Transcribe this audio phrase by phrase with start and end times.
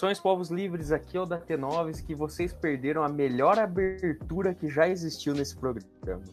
[0.00, 4.66] Saudações, povos livres, aqui é o da T9, que vocês perderam a melhor abertura que
[4.66, 6.24] já existiu nesse programa.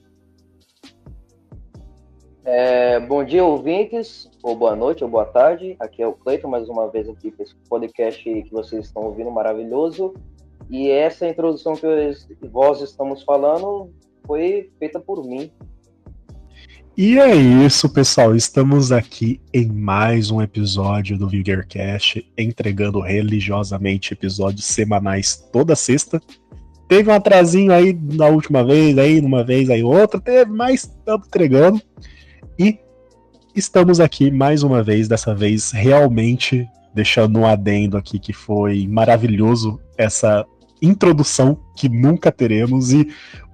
[2.45, 5.75] É, bom dia, ouvintes, ou boa noite, ou boa tarde.
[5.81, 9.29] Aqui é o Cleiton, mais uma vez aqui para esse podcast que vocês estão ouvindo
[9.31, 10.13] maravilhoso.
[10.69, 11.85] E essa introdução que
[12.49, 13.93] nós estamos falando
[14.25, 15.51] foi feita por mim.
[16.97, 18.35] E é isso, pessoal.
[18.35, 26.19] Estamos aqui em mais um episódio do Vigorcast, entregando religiosamente episódios semanais toda sexta.
[26.87, 31.27] Teve um atrasinho aí na última vez, aí numa vez, aí outra, teve, mas estamos
[31.27, 31.79] entregando.
[32.57, 32.79] E
[33.55, 39.79] estamos aqui mais uma vez, dessa vez realmente deixando um adendo aqui que foi maravilhoso
[39.99, 40.43] essa
[40.81, 43.07] introdução que nunca teremos e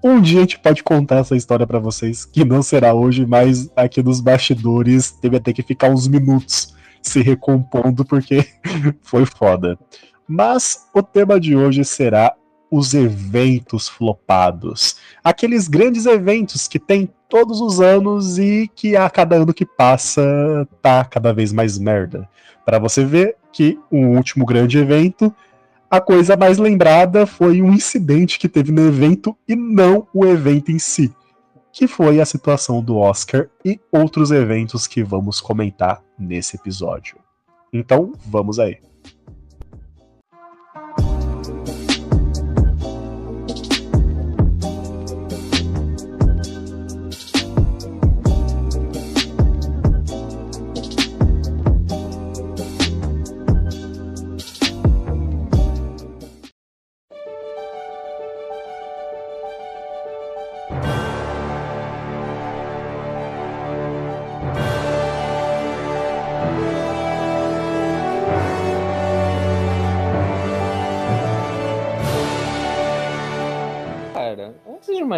[0.04, 3.72] um dia a gente pode contar essa história para vocês, que não será hoje, mas
[3.76, 8.46] aqui nos bastidores teve até que ficar uns minutos se recompondo porque
[9.02, 9.80] foi foda.
[10.28, 12.36] Mas o tema de hoje será
[12.70, 14.98] os eventos flopados.
[15.24, 20.68] Aqueles grandes eventos que tem todos os anos e que a cada ano que passa
[20.82, 22.28] tá cada vez mais merda.
[22.66, 25.34] Para você ver que o último grande evento
[25.94, 30.72] a coisa mais lembrada foi um incidente que teve no evento e não o evento
[30.72, 31.14] em si,
[31.72, 37.18] que foi a situação do Oscar e outros eventos que vamos comentar nesse episódio.
[37.72, 38.80] Então, vamos aí.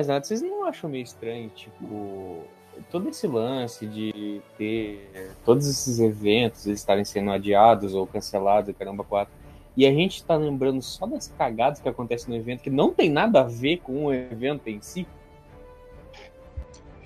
[0.06, 2.44] Mais nada, vocês não acham meio estranho, tipo,
[2.92, 9.34] todo esse lance de ter todos esses eventos estarem sendo adiados ou cancelados, caramba, quatro.
[9.76, 13.10] E a gente tá lembrando só das cagadas que acontecem no evento, que não tem
[13.10, 15.06] nada a ver com o evento em si.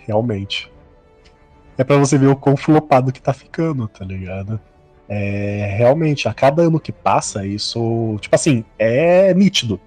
[0.05, 0.71] Realmente.
[1.77, 4.59] É para você ver o quão flopado que tá ficando, tá ligado?
[5.07, 8.17] É, realmente, a cada ano que passa, isso.
[8.21, 9.79] Tipo assim, é nítido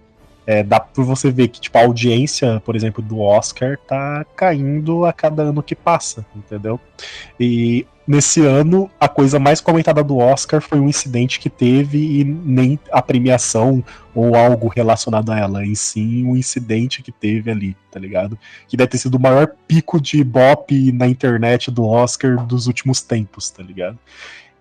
[0.46, 5.04] é, dá pra você ver que, tipo, a audiência, por exemplo, do Oscar tá caindo
[5.04, 6.80] a cada ano que passa, entendeu?
[7.38, 12.24] E nesse ano, a coisa mais comentada do Oscar foi um incidente que teve e
[12.24, 17.76] nem a premiação ou algo relacionado a ela, em sim um incidente que teve ali,
[17.90, 18.38] tá ligado?
[18.66, 23.00] Que deve ter sido o maior pico de bop na internet do Oscar dos últimos
[23.00, 23.98] tempos, tá ligado?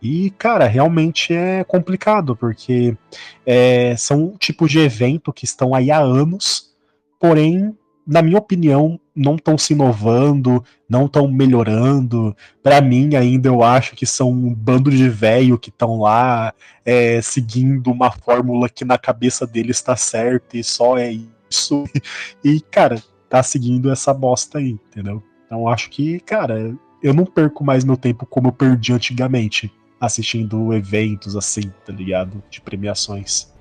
[0.02, 2.98] E, cara, realmente é complicado, porque
[3.46, 6.74] é, são tipos de evento que estão aí há anos,
[7.20, 12.36] porém, na minha opinião, não estão se inovando, não estão melhorando.
[12.64, 16.52] Para mim, ainda eu acho que são um bando de velho que estão lá
[16.84, 21.12] é, seguindo uma fórmula que na cabeça deles está certa e só é
[21.50, 21.84] isso.
[22.44, 25.22] E, cara, tá seguindo essa bosta aí, entendeu?
[25.46, 30.74] Então acho que, cara, eu não perco mais meu tempo como eu perdi antigamente assistindo
[30.74, 32.44] eventos assim, tá ligado?
[32.50, 33.54] De premiações.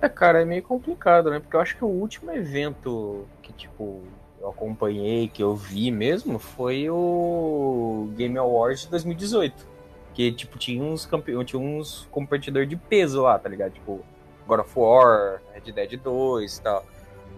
[0.00, 1.40] É, cara, é meio complicado, né?
[1.40, 4.02] Porque eu acho que o último evento que, tipo,
[4.40, 9.66] eu acompanhei, que eu vi mesmo, foi o Game Awards de 2018.
[10.14, 13.72] Que, tipo, tinha uns campeões, tinha uns competidores de peso lá, tá ligado?
[13.72, 14.04] Tipo,
[14.46, 16.86] God of War, Red Dead 2 e tal.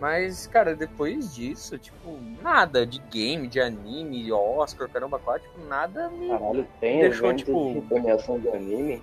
[0.00, 6.10] Mas, cara, depois disso, tipo, nada de game, de anime, Oscar, caramba, quatro, tipo, nada
[6.10, 7.74] me Caralho, tem deixou, tipo.
[7.74, 9.02] De premiação de anime?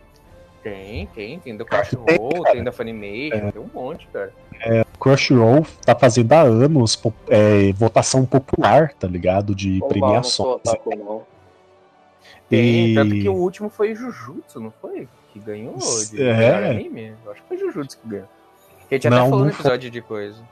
[0.62, 3.52] Tem, tem, tem do Crunchyroll, tem da Funimation, é.
[3.52, 4.32] tem um monte, cara.
[4.62, 9.54] É, Crunchyroll tá fazendo há anos é, votação popular, tá ligado?
[9.54, 10.48] De Oba, premiações.
[10.48, 11.22] Não otaku, não.
[12.48, 12.96] Tem, e...
[12.96, 15.10] tanto que o último foi Jujutsu, não foi?
[15.34, 15.76] Que ganhou
[16.10, 16.70] de é.
[16.70, 17.14] anime?
[17.26, 18.30] Eu acho que foi Jujutsu que ganhou.
[18.90, 19.90] A gente não, até falou no episódio foi...
[19.90, 20.44] de coisa.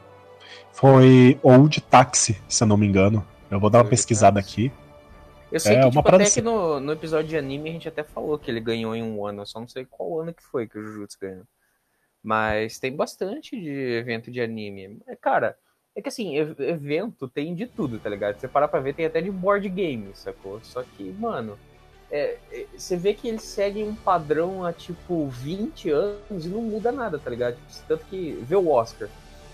[0.73, 3.25] Foi Old Taxi, se eu não me engano.
[3.49, 4.71] Eu vou dar uma pesquisada aqui.
[5.51, 6.35] Eu sei é, que, tipo, até assim.
[6.35, 9.25] que no, no episódio de anime a gente até falou que ele ganhou em um
[9.25, 9.41] ano.
[9.41, 11.43] Eu só não sei qual ano que foi que o Jujutsu ganhou.
[12.23, 14.99] Mas tem bastante de evento de anime.
[15.19, 15.57] Cara,
[15.95, 18.39] é que assim, evento tem de tudo, tá ligado?
[18.39, 20.61] Você parar pra ver, tem até de board game, sacou?
[20.63, 21.59] Só que, mano,
[22.09, 26.61] é, é, você vê que eles seguem um padrão há tipo 20 anos e não
[26.61, 27.55] muda nada, tá ligado?
[27.55, 29.09] Tipo, tanto que vê o Oscar.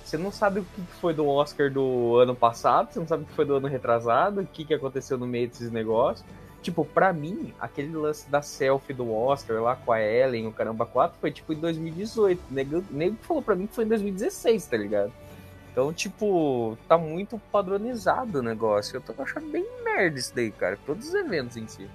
[0.08, 3.26] Você não sabe o que foi do Oscar do ano passado, você não sabe o
[3.26, 6.26] que foi do ano retrasado, o que, que aconteceu no meio desses negócios.
[6.62, 10.86] Tipo, pra mim, aquele lance da selfie do Oscar lá com a Ellen, o Caramba
[10.86, 12.40] 4, foi tipo em 2018.
[12.40, 15.12] O nego, nego falou pra mim que foi em 2016, tá ligado?
[15.74, 18.96] Então, tipo, tá muito padronizado o negócio.
[18.96, 20.80] Eu tô achando bem merda isso daí, cara.
[20.86, 21.86] Todos os eventos em si.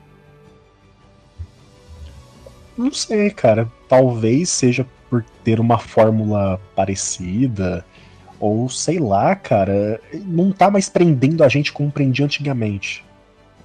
[2.76, 3.66] Não sei, cara.
[3.88, 7.82] Talvez seja por ter uma fórmula parecida
[8.42, 13.04] ou sei lá, cara, não tá mais prendendo a gente como prendia antigamente.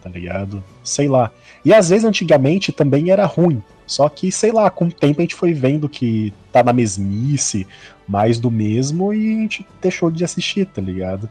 [0.04, 0.64] Tá ligado?
[0.84, 1.32] Sei lá.
[1.66, 3.64] E às vezes antigamente também era ruim.
[3.88, 7.66] Só que, sei lá, com o tempo a gente foi vendo que tá na mesmice,
[8.08, 11.28] mais do mesmo, e a gente deixou de assistir, tá ligado?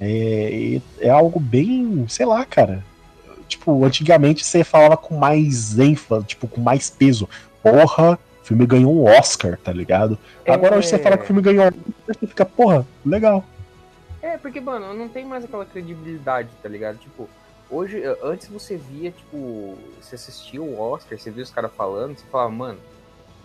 [0.00, 2.82] É, é algo bem, sei lá, cara.
[3.46, 7.28] Tipo, antigamente você falava com mais ênfase, tipo, com mais peso.
[7.62, 8.18] Porra,
[8.48, 10.18] filme ganhou um Oscar, tá ligado?
[10.44, 10.52] É...
[10.52, 13.44] Agora hoje você fala que o filme ganhou um Oscar, você fica, porra, legal.
[14.22, 16.98] É, porque, mano, não tem mais aquela credibilidade, tá ligado?
[16.98, 17.28] Tipo,
[17.70, 22.24] hoje, antes você via, tipo, você assistia o Oscar, você via os caras falando, você
[22.26, 22.78] falava, mano,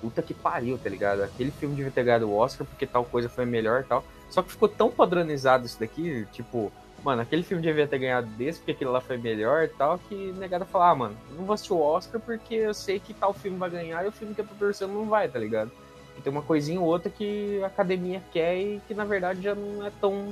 [0.02, 1.22] puta que pariu, tá ligado?
[1.22, 4.04] Aquele filme devia ter ganhado o Oscar porque tal coisa foi melhor e tal.
[4.30, 6.72] Só que ficou tão padronizado isso daqui, tipo,
[7.04, 10.34] mano, aquele filme devia ter ganhado desse porque aquele lá foi melhor e tal, que
[10.38, 13.58] negada falar, ah, mano, não vou assistir o Oscar porque eu sei que tal filme
[13.58, 15.72] vai ganhar e o filme que eu tô torcendo não vai, tá ligado?
[16.18, 19.54] E tem uma coisinha ou outra que a academia quer e que na verdade já
[19.54, 20.28] não é tão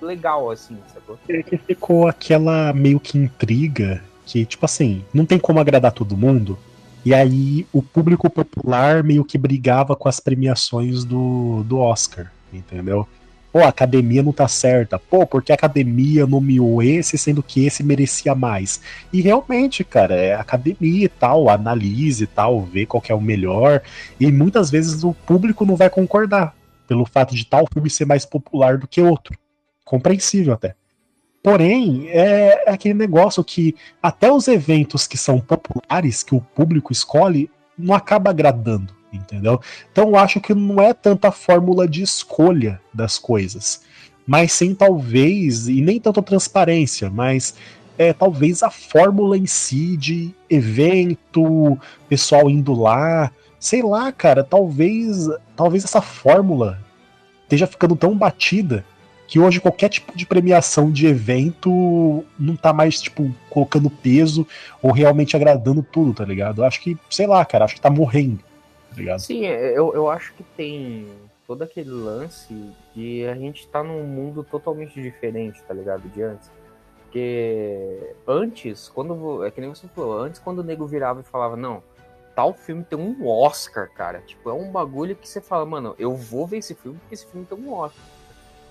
[0.00, 1.18] legal assim, sacou?
[1.28, 6.16] É que ficou aquela meio que intriga que, tipo assim, não tem como agradar todo
[6.16, 6.58] mundo.
[7.04, 13.06] E aí o público popular meio que brigava com as premiações do, do Oscar, entendeu?
[13.52, 14.98] Pô, a academia não tá certa.
[14.98, 18.80] Pô, porque a academia nomeou esse, sendo que esse merecia mais.
[19.12, 23.82] E realmente, cara, é academia e tal, analise e tal, vê qual é o melhor.
[24.18, 26.54] E muitas vezes o público não vai concordar
[26.88, 29.36] pelo fato de tal filme ser mais popular do que outro.
[29.84, 30.74] Compreensível até.
[31.42, 36.92] Porém, é, é aquele negócio que até os eventos que são populares, que o público
[36.92, 39.60] escolhe, não acaba agradando entendeu?
[39.90, 43.82] Então eu acho que não é tanta fórmula de escolha das coisas,
[44.26, 47.54] mas sim talvez, e nem tanto transparência, mas
[47.98, 51.78] é talvez a fórmula em si de evento,
[52.08, 56.78] pessoal indo lá, sei lá, cara, talvez, talvez essa fórmula
[57.44, 58.84] esteja ficando tão batida
[59.28, 64.46] que hoje qualquer tipo de premiação de evento não tá mais, tipo, colocando peso
[64.82, 66.60] ou realmente agradando tudo, tá ligado?
[66.60, 68.40] Eu acho que, sei lá, cara, acho que tá morrendo
[68.96, 69.18] ligado?
[69.20, 71.08] Sim, é, eu, eu acho que tem
[71.46, 72.54] todo aquele lance
[72.94, 76.08] de a gente tá num mundo totalmente diferente, tá ligado?
[76.08, 76.50] De antes.
[77.02, 79.44] Porque antes, quando.
[79.44, 81.82] É que nem você falou, antes quando o nego virava e falava, não,
[82.34, 84.20] tal filme tem um Oscar, cara.
[84.20, 87.26] Tipo, é um bagulho que você fala, mano, eu vou ver esse filme porque esse
[87.26, 88.02] filme tem um Oscar.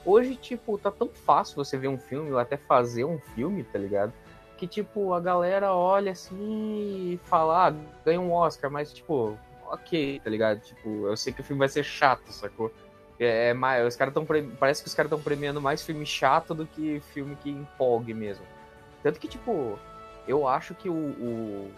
[0.03, 3.77] Hoje, tipo, tá tão fácil você ver um filme ou até fazer um filme, tá
[3.77, 4.11] ligado?
[4.57, 7.73] Que, tipo, a galera olha assim e fala, ah,
[8.03, 9.37] ganha um Oscar, mas, tipo,
[9.71, 10.59] ok, tá ligado?
[10.59, 12.71] Tipo, eu sei que o filme vai ser chato, sacou?
[13.19, 14.25] É, é mais, os caras tão
[14.59, 18.45] parece que os caras estão premiando mais filme chato do que filme que empolgue mesmo.
[19.03, 19.79] Tanto que, tipo,
[20.27, 21.71] eu acho que o, o,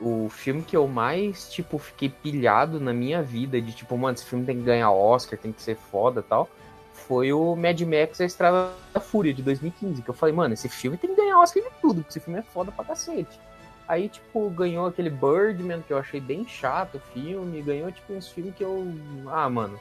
[0.00, 4.14] o, o filme que eu mais, tipo, fiquei pilhado na minha vida, de tipo, mano,
[4.14, 6.48] esse filme tem que ganhar Oscar, tem que ser foda tal,
[6.92, 10.68] foi o Mad Max A Estrada da Fúria, de 2015, que eu falei, mano, esse
[10.68, 13.38] filme tem que ganhar Oscar de tudo, porque esse filme é foda pra cacete.
[13.86, 17.60] Aí, tipo, ganhou aquele Birdman, que eu achei bem chato o filme.
[17.62, 18.86] Ganhou, tipo, uns filmes que eu.
[19.26, 19.78] Ah, mano.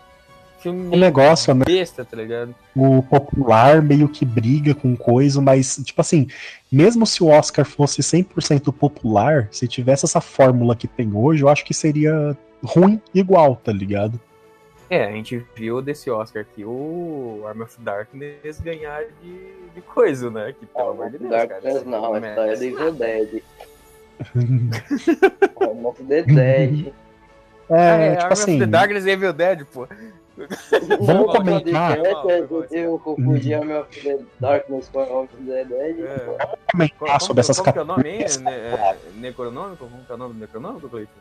[0.60, 1.66] Filme o negócio, né?
[1.66, 2.56] besta, tá ligado?
[2.74, 6.28] O popular meio que briga com coisa, mas, tipo assim,
[6.72, 11.50] mesmo se o Oscar fosse 100% popular, se tivesse essa fórmula que tem hoje, eu
[11.50, 14.18] acho que seria ruim igual, tá ligado?
[14.90, 20.30] É, a gente viu desse Oscar aqui o Arm of Darkness ganhar de, de coisa,
[20.30, 20.54] né?
[20.58, 21.86] Que pelo amor de Deus, Darkness cara.
[21.86, 23.44] Não, é do Evil Dead.
[25.62, 26.94] Arm of the Dead.
[27.70, 28.52] É, ah, é tipo Arm assim.
[28.56, 29.88] Of the Darkness Evil Dead, pô.
[31.02, 31.98] Vamos comentar.
[32.72, 35.96] Eu confundi Arm of the Darkness com Arm of the Dead.
[36.74, 38.38] Vamos comentar sobre essas categorias.
[38.38, 38.84] Qual é o nome?
[38.84, 39.88] É, necronômico?
[39.88, 41.12] Como é o nome do necronômico, Cleiton?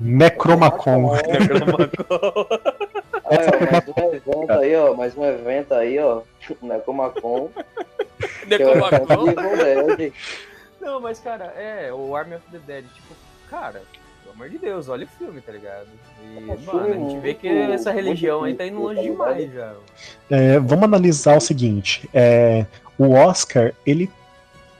[0.00, 1.12] Necromacon.
[1.26, 2.48] Necromacon.
[3.28, 4.94] mais um evento aí, ó.
[4.94, 6.22] Mais um evento aí, ó.
[6.62, 7.50] Necromacon.
[8.46, 9.26] Necromacon.
[10.80, 13.14] Não, mas, cara, é, o Army of the Dead, tipo,
[13.50, 13.82] cara,
[14.22, 15.88] pelo amor de Deus, olha o filme, tá ligado?
[16.22, 19.02] E, É um mano, a gente vê que muito- essa religião aí tá indo longe
[19.02, 19.74] demais já.
[20.30, 22.64] É, vamos analisar o seguinte: é,
[22.96, 24.10] o Oscar ele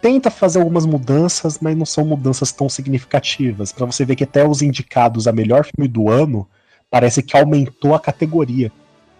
[0.00, 3.72] tenta fazer algumas mudanças, mas não são mudanças tão significativas.
[3.72, 6.46] Pra você ver que até os indicados a melhor filme do ano
[6.88, 8.70] parece que aumentou a categoria.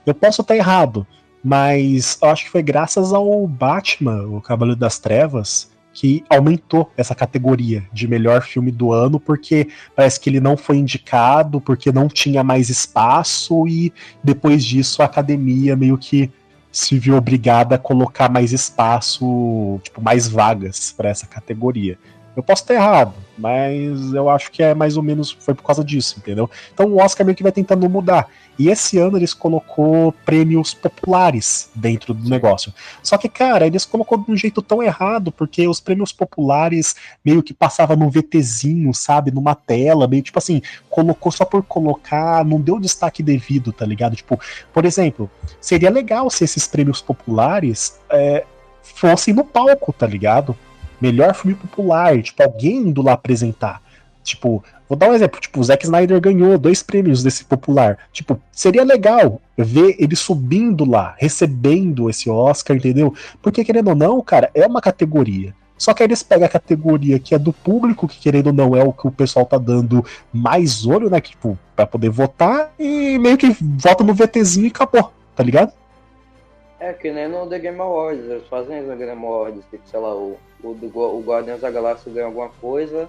[0.06, 1.04] Eu posso estar errado,
[1.42, 5.68] mas eu acho que foi graças ao Batman, o Cavaleiro das Trevas,
[6.00, 10.76] que aumentou essa categoria de melhor filme do ano, porque parece que ele não foi
[10.76, 16.30] indicado, porque não tinha mais espaço, e depois disso a academia meio que
[16.70, 21.98] se viu obrigada a colocar mais espaço, tipo, mais vagas para essa categoria.
[22.38, 25.82] Eu posso estar errado, mas eu acho que é mais ou menos foi por causa
[25.82, 26.48] disso, entendeu?
[26.72, 28.28] Então o Oscar meio que vai tentando mudar.
[28.56, 32.72] E esse ano eles colocou prêmios populares dentro do negócio.
[33.02, 37.42] Só que, cara, eles colocou de um jeito tão errado, porque os prêmios populares meio
[37.42, 39.32] que passava num VTzinho, sabe?
[39.32, 44.14] Numa tela, meio tipo assim, colocou só por colocar, não deu destaque devido, tá ligado?
[44.14, 44.38] Tipo,
[44.72, 45.28] por exemplo,
[45.60, 48.44] seria legal se esses prêmios populares é,
[48.80, 50.56] fossem no palco, tá ligado?
[51.00, 53.82] Melhor filme popular, tipo, alguém indo lá apresentar.
[54.22, 57.98] Tipo, vou dar um exemplo, tipo, o Zack Snyder ganhou dois prêmios desse popular.
[58.12, 63.14] Tipo, seria legal ver ele subindo lá, recebendo esse Oscar, entendeu?
[63.40, 65.54] Porque, querendo ou não, cara, é uma categoria.
[65.78, 68.76] Só que aí eles pegam a categoria que é do público, que querendo ou não
[68.76, 71.20] é o que o pessoal tá dando mais olho, né?
[71.20, 75.72] Tipo, pra poder votar, e meio que vota no VTzinho e acabou, tá ligado?
[76.80, 80.14] É que nem no The Game Awards, eles fazem no Game Awards, tipo, sei lá,
[80.14, 83.08] o, o, o Guardiões da Galáxia ganha alguma coisa,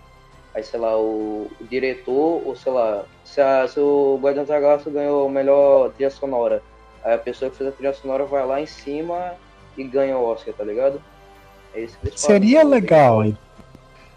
[0.53, 4.59] aí sei lá, o, o diretor, ou sei lá, se, a- se o Guardiões da
[4.59, 6.61] Galáxia ganhou a melhor trilha sonora,
[7.03, 9.33] aí a pessoa que fez a trilha sonora vai lá em cima
[9.77, 11.01] e ganha o Oscar, tá ligado?
[11.73, 13.37] É isso que Seria Game legal, hein?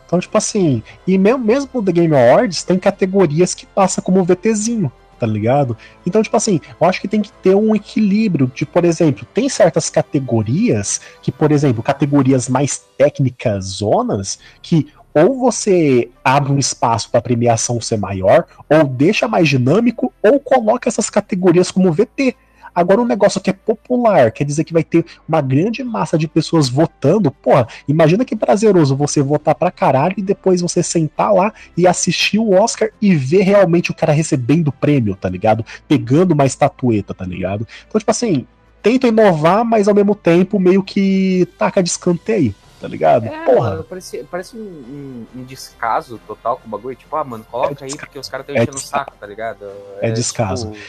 [0.06, 4.22] Então, tipo assim, e mesmo, mesmo no The Game Awards tem categorias que passa como
[4.24, 5.76] VTzinho, tá ligado?
[6.04, 9.48] Então, tipo assim, eu acho que tem que ter um equilíbrio de, por exemplo, tem
[9.48, 17.08] certas categorias que, por exemplo, categorias mais técnicas, zonas, que ou você abre um espaço
[17.08, 22.34] para premiação ser maior, ou deixa mais dinâmico, ou coloca essas categorias como VT.
[22.74, 26.26] Agora, um negócio que é popular, quer dizer que vai ter uma grande massa de
[26.26, 27.30] pessoas votando.
[27.30, 32.38] Porra, imagina que prazeroso você votar pra caralho e depois você sentar lá e assistir
[32.38, 35.64] o Oscar e ver realmente o cara recebendo o prêmio, tá ligado?
[35.86, 37.66] Pegando uma estatueta, tá ligado?
[37.88, 38.46] Então, tipo assim,
[38.82, 43.26] tenta inovar, mas ao mesmo tempo meio que taca de escanteio, tá ligado?
[43.26, 43.84] É, Porra.
[43.88, 46.96] parece, parece um, um- um descaso total com o bagulho.
[46.96, 49.04] Tipo, ah, mano, coloca É aí porque os caras estão é enchendo o descaso.
[49.04, 49.66] saco, tá ligado?
[50.00, 50.72] É descaso.
[50.72, 50.84] tipo,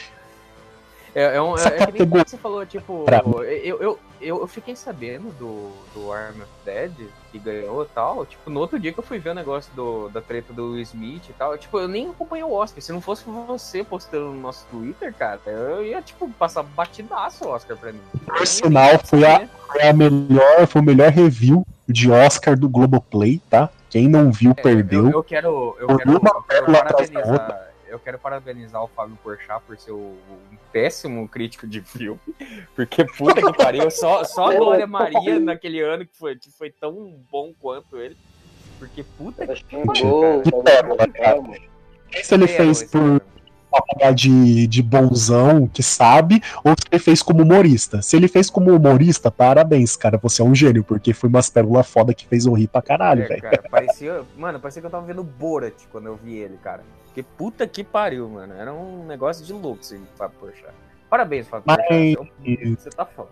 [1.14, 3.04] é, é, um, é, é que nem você falou, tipo,
[3.42, 6.92] eu, eu, eu, eu fiquei sabendo do, do Arm of Dead,
[7.30, 10.08] que ganhou e tal, tipo, no outro dia que eu fui ver o negócio do,
[10.08, 13.00] da treta do Will Smith e tal, tipo, eu nem acompanhei o Oscar, se não
[13.00, 17.92] fosse você postando no nosso Twitter, cara, eu ia, tipo, passar batidaço o Oscar pra
[17.92, 18.00] mim.
[18.26, 23.40] Por sinal, foi a, foi a melhor, foi o melhor review de Oscar do Globoplay,
[23.48, 23.68] tá?
[23.88, 25.06] Quem não viu, perdeu.
[25.06, 27.73] É, Eu, eu quero, eu Por quero, eu quero parabenizar.
[27.94, 30.16] Eu quero parabenizar o Fábio Porchat por ser o-
[30.52, 32.18] um péssimo crítico de filme.
[32.74, 36.70] Porque puta que pariu, só, só a Glória Maria naquele ano que foi, que foi
[36.70, 38.16] tão bom quanto ele.
[38.80, 39.62] Porque puta que
[41.12, 41.54] calma.
[42.20, 43.22] Se ele pariu fez por
[43.70, 48.02] pagar de, de bonzão, que sabe, ou se ele fez como humorista.
[48.02, 50.18] Se ele fez como humorista, parabéns, cara.
[50.18, 53.22] Você é um gênio, porque foi umas pérolas foda que fez eu rir pra caralho,
[53.22, 53.42] É, velho.
[53.42, 54.22] cara, parecia.
[54.36, 56.82] Mano, parecia que eu tava vendo Borat quando eu vi ele, cara.
[57.14, 58.54] Porque puta que pariu, mano.
[58.54, 60.74] Era um negócio de louco esse Fábio Porchat.
[61.14, 62.76] Parabéns, Fábio Mas- Porchat.
[62.76, 63.28] Você- tá foda.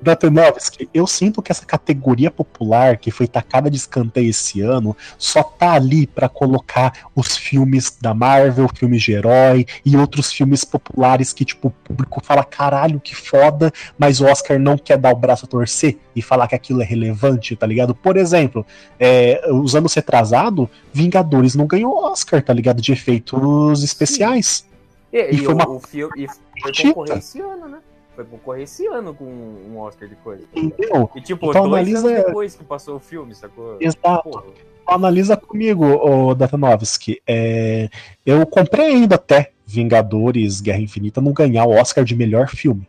[0.00, 5.42] Datanovski, eu sinto que essa categoria popular que foi tacada de escanteio esse ano só
[5.42, 11.32] tá ali pra colocar os filmes da Marvel, filmes de herói e outros filmes populares
[11.32, 15.16] que, tipo, o público fala caralho, que foda, mas o Oscar não quer dar o
[15.16, 17.96] braço a torcer e falar que aquilo é relevante, tá ligado?
[17.96, 18.64] Por exemplo,
[19.00, 22.80] é, os anos retrasado, Vingadores não ganhou Oscar, tá ligado?
[22.80, 24.64] De efeitos especiais.
[25.12, 27.78] E, E e foi o, uma- o filme e foi concorrer esse ano, né?
[28.14, 30.42] Foi concorrer esse ano com um Oscar de coisa.
[30.54, 31.10] Entendeu?
[31.14, 33.76] E tipo, Então dois analisa- anos depois que passou o filme, sacou?
[33.80, 34.22] Exato.
[34.30, 34.44] Porra.
[34.86, 37.20] Analisa comigo, o Datanovski.
[37.26, 37.88] É,
[38.24, 42.88] eu compreendo até Vingadores Guerra Infinita não ganhar o Oscar de melhor filme.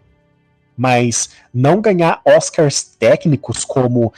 [0.78, 4.14] Mas não ganhar Oscars técnicos como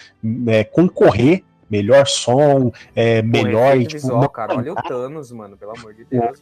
[0.48, 3.77] é, concorrer, melhor som, é, melhor.
[3.79, 4.58] tipo, visual, cara.
[4.58, 6.41] Olha o Thanos, mano, pelo amor de Deus.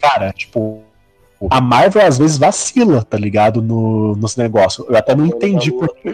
[0.00, 0.84] Cara, tipo.
[1.50, 3.60] A Marvel às vezes vacila, tá ligado?
[3.60, 4.88] No, nos negócios.
[4.88, 5.88] Eu até não entendi por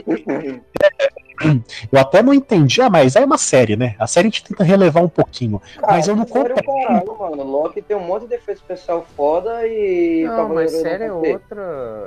[1.91, 3.97] eu até não entendi, ah, mas é uma série, né?
[3.99, 5.61] A série a gente tenta relevar um pouquinho.
[5.77, 6.87] Cara, mas eu não sério, compreendo.
[6.87, 7.43] caralho, mano.
[7.43, 10.25] Loki tem um monte de efeito especial foda e.
[10.25, 11.63] Não, mas série é outra,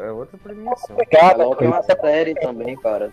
[0.06, 0.96] é outra premiação.
[0.96, 3.12] Obrigado, Loki é uma série também, cara.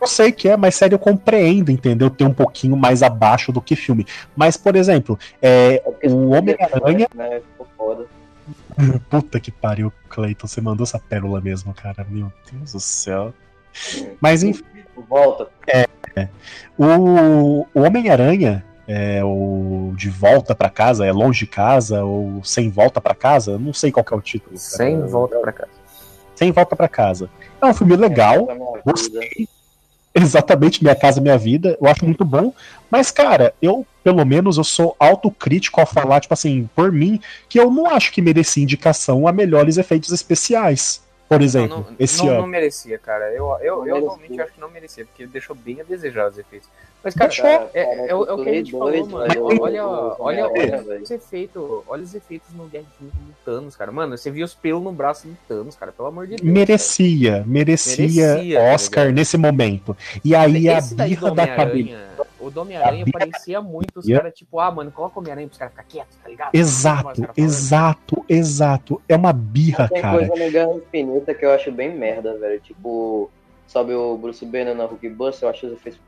[0.00, 2.10] Eu sei que é, mas série eu compreendo, entendeu?
[2.10, 4.06] Ter um pouquinho mais abaixo do que filme.
[4.36, 7.08] Mas, por exemplo, é, É porque o Homem-Aranha.
[7.14, 8.06] Né, ficou foda.
[9.08, 10.46] Puta que pariu, Cleiton.
[10.46, 12.06] Você mandou essa pérola mesmo, cara.
[12.08, 13.32] Meu Deus do céu.
[14.20, 14.64] Mas enfim.
[15.08, 15.48] Volta.
[16.78, 22.70] O, o Homem-Aranha, é, o De Volta pra Casa, é Longe de Casa, ou Sem
[22.70, 24.56] Volta pra Casa, não sei qual que é o título.
[24.56, 24.60] cara.
[24.60, 25.70] Sem volta pra casa.
[26.36, 27.30] Sem Volta pra Casa.
[27.60, 28.82] É um filme legal, vida.
[28.84, 29.48] gostei.
[30.14, 32.52] Exatamente, Minha Casa Minha Vida, eu acho muito bom.
[32.88, 37.18] Mas, cara, eu, pelo menos, eu sou autocrítico ao falar, tipo assim, por mim,
[37.48, 41.02] que eu não acho que merecia indicação a melhores efeitos especiais.
[41.26, 42.40] Por exemplo, não, não, esse não, ano.
[42.42, 43.32] não merecia, cara.
[43.32, 46.68] Eu, eu, eu realmente acho que não merecia, porque deixou bem a desejar os efeitos.
[47.02, 47.30] Mas, cara.
[47.34, 49.44] Cara, é, cara, é, o- é o que a gente falou, doido, mano.
[49.60, 51.62] Olha, olha, olha, os efeitos.
[51.88, 53.10] Olha os efeitos no Guerra do
[53.44, 53.90] Thanos, cara.
[53.90, 55.92] Mano, você viu os pelos no braço do Thanos, cara.
[55.92, 56.42] Pelo amor de Deus.
[56.48, 59.96] Merecia, merecia, Merecia, tá Oscar nesse momento.
[60.22, 62.04] E aí a Esse do birra da cabeça.
[62.44, 65.72] O do Homem-Aranha parecia muito os caras, tipo, ah, mano, coloca o Homem-Aranha pros caras
[65.72, 66.50] ficar quietos, tá ligado?
[66.54, 69.02] Exato, exato, exato.
[69.08, 70.18] É uma birra, Tem cara.
[70.18, 72.60] coisa no Guerra Infinita que eu acho bem merda, velho.
[72.60, 73.30] Tipo,
[73.66, 75.46] sabe o Bruce Banner na Hulkbuster?
[75.46, 76.00] Eu acho os efeitos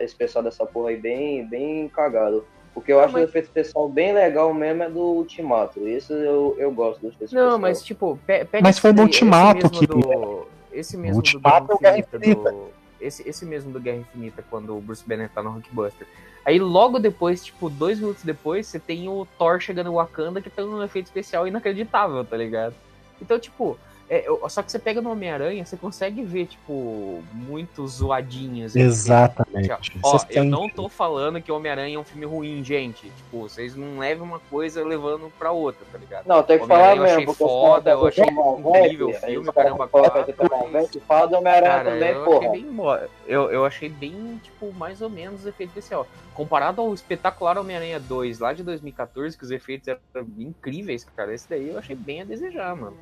[0.00, 2.44] especiais dessa porra aí bem, bem cagado.
[2.74, 5.88] O que eu acho mas- o efeito especial bem legal mesmo é do Ultimato.
[5.88, 7.60] Isso eu, eu gosto dos efeitos Não, especiais.
[7.60, 11.74] mas tipo, pe- pega Mas foi no Ultimato que- do, esse mesmo Ultimato do é
[11.74, 15.28] o Guerra Guerra Infinita, do, esse, esse mesmo do Guerra Infinita, quando o Bruce Banner
[15.28, 16.06] tá no Hulkbuster.
[16.44, 20.48] Aí logo depois, tipo, dois minutos depois, você tem o Thor chegando em Wakanda que
[20.48, 22.74] tem um efeito especial inacreditável, tá ligado?
[23.20, 23.78] Então, tipo,
[24.10, 28.74] é, só que você pega no Homem-Aranha, você consegue ver, tipo, muito zoadinhhos.
[28.74, 29.70] Exatamente.
[30.02, 33.10] Ó, Vocês eu não tô falando que o Homem-Aranha é um filme ruim, gente.
[33.10, 36.26] Tipo, vocês não levem uma coisa levando pra outra, tá ligado?
[36.26, 37.32] Não, tem que falar Homem-Aranha eu mesmo.
[37.32, 42.24] achei foda, eu achei incrível o filme, caramba, rap, Fala do Homem-Aranha Cara, também, eu
[42.24, 42.38] porra.
[42.38, 46.06] achei bem mo- eu, eu achei bem, tipo, mais ou menos efeito especial.
[46.34, 51.48] Comparado ao espetacular Homem-Aranha 2 lá de 2014, que os efeitos eram incríveis, cara, esse
[51.48, 52.96] daí eu achei bem a desejar, mano.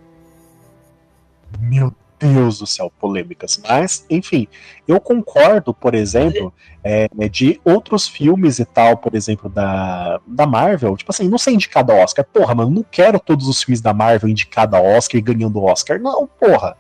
[1.61, 3.61] Meu Deus do céu, polêmicas.
[3.69, 4.49] Mas, enfim,
[4.87, 10.97] eu concordo, por exemplo, é, de outros filmes e tal, por exemplo, da, da Marvel.
[10.97, 12.25] Tipo assim, não ser indicado a Oscar.
[12.25, 16.01] Porra, mano, não quero todos os filmes da Marvel indicado a Oscar e ganhando Oscar.
[16.01, 16.77] Não, porra.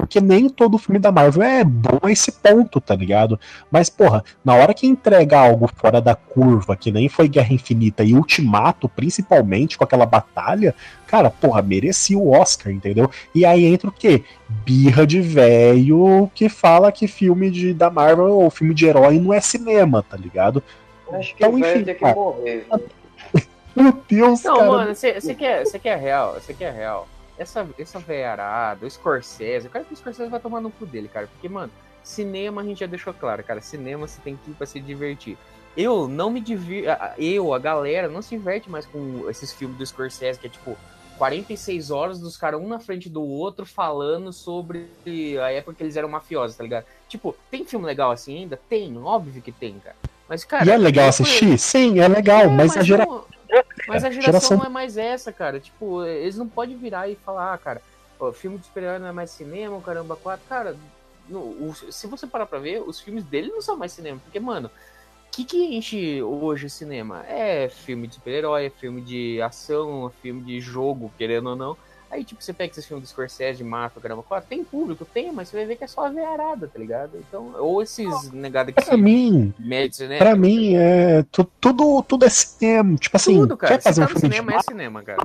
[0.00, 3.38] Porque nem todo filme da Marvel é bom a esse ponto, tá ligado?
[3.70, 8.02] Mas, porra, na hora que entrega algo fora da curva, que nem foi Guerra Infinita
[8.02, 10.74] e Ultimato, principalmente com aquela batalha,
[11.10, 13.10] cara, porra, merecia o Oscar, entendeu?
[13.34, 14.22] E aí entra o quê?
[14.48, 19.34] Birra de velho que fala que filme de, da Marvel ou filme de herói não
[19.34, 20.62] é cinema, tá ligado?
[21.12, 22.14] Acho que Então, enfim, tem que cara.
[22.14, 22.64] morrer.
[23.74, 24.68] Meu Deus, Não, cara.
[24.68, 27.08] mano, você quer, cê quer real, você quer real.
[27.36, 31.08] Essa, essa veiarada, o Scorsese, eu quero que o Scorsese vai tomar no cu dele,
[31.08, 31.26] cara.
[31.26, 31.72] Porque, mano,
[32.04, 33.60] cinema a gente já deixou claro, cara.
[33.60, 35.36] Cinema você tem que ir pra se divertir.
[35.76, 36.88] Eu não me divirto.
[37.18, 40.76] Eu, a galera, não se diverte mais com esses filmes do Scorsese, que é tipo
[41.20, 44.88] 46 horas dos caras um na frente do outro falando sobre
[45.38, 46.86] a época que eles eram mafiosos, tá ligado?
[47.10, 48.58] Tipo, tem filme legal assim ainda?
[48.70, 49.96] Tem, óbvio que tem, cara.
[50.26, 50.64] Mas, cara.
[50.64, 51.58] e é legal eu- assistir?
[51.58, 53.04] Sim, é legal, é, mas, a gera...
[53.04, 53.22] não-
[53.86, 55.60] mas a geração, Geração- não é mais essa, cara.
[55.60, 57.82] Tipo, eles não podem virar e falar, ah, cara,
[58.18, 60.46] ó, filme de super-herói não é mais cinema, o caramba, quatro.
[60.48, 60.74] Cara,
[61.28, 64.18] no- o- se você parar pra ver, os filmes dele não são mais cinema.
[64.24, 64.99] Porque, mano, o
[65.30, 67.24] que, que enche hoje cinema?
[67.26, 71.76] É filme de super-herói, é filme de ação, é filme de jogo, querendo ou não.
[72.10, 75.30] Aí, tipo, você pega esses filmes do Scorsese, de Mafia, caramba, quatro, tem público, tem,
[75.30, 77.12] mas você vai ver que é só a veiarada, tá ligado?
[77.16, 80.18] Então, ou esses negados que Pra mim, médicos, né?
[80.18, 82.96] pra mim, é, tu- tudo, tudo é cinema.
[82.96, 83.74] Tipo assim, Tudo, cara.
[83.76, 85.22] quer fazer um tá filme de cinema, é cinema, cara.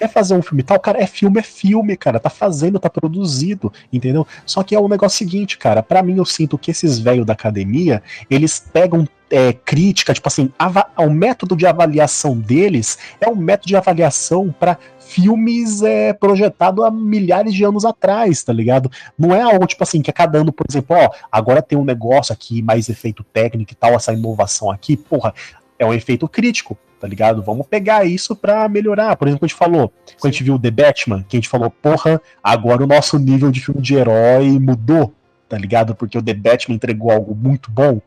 [0.00, 3.70] Quer fazer um filme tal, cara, é filme, é filme, cara, tá fazendo, tá produzido,
[3.92, 4.26] entendeu?
[4.46, 7.34] Só que é o negócio seguinte, cara, pra mim eu sinto que esses velhos da
[7.34, 10.50] academia, eles pegam é, crítica, tipo assim,
[10.96, 16.90] o método de avaliação deles é um método de avaliação pra filmes é, projetado há
[16.90, 18.90] milhares de anos atrás, tá ligado?
[19.18, 21.84] Não é algo tipo assim, que a cada ano, por exemplo, ó, agora tem um
[21.84, 25.34] negócio aqui, mais efeito técnico e tal, essa inovação aqui, porra,
[25.80, 27.42] é um efeito crítico, tá ligado?
[27.42, 29.16] Vamos pegar isso pra melhorar.
[29.16, 29.90] Por exemplo, a gente falou,
[30.20, 33.50] quando a gente viu The Batman, que a gente falou, porra, agora o nosso nível
[33.50, 35.14] de filme de herói mudou,
[35.48, 35.94] tá ligado?
[35.94, 37.98] Porque o The Batman entregou algo muito bom.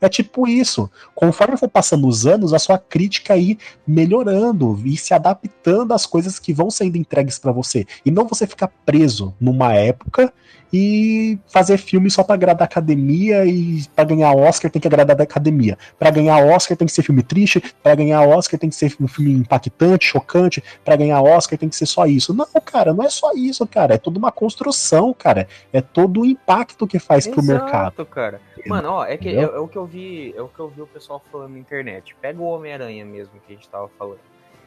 [0.00, 0.90] É tipo isso.
[1.14, 6.38] Conforme for passando os anos, a sua crítica aí melhorando e se adaptando às coisas
[6.38, 7.84] que vão sendo entregues pra você.
[8.06, 10.32] E não você ficar preso numa época
[10.72, 15.18] e fazer filme só pra agradar a academia e pra ganhar Oscar tem que agradar
[15.18, 15.78] a academia.
[15.98, 19.08] Pra ganhar Oscar tem que ser filme triste, pra ganhar Oscar tem que ser um
[19.08, 22.34] filme impactante, chocante, pra ganhar Oscar tem que ser só isso.
[22.34, 23.94] Não, cara, não é só isso, cara.
[23.94, 25.48] É toda uma construção, cara.
[25.72, 28.06] É todo o impacto que faz Exato, pro mercado.
[28.06, 28.40] cara.
[28.66, 30.82] Mano, ó, é que é, é, o que eu vi, é o que eu vi
[30.82, 32.14] o pessoal falando na internet.
[32.20, 34.20] Pega o Homem-Aranha mesmo que a gente tava falando.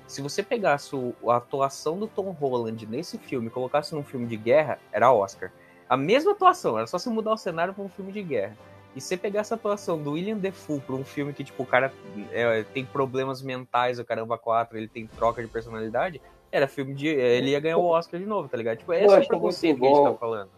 [0.07, 0.95] Se você pegasse
[1.27, 5.51] a atuação do Tom Holland nesse filme e colocasse num filme de guerra, era Oscar.
[5.91, 8.55] A mesma atuação, era só se mudar o cenário para um filme de guerra.
[8.95, 11.91] E você pegar essa atuação do William Defoe para um filme que, tipo, o cara
[12.31, 17.07] é, tem problemas mentais, o caramba 4, ele tem troca de personalidade, era filme de.
[17.07, 18.77] Ele ia ganhar o Oscar de novo, tá ligado?
[18.77, 20.49] Tipo, é esse o preconceito que a gente tá falando.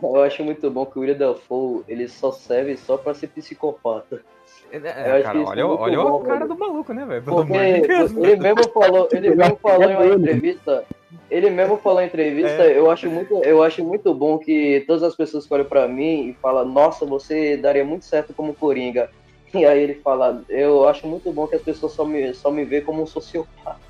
[0.00, 4.22] Eu acho muito bom que o William Defoe, ele só serve só pra ser psicopata.
[4.70, 6.48] É, é cara, olha, é olha bom, o cara velho.
[6.48, 7.22] do maluco, né, velho?
[7.24, 10.84] Porque ele mesmo falou, ele mesmo falou em uma entrevista,
[11.30, 12.78] ele mesmo falou em entrevista, é.
[12.78, 16.28] eu acho muito, eu acho muito bom que todas as pessoas que olham para mim
[16.28, 19.10] e falam, nossa, você daria muito certo como Coringa.
[19.54, 22.64] E aí ele fala, eu acho muito bom que as pessoas só me, só me
[22.64, 23.85] vê como um sociopata.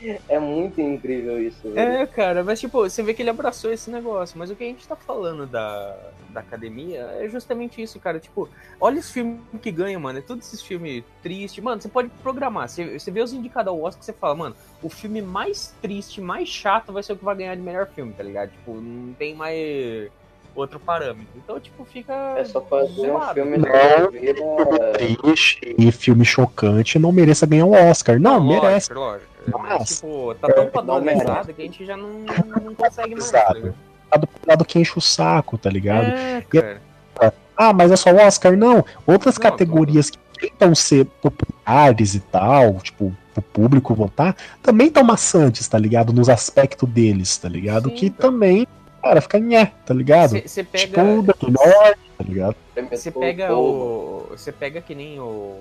[0.28, 1.72] É muito incrível isso.
[1.76, 4.38] É, cara, mas tipo, você vê que ele abraçou esse negócio.
[4.38, 5.96] Mas o que a gente tá falando da,
[6.30, 8.18] da academia é justamente isso, cara.
[8.18, 8.48] Tipo,
[8.80, 10.18] olha os filmes que ganham, mano.
[10.18, 11.62] É todos esses filmes tristes.
[11.62, 12.68] Mano, você pode programar.
[12.68, 16.48] Você, você vê os indicados ao Oscar você fala, mano, o filme mais triste, mais
[16.48, 18.50] chato vai ser o que vai ganhar de melhor filme, tá ligado?
[18.50, 20.10] Tipo, não tem mais
[20.60, 21.28] outro parâmetro.
[21.36, 22.12] Então, tipo, fica.
[22.36, 23.30] É só fazer zoado.
[23.30, 24.92] um filme não, vida...
[24.92, 28.18] triste e filme chocante não mereça ganhar um Oscar.
[28.18, 28.92] Não, não merece.
[28.92, 29.62] Lógico, lógico.
[29.62, 32.10] Mas, tipo, tá tão padronizado que a gente já não,
[32.62, 33.26] não consegue mais.
[33.26, 33.74] Exato.
[34.10, 36.06] Tá do lado que enche o saco, tá ligado?
[36.06, 36.80] É, cara.
[37.22, 38.56] E, ah, mas é só o Oscar?
[38.56, 38.84] Não.
[39.06, 40.18] Outras não, categorias não.
[40.32, 46.12] que tentam ser populares e tal, tipo, o público votar, também estão maçantes, tá ligado?
[46.12, 47.88] Nos aspectos deles, tá ligado?
[47.90, 48.22] Sim, que cara.
[48.22, 48.66] também,
[49.06, 50.40] cara, fica nhé, tá ligado?
[50.40, 50.86] Você pega.
[50.86, 52.56] Tipo, norte, tá ligado?
[52.90, 54.26] Você pega o.
[54.30, 55.60] Você pega que nem o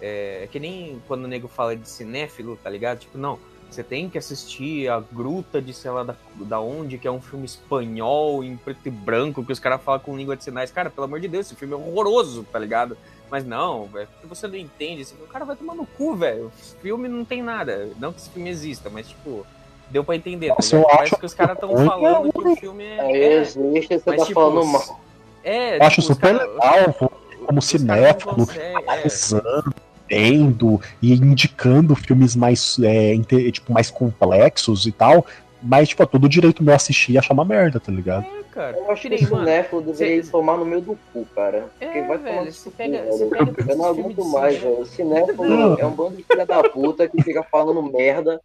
[0.00, 3.00] é, é, que nem quando o nego fala de cinéfilo, tá ligado?
[3.00, 3.38] Tipo, não,
[3.70, 7.20] você tem que assistir a Gruta de sei lá da, da onde, que é um
[7.20, 10.70] filme espanhol em preto e branco, que os caras falam com língua de sinais.
[10.70, 12.96] Cara, pelo amor de Deus, esse filme é horroroso, tá ligado?
[13.30, 15.02] Mas não, velho, porque você não entende.
[15.02, 16.46] Assim, o cara vai tomar no cu, velho.
[16.46, 17.90] O filme não tem nada.
[17.98, 19.46] Não que esse filme exista, mas tipo,
[19.90, 20.48] deu pra entender.
[20.48, 22.96] Tá Nossa, Parece que os caras estão falando que o filme é.
[22.98, 25.00] É, é existe, você mas, tá tipo, falando mal.
[25.44, 27.12] É, eu acho tipo, super cara, legal,
[27.46, 28.46] como cinéfilo,
[28.86, 29.74] analisando.
[29.74, 33.14] É, vendo e indicando filmes mais, é,
[33.52, 35.26] tipo, mais complexos e tal.
[35.62, 38.24] Mas, tipo, é todo direito meu assistir e achar uma merda, tá ligado?
[38.24, 38.76] É, cara.
[38.76, 40.30] Eu acho que o cinéfilo deveria cê...
[40.30, 41.66] tomar no meio do cu, cara.
[41.78, 44.80] Porque é, vai velho, você pega, cu, pega Eu não aguento mais, velho.
[44.80, 45.44] O cinéfilo
[45.78, 48.40] é um bando de filha da puta que fica falando merda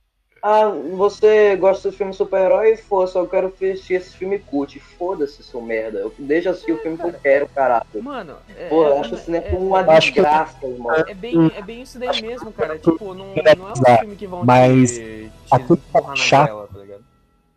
[0.45, 2.75] ah, você gosta do filme super-herói?
[2.75, 4.77] Força, eu quero assistir esse filme cult.
[4.77, 5.99] Foda-se, seu merda.
[5.99, 7.86] Eu deixo assistir o filme que eu quero, caralho.
[8.01, 10.65] Mano, é, Pô, eu acho isso é, uma é, desgraça, que...
[10.65, 10.91] irmão.
[10.91, 12.77] É bem, é bem isso daí mesmo, cara.
[12.77, 16.79] Tipo, não, não é um filme que vão Mas te, te empurrar na tela, tá
[16.79, 17.03] ligado?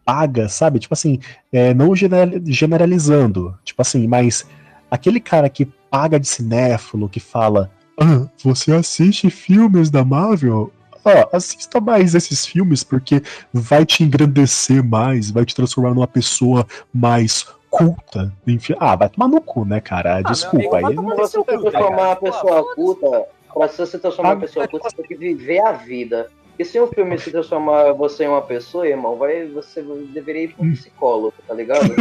[0.05, 0.79] Paga, sabe?
[0.79, 1.18] Tipo assim,
[1.53, 3.59] é, não generalizando.
[3.64, 4.46] Tipo assim, mas
[4.88, 7.68] aquele cara que paga de cinéfilo, que fala.
[7.99, 10.70] Ah, você assiste filmes da Marvel?
[11.07, 16.66] Ó, assista mais esses filmes porque vai te engrandecer mais, vai te transformar numa pessoa
[16.92, 18.33] mais culta.
[18.47, 20.16] Enfim, ah, vai tomar no cu, né, cara?
[20.16, 20.95] Ah, Desculpa aí.
[20.95, 25.07] Pra você transformar uma pessoa culta, pra você se transformar uma pessoa culta, você tem
[25.07, 26.29] que viver a vida.
[26.59, 30.55] E se um filme se transformar você em uma pessoa, irmão, vai, você deveria ir
[30.55, 31.95] pra um psicólogo, tá ligado?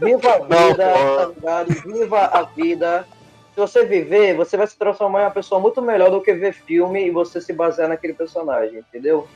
[0.00, 1.74] Viva a vida, tá ligado?
[1.84, 3.06] Viva a vida
[3.54, 6.52] se você viver, você vai se transformar em uma pessoa muito melhor do que ver
[6.52, 9.28] filme e você se basear naquele personagem, entendeu?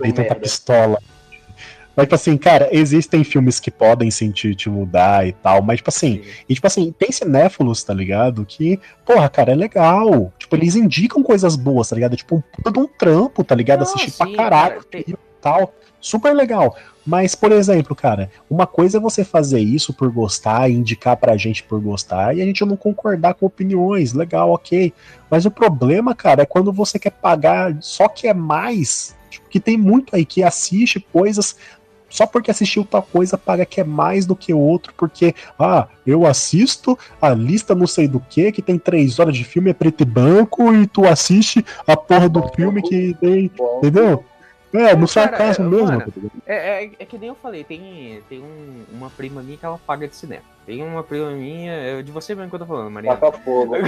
[0.00, 0.98] Eita, tá pistola.
[1.94, 5.90] Mas, tipo assim, cara, existem filmes que podem sentir te mudar e tal, mas, tipo
[5.90, 8.46] assim, e, tipo assim, tem cinéfilos, tá ligado?
[8.46, 10.32] Que, porra, cara, é legal.
[10.38, 12.16] Tipo, eles indicam coisas boas, tá ligado?
[12.16, 13.80] Tipo, um puta de um trampo, tá ligado?
[13.80, 15.04] Não, Assistir sim, pra caralho cara, tem...
[15.42, 15.74] e tal.
[16.00, 16.76] Super legal.
[17.04, 21.36] Mas, por exemplo, cara, uma coisa é você fazer isso por gostar e indicar pra
[21.36, 24.92] gente por gostar e a gente não concordar com opiniões, legal, ok.
[25.28, 29.16] Mas o problema, cara, é quando você quer pagar só que é mais.
[29.28, 31.56] Tipo, que tem muito aí que assiste coisas
[32.12, 36.26] só porque assistiu tal coisa paga que é mais do que outro, porque, ah, eu
[36.26, 40.02] assisto a lista não sei do que, que tem três horas de filme, é preto
[40.02, 43.50] e branco, e tu assiste a porra do filme que tem.
[43.78, 44.22] Entendeu?
[44.72, 45.86] É, no sarcasmo mesmo.
[45.86, 46.12] Mano,
[46.46, 49.78] é, é, é, que nem eu falei, tem, tem um, uma prima minha que ela
[49.78, 50.44] paga de cinema.
[50.64, 53.16] Tem uma prima minha, é de você mesmo que eu tô falando, Maria.
[53.16, 53.74] Taca fogo.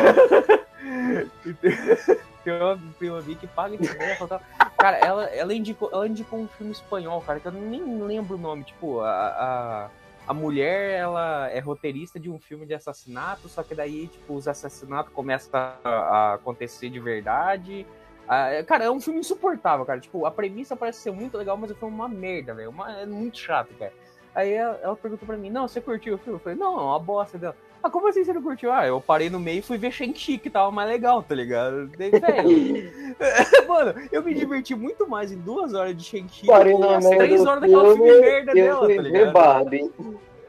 [2.45, 4.41] tem uma prima minha que paga de cinema.
[4.77, 8.41] Cara, ela, ela, indicou, ela indicou um filme espanhol, cara, que eu nem lembro o
[8.41, 8.65] nome.
[8.65, 9.89] Tipo, a, a
[10.27, 14.49] a mulher, ela é roteirista de um filme de assassinato, só que daí, tipo, os
[14.49, 17.87] assassinatos começam a, a acontecer de verdade.
[18.29, 20.01] Ah, cara, é um filme insuportável, cara.
[20.01, 22.75] Tipo, a premissa parece ser muito legal, mas o filme é uma merda, velho.
[23.01, 23.93] É muito chato, cara.
[24.35, 26.39] Aí ela, ela perguntou pra mim, não, você curtiu o filme?
[26.39, 27.57] Eu falei, não, é uma bosta dela.
[27.83, 28.73] Ah, como assim você não curtiu?
[28.73, 31.87] Ah, eu parei no meio e fui ver Shang-Chi, que tava mais legal, tá ligado?
[31.89, 33.15] Velho.
[33.69, 37.19] Mano, eu me diverti muito mais em duas horas de Shang-Chi do que as meio
[37.19, 39.33] três horas daquela filme filme, merda dela, tá ligado?
[39.33, 39.93] Barbie.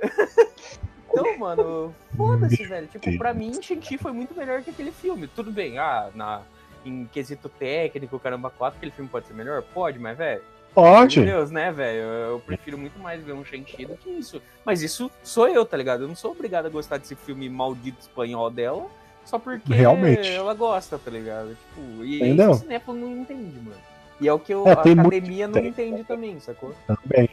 [1.17, 2.87] Então, mano, foda-se, velho.
[2.87, 5.29] Tipo, pra mim, Shang-Chi foi muito melhor que aquele filme.
[5.29, 6.41] Tudo bem, ah, na,
[6.85, 9.61] em quesito técnico, caramba, 4, aquele filme pode ser melhor?
[9.73, 10.41] Pode, mas, velho.
[10.73, 11.21] Pode.
[11.21, 11.99] Meu Deus, né, velho?
[12.01, 14.41] Eu, prefiro muito mais ver um Shang-Chi do que isso.
[14.65, 16.03] Mas isso sou eu, tá ligado?
[16.03, 18.85] Eu não sou obrigado a gostar desse filme maldito espanhol dela
[19.23, 20.29] só porque Realmente.
[20.29, 21.49] ela gosta, tá ligado?
[21.55, 22.51] Tipo, e Entendeu?
[22.51, 23.81] isso o cinéfilo não entende, mano.
[24.21, 26.73] E é o que eu- É, a muito- academia não entende também, sacou?
[26.85, 27.29] Também.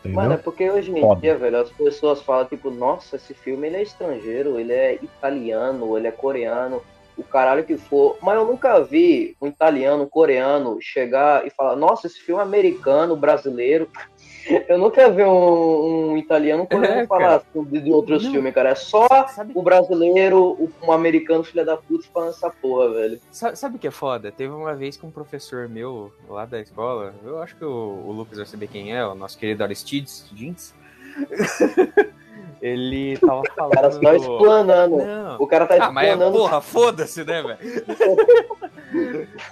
[0.00, 0.16] Entendeu?
[0.20, 1.20] Mano, é porque hoje em Foda.
[1.20, 5.96] dia, velho, as pessoas falam, tipo, nossa, esse filme ele é estrangeiro, ele é italiano,
[5.96, 6.82] ele é coreano,
[7.16, 8.16] o caralho que for.
[8.22, 12.44] Mas eu nunca vi um italiano, um coreano chegar e falar, nossa, esse filme é
[12.44, 13.88] americano, brasileiro.
[14.68, 18.30] Eu nunca vi um, um italiano coreano É, falar assim de, de outros Não.
[18.30, 18.68] filmes, cara.
[18.68, 23.18] É só Sabe, o brasileiro, o- um americano filho da puta falando essa porra, velho.
[23.30, 24.30] Sa- Sabe o que é foda?
[24.30, 28.12] Teve uma vez que um professor meu lá da escola, eu acho que o, o
[28.12, 30.74] Lucas vai saber quem é, o nosso querido Aristides Jeans.
[32.62, 33.72] ele tava O falando.
[33.72, 34.96] cara só explanando.
[34.96, 35.36] Não.
[35.40, 36.38] O cara tá Ah, mas é, explanando.
[36.38, 37.58] porra, foda-se, né, velho?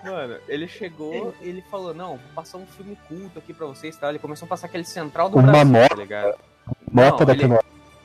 [0.04, 3.96] Mano, ele chegou e ele falou: Não, vou passar um filme culto aqui pra vocês,
[3.96, 4.08] tá?
[4.08, 5.88] Ele começou a passar aquele central do Uma Brasil, nota.
[5.88, 6.34] tá ligado?
[6.92, 7.58] Nota Não, da ele-.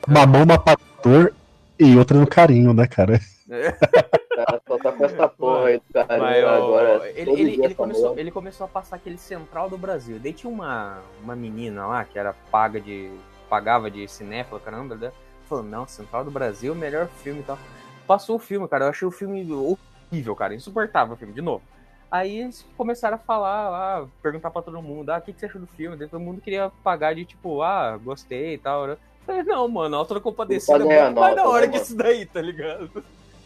[0.08, 1.34] Uma mão no apagador
[1.78, 3.20] e outra no carinho, né, cara?
[3.50, 5.84] O cara só tá com essa porra aí do
[6.20, 7.10] Mas, ó, agora.
[7.16, 10.18] ele, ele, ele essa começou, ele começou a passar aquele central do Brasil.
[10.22, 13.12] Daí tinha uma, uma menina lá que era paga de.
[13.50, 15.12] Pagava de cinéfila, caramba, né?
[15.48, 17.58] Falou, não, Central do Brasil, melhor filme e tal.
[18.06, 18.86] Passou o filme, cara.
[18.86, 20.54] Eu achei o filme horrível, cara.
[20.54, 21.64] Insuportável o filme, de novo.
[22.10, 25.46] Aí eles começaram a falar lá, perguntar pra todo mundo, ah, o que, que você
[25.46, 25.98] achou do filme?
[25.98, 28.88] Daí todo mundo queria pagar de tipo, ah, gostei e tal.
[28.88, 28.98] né?
[29.26, 31.84] Falei, não, mano, a da Compadecida é muito mais da nota, hora né, que mano?
[31.86, 33.04] isso daí, tá ligado?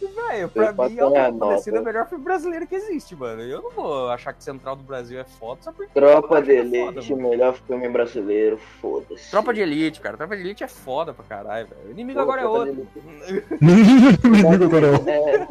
[0.08, 3.42] Velho, pra mim, da Compadecida é o melhor filme brasileiro que existe, mano.
[3.42, 5.92] Eu não vou achar que Central do Brasil é foda só porque.
[5.94, 7.30] Tropa de é foda, Elite, mano.
[7.30, 9.30] melhor filme brasileiro, foda-se.
[9.32, 10.18] Tropa de Elite, cara.
[10.18, 11.82] Tropa de Elite é foda pra caralho, velho.
[11.88, 12.88] O inimigo Pô, agora é outro.
[13.62, 15.48] Inimigo agora é o- É.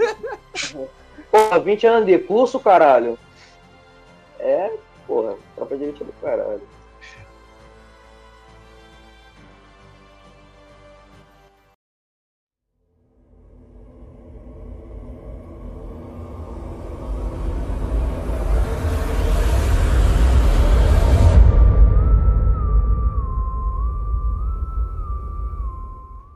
[1.30, 3.16] Porra, 20 anos de curso, caralho.
[4.38, 4.72] É,
[5.06, 6.62] porra, tropa de elite é do caralho.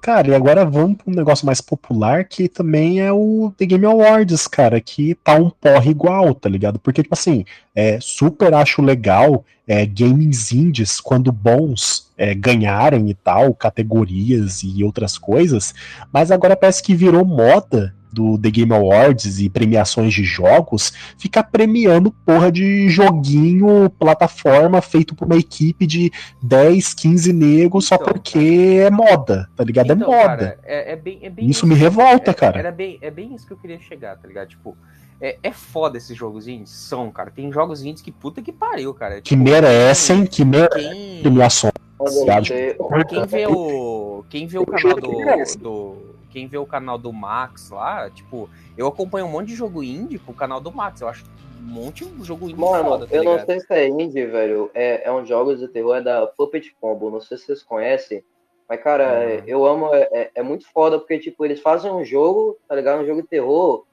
[0.05, 3.87] Cara, e agora vamos para um negócio mais popular que também é o The Game
[3.87, 6.79] Awards, cara, que tá um porre igual, tá ligado?
[6.79, 13.14] Porque, tipo assim, é, super acho legal é, games indies, quando bons, é, ganharem e
[13.14, 15.73] tal, categorias e outras coisas,
[16.12, 21.42] mas agora parece que virou moda do The Game Awards e premiações de jogos ficar
[21.44, 26.11] premiando porra de joguinho, plataforma feito por uma equipe de
[26.42, 29.92] 10, 15 negros só Então, porque é moda, tá ligado?
[29.92, 30.29] Então, é moda.
[30.29, 32.59] cara, é, é bem, é bem Isso me revolta, é- cara.
[32.59, 34.48] Era bem, é bem isso que eu queria chegar, tá ligado?
[34.48, 34.77] Tipo,
[35.20, 36.70] é, é foda esses jogos indies?
[36.70, 37.31] São, cara.
[37.31, 39.16] Tem jogos indies que puta que pariu, cara.
[39.16, 41.72] Que Tipo, merecem, que merecem Quem, premiações.
[41.98, 42.77] Você-
[43.09, 44.24] quem vê o.
[44.29, 45.11] Quem vê o canal do.
[45.59, 45.96] do
[46.35, 50.18] quem vê o canal do Max lá, tipo, eu acompanho um monte de jogo indie
[50.18, 51.01] pro canal do Max.
[51.01, 51.25] Eu acho
[51.61, 54.68] um monte de jogo indie Mano, foda, tá eu não sei se é indie, velho.
[54.75, 57.09] É, é um jogo de terror, é da Puppet Combo.
[57.09, 58.25] Não sei se vocês conhecem.
[58.68, 59.11] Mas, cara, Uhum.
[59.20, 59.94] é- eu amo.
[59.94, 63.03] É, é- é muito foda, porque, tipo, eles fazem um jogo, tá ligado?
[63.03, 63.85] Um jogo de terror.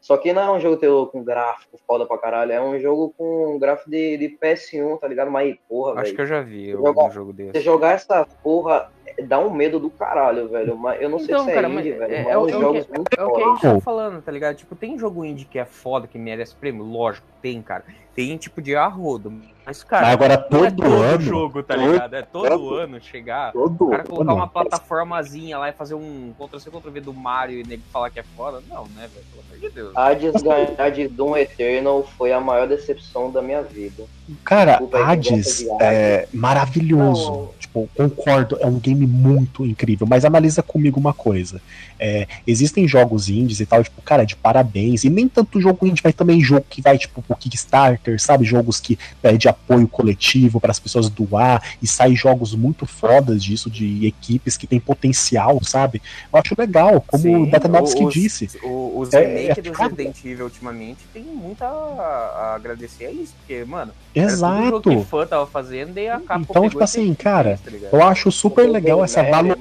[0.00, 2.52] Só que não é um jogo de terror com gráfico foda pra caralho.
[2.52, 5.30] É um jogo com gráfico de, de PS1, tá ligado?
[5.30, 6.16] Mas, porra, Acho velho.
[6.16, 7.60] que eu já vi algum jogo Você desse.
[7.60, 8.90] jogar essa porra
[9.24, 10.76] dá um medo do caralho, velho.
[10.76, 12.12] Mas eu não Então, sei se cara, é mas indie, velho.
[12.14, 12.64] é- mas é o- os é o que-
[12.96, 14.56] muito É o que a gente tá falando, tá ligado?
[14.56, 16.84] Tipo, tem jogo indie que é foda, que merece prêmio?
[16.84, 17.84] Lógico, tem, cara.
[18.14, 19.32] Tem tipo de arrodo.
[19.64, 22.14] Mas, cara, Mas agora é todo todo ano, jogo, tá todo- ligado?
[22.14, 23.52] É todo todo- ano chegar.
[23.52, 27.60] todo O cara colocar ano, uma plataformazinha lá e fazer um Ctrl-C, Ctrl-V do Mario
[27.60, 28.60] e nego falar que é foda.
[28.68, 29.24] Não, né, velho?
[29.30, 29.96] Pelo amor de Deus.
[29.96, 34.04] Hades ganhar de Doom Eternal foi a maior decepção da minha vida.
[34.44, 37.30] Cara, Hades é maravilhoso.
[37.30, 37.60] Não.
[37.70, 40.06] Tipo, concordo, é um game muito incrível.
[40.08, 41.60] Mas analisa comigo uma coisa.
[41.98, 45.04] É, existem jogos indies e tal, tipo, cara, de parabéns.
[45.04, 48.44] E nem tanto jogo indie, mas também jogo que vai, tipo, pro Kickstarter, sabe?
[48.44, 51.62] Jogos que pede apoio coletivo para as pessoas doar.
[51.80, 56.02] E sai jogos muito fodas disso, de equipes que tem potencial, sabe?
[56.32, 58.46] Eu acho legal, como Sim, o Datanovski disse.
[58.64, 63.12] Os, os é, remake é, do Resident Evil ultimamente tem muito a, a agradecer a
[63.12, 63.92] isso, porque, mano,
[64.24, 64.80] Exato.
[64.82, 68.68] que fã tava fazendo e a Capcom Então, tipo assim, cara, tá eu acho super
[68.68, 69.56] legal essa, valo...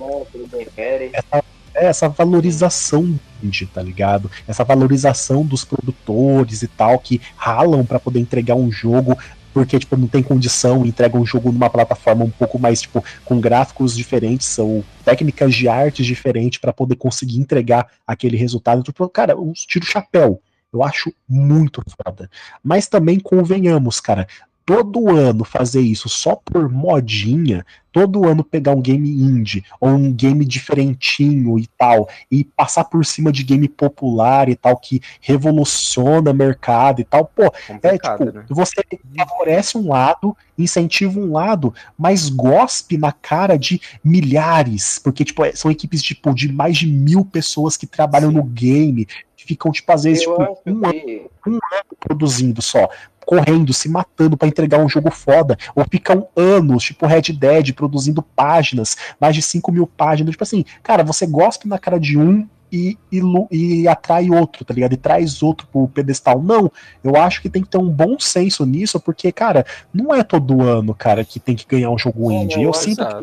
[1.13, 1.43] essa,
[1.73, 4.29] é, essa valorização indie, tá ligado?
[4.47, 9.17] Essa valorização dos produtores e tal que ralam para poder entregar um jogo
[9.53, 13.39] porque tipo não tem condição, entrega um jogo numa plataforma um pouco mais tipo com
[13.39, 18.83] gráficos diferentes ou técnicas de arte diferentes para poder conseguir entregar aquele resultado.
[18.83, 20.41] Tipo, cara, um tiro chapéu.
[20.71, 22.29] Eu acho muito foda.
[22.63, 24.27] Mas também convenhamos, cara,
[24.69, 30.13] todo ano fazer isso só por modinha, todo ano pegar um game indie ou um
[30.13, 36.29] game diferentinho e tal, e passar por cima de game popular e tal, que revoluciona
[36.29, 37.51] o mercado e tal, pô,
[37.81, 38.45] é tipo, né?
[38.47, 38.83] você
[39.17, 45.51] favorece um lado, incentiva um lado, mas gospe na cara de milhares, porque, tipo, é,
[45.53, 48.37] são equipes, tipo, de mais de mil pessoas que trabalham Sim.
[48.37, 52.87] no game, que ficam, tipo, às vezes, tipo, um, ano, um ano produzindo só
[53.29, 58.23] correndo, se matando para entregar um jogo foda, ou ficam anos, tipo Red Dead, produzindo
[58.23, 60.31] páginas, mais de 5 mil páginas.
[60.31, 64.73] Tipo assim, cara, você gosta na cara de um e, e, e, atrai outro, tá
[64.73, 64.93] ligado?
[64.93, 66.41] E traz outro pro pedestal.
[66.41, 66.71] Não,
[67.03, 69.63] eu acho que tem que ter um bom senso nisso, porque, cara,
[69.93, 72.63] não é todo ano, cara, que tem que ganhar um jogo indie.
[72.63, 73.21] Eu, sinto que tá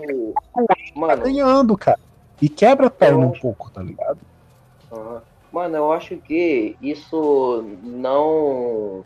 [0.95, 1.99] Mano, tá ganhando, cara.
[2.40, 4.19] E quebra a perna um pouco, tá ligado?
[5.53, 9.05] Mano, eu acho que isso não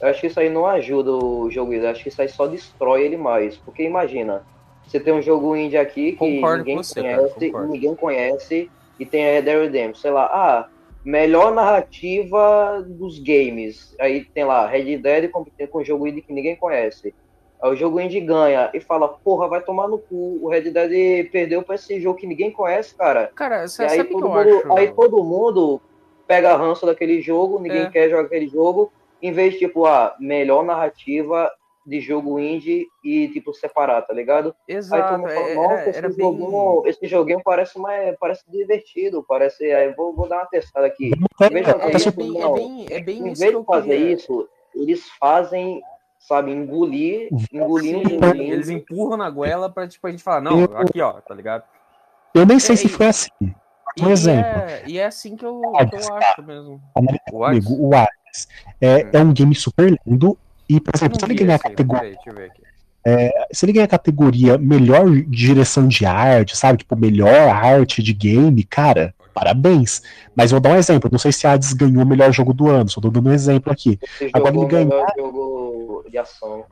[0.00, 2.46] eu acho que isso aí não ajuda o jogo indie, acho que isso aí só
[2.46, 3.56] destrói ele mais.
[3.56, 4.44] Porque imagina,
[4.86, 9.26] você tem um jogo indie aqui que concordo ninguém você, conhece, ninguém conhece, e tem
[9.26, 10.68] a Red Dead Redemption, sei lá, ah,
[11.04, 13.94] melhor narrativa dos games.
[14.00, 17.14] Aí tem lá, Red Dead competindo com um jogo indie que ninguém conhece.
[17.62, 20.38] Aí o jogo indie ganha e fala, porra, vai tomar no cu.
[20.42, 23.30] O Red Dead perdeu pra esse jogo que ninguém conhece, cara.
[23.34, 24.72] Cara, você sabe aí todo mundo, acho...
[24.72, 25.80] Aí todo mundo
[26.26, 27.90] pega ranço daquele jogo, ninguém é.
[27.90, 28.90] quer jogar aquele jogo
[29.22, 31.50] em vez de, tipo, a melhor narrativa
[31.86, 34.54] de jogo indie e, tipo, separar, tá ligado?
[34.68, 35.26] Exato.
[35.26, 36.90] Aí fala, Nossa, era, esse, era joguinho, bem...
[36.90, 39.72] esse joguinho parece, mais, parece divertido, parece...
[39.72, 41.10] Aí vou, vou dar uma testada aqui.
[41.40, 41.50] É, é, é,
[42.10, 44.12] bem, é, bem, é bem Em vez de fazer queria.
[44.12, 45.82] isso, eles fazem
[46.20, 48.52] sabe, engolir, engolir, engolir.
[48.52, 51.64] Eles empurram na goela pra, tipo, a gente falar, não, aqui, ó, tá ligado?
[52.34, 53.30] Eu nem sei é, se foi assim.
[53.98, 54.44] Um e exemplo.
[54.44, 56.80] É, e é assim que eu, que eu acho mesmo.
[57.32, 57.94] O Amigo, o
[58.30, 58.48] Hades.
[58.80, 59.10] É, hum.
[59.12, 60.38] é um game super lindo.
[60.68, 62.16] E, por exemplo, se ele ganhar a categoria.
[63.04, 66.78] É, se ele ganhar a categoria melhor direção de arte, sabe?
[66.78, 70.02] Tipo, melhor arte de game, cara, parabéns.
[70.34, 71.08] Mas vou dar um exemplo.
[71.10, 73.32] Não sei se a Hades ganhou o melhor jogo do ano, só tô dando um
[73.32, 73.98] exemplo aqui.
[74.20, 75.06] Esse Agora ele ganhou.
[75.16, 76.64] jogo de ação.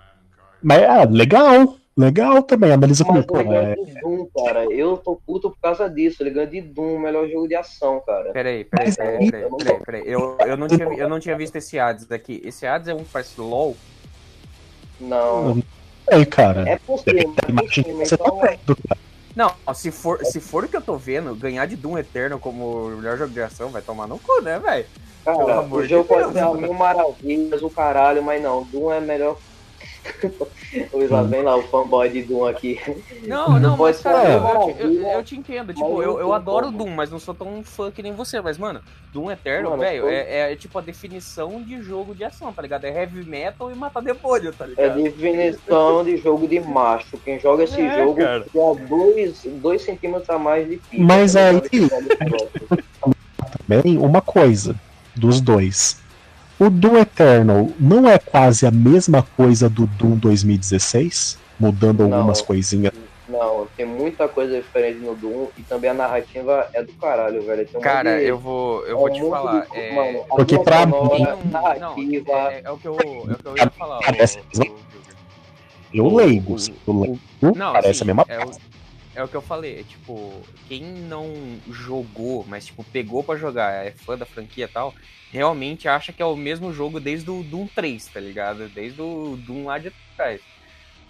[0.62, 1.76] Mas, ah, legal.
[1.98, 3.52] Legal também, analisa Mas comigo.
[3.52, 3.74] É...
[4.00, 4.64] Doom, cara.
[4.72, 6.22] Eu tô puto por causa disso.
[6.22, 8.30] Ele ganha de Doom, melhor jogo de ação, cara.
[8.30, 10.02] Peraí, peraí, peraí, peraí, peraí, peraí.
[10.06, 12.40] Eu, eu, não tinha, eu não tinha visto esse Hades daqui.
[12.44, 13.76] Esse Hades é um que faz LOL?
[15.00, 15.61] Não.
[16.06, 16.68] É, cara.
[16.68, 17.34] É possível.
[17.98, 19.00] Você tá vendo, cara.
[19.34, 22.90] Não, se for, se for o que eu tô vendo, ganhar de Doom Eterno como
[22.90, 24.87] melhor jogo de ação vai tomar no cu, né, velho?
[25.24, 29.37] Cara, o jogo de pode ser mil maravilhas, o caralho, mas não, Doom é melhor
[30.92, 32.78] Luiz, lá vem lá o fanboy de Doom aqui.
[33.26, 34.34] Não, não, não mas cara,
[34.78, 35.72] eu, eu, eu, te entendo.
[35.72, 38.40] Tipo, eu, eu adoro Doom, mas não sou tão fã que nem você.
[38.40, 38.80] Mas, mano,
[39.12, 42.84] Doom Eterno, velho, é, é, tipo a definição de jogo de ação, tá ligado?
[42.84, 44.84] É heavy metal e matar demônio, tá ligado?
[44.84, 47.18] É definição de jogo de macho.
[47.18, 48.44] Quem joga esse é, jogo cara.
[48.44, 51.02] tem dois, dois centímetros a mais de pico.
[51.02, 51.62] Mas tá aí.
[53.66, 54.74] Também uma coisa
[55.14, 56.00] dos dois
[56.58, 61.38] o Doom Eternal não é quase a mesma coisa do Doom 2016?
[61.58, 62.92] Mudando algumas não, coisinhas.
[63.28, 67.68] Não, tem muita coisa diferente no Doom e também a narrativa é do caralho, velho.
[67.74, 69.66] Um Cara, eu vou, eu é vou te falar.
[69.66, 69.76] De...
[69.76, 69.94] É...
[69.94, 70.92] Mano, Porque pra mim.
[71.50, 72.32] Narrativa...
[72.32, 73.98] Não, é, é, o que eu, é o que eu ia falar.
[73.98, 74.78] Parece o, o,
[75.92, 76.56] eu leigo.
[76.86, 78.60] Eu leigo não, parece assim, a mesma é coisa.
[79.18, 80.33] É o que eu falei, é, tipo,
[80.68, 81.35] quem não
[81.68, 84.94] jogou, mas tipo, pegou para jogar, é fã da franquia e tal,
[85.33, 88.68] realmente acha que é o mesmo jogo desde o Doom 3, tá ligado?
[88.68, 90.40] Desde o Doom lá de trás.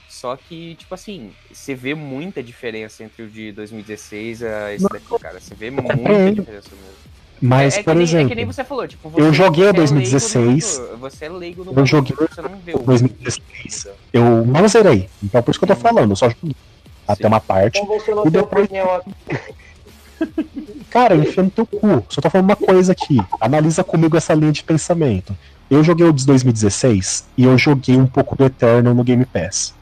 [0.08, 5.18] Só que, tipo assim, você vê muita diferença entre o de 2016 a esse daqui,
[5.20, 5.38] cara.
[5.38, 5.94] Você vê muita
[6.32, 7.08] diferença mesmo.
[7.42, 8.26] Mas, é, é por nem, exemplo.
[8.26, 10.78] É que nem você falou, tipo, eu joguei você o 2016.
[10.78, 13.88] É você é leigo no eu joguei você não vê o 2016.
[14.14, 15.10] Eu não zerei.
[15.22, 16.56] Então por isso que eu tô falando, eu só joguei.
[17.08, 17.80] Até uma parte.
[17.80, 19.00] Então você não E tem depois- opinião
[20.90, 22.04] Cara, enfia no teu cu.
[22.08, 23.18] Só tô falando uma coisa aqui.
[23.40, 25.36] Analisa comigo essa linha de pensamento.
[25.70, 29.74] Eu joguei o de 2016 e eu joguei um pouco do Eternal no Game Pass.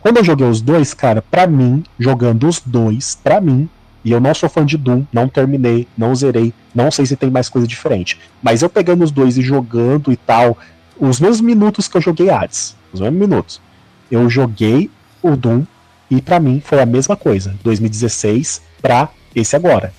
[0.00, 3.68] Quando eu joguei os dois, cara, pra mim, jogando os dois, pra mim,
[4.04, 7.28] e eu não sou fã de Doom, não terminei, não zerei, não sei se tem
[7.28, 8.16] mais coisa diferente.
[8.40, 10.56] Mas eu pegando os dois e jogando e tal,
[10.96, 13.60] os mesmos minutos que eu joguei Hades, os mesmos minutos,
[14.08, 14.88] eu joguei
[15.20, 15.64] o Doom
[16.10, 19.92] e pra mim foi a mesma coisa, 2016 pra esse agora.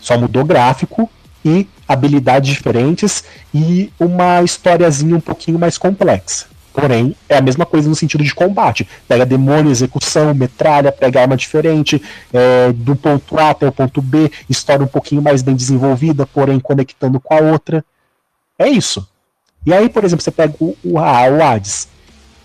[0.00, 1.10] Só mudou gráfico
[1.44, 3.24] e habilidades diferentes
[3.54, 6.46] e uma historiazinha um pouquinho mais complexa.
[6.72, 8.86] Porém, é a mesma coisa no sentido de combate.
[9.08, 14.30] Pega demônio, execução, metralha, pega arma diferente, é, do ponto A até o ponto B,
[14.48, 17.82] história um pouquinho mais bem desenvolvida, porém conectando com a outra.
[18.58, 19.08] É isso.
[19.64, 21.88] E aí, por exemplo, você pega o, o, o Hades.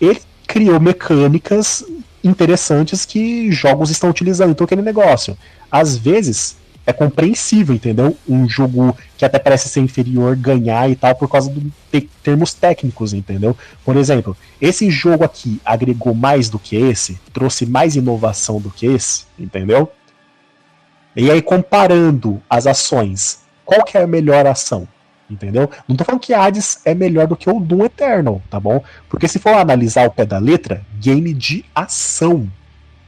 [0.00, 1.84] Ele criou mecânicas
[2.22, 4.50] interessantes que jogos estão utilizando.
[4.50, 5.36] Então, aquele negócio.
[5.70, 6.56] Às vezes,
[6.86, 8.16] é compreensível, entendeu?
[8.28, 12.52] Um jogo que até parece ser inferior ganhar e tal por causa de te- termos
[12.52, 13.56] técnicos, entendeu?
[13.84, 18.86] Por exemplo, esse jogo aqui agregou mais do que esse, trouxe mais inovação do que
[18.86, 19.90] esse, entendeu?
[21.14, 24.88] E aí, comparando as ações, qual que é a melhor ação?
[25.32, 25.70] Entendeu?
[25.88, 28.84] Não tô falando que Hades é melhor do que o Doom Eternal, tá bom?
[29.08, 32.46] Porque se for analisar o pé da letra, game de ação.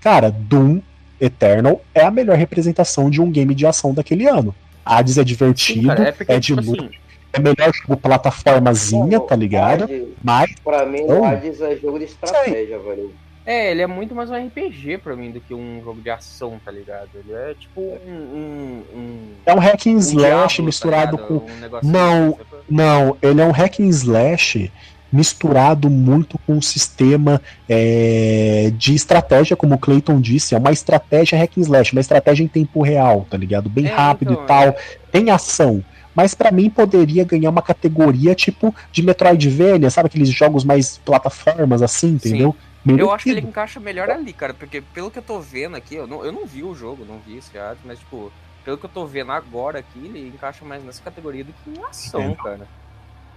[0.01, 0.81] Cara, Doom
[1.21, 4.55] Eternal é a melhor representação de um game de ação daquele ano.
[4.85, 6.95] Hades é divertido, Sim, cara, é porque, é de tipo luta, assim,
[7.33, 9.85] é melhor jogo plataformazinha, tá ligado?
[9.85, 11.21] Hades, Mas pra mim, Não.
[11.21, 13.13] o Hades é jogo de estratégia, velho.
[13.47, 16.61] é, ele é muito mais um RPG pra mim do que um jogo de ação,
[16.65, 17.09] tá ligado?
[17.15, 18.11] Ele é tipo um.
[18.11, 21.35] um, um é um hack and um slash Diablo, misturado tá com.
[21.35, 21.43] Um
[21.83, 22.29] Não.
[22.31, 22.45] assim?
[22.71, 24.73] Não, ele é um hack and slash
[25.13, 31.39] misturado muito com um sistema é, de estratégia, como o Clayton disse, é uma estratégia
[31.39, 33.69] hack and slash, uma estratégia em tempo real, tá ligado?
[33.71, 34.69] Bem É, rápido então, e tal.
[34.69, 34.77] é.
[35.13, 35.85] Tem ação.
[36.15, 40.07] Mas pra mim poderia ganhar uma categoria tipo de Metroidvania, sabe?
[40.07, 42.55] Aqueles jogos mais plataformas assim, entendeu?
[42.87, 45.95] Eu acho que ele encaixa melhor ali, cara, porque pelo que eu tô vendo aqui,
[45.95, 48.31] eu não, eu não vi o jogo, não vi esse Hades, mas tipo,
[48.65, 51.85] pelo que eu tô vendo agora aqui, ele encaixa mais nessa categoria do que em
[51.85, 52.37] ação, Entendo.
[52.37, 52.69] cara.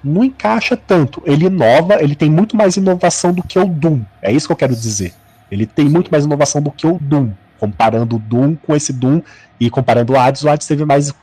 [0.03, 1.21] não encaixa tanto.
[1.25, 4.01] Ele inova, ele tem muito mais inovação do que o Doom.
[4.21, 5.13] É isso que eu quero dizer.
[5.51, 7.31] Ele tem muito mais inovação do que o Doom.
[7.59, 9.21] Comparando o Doom com esse Doom
[9.59, 11.13] e comparando o Hades, o Hades teve mais.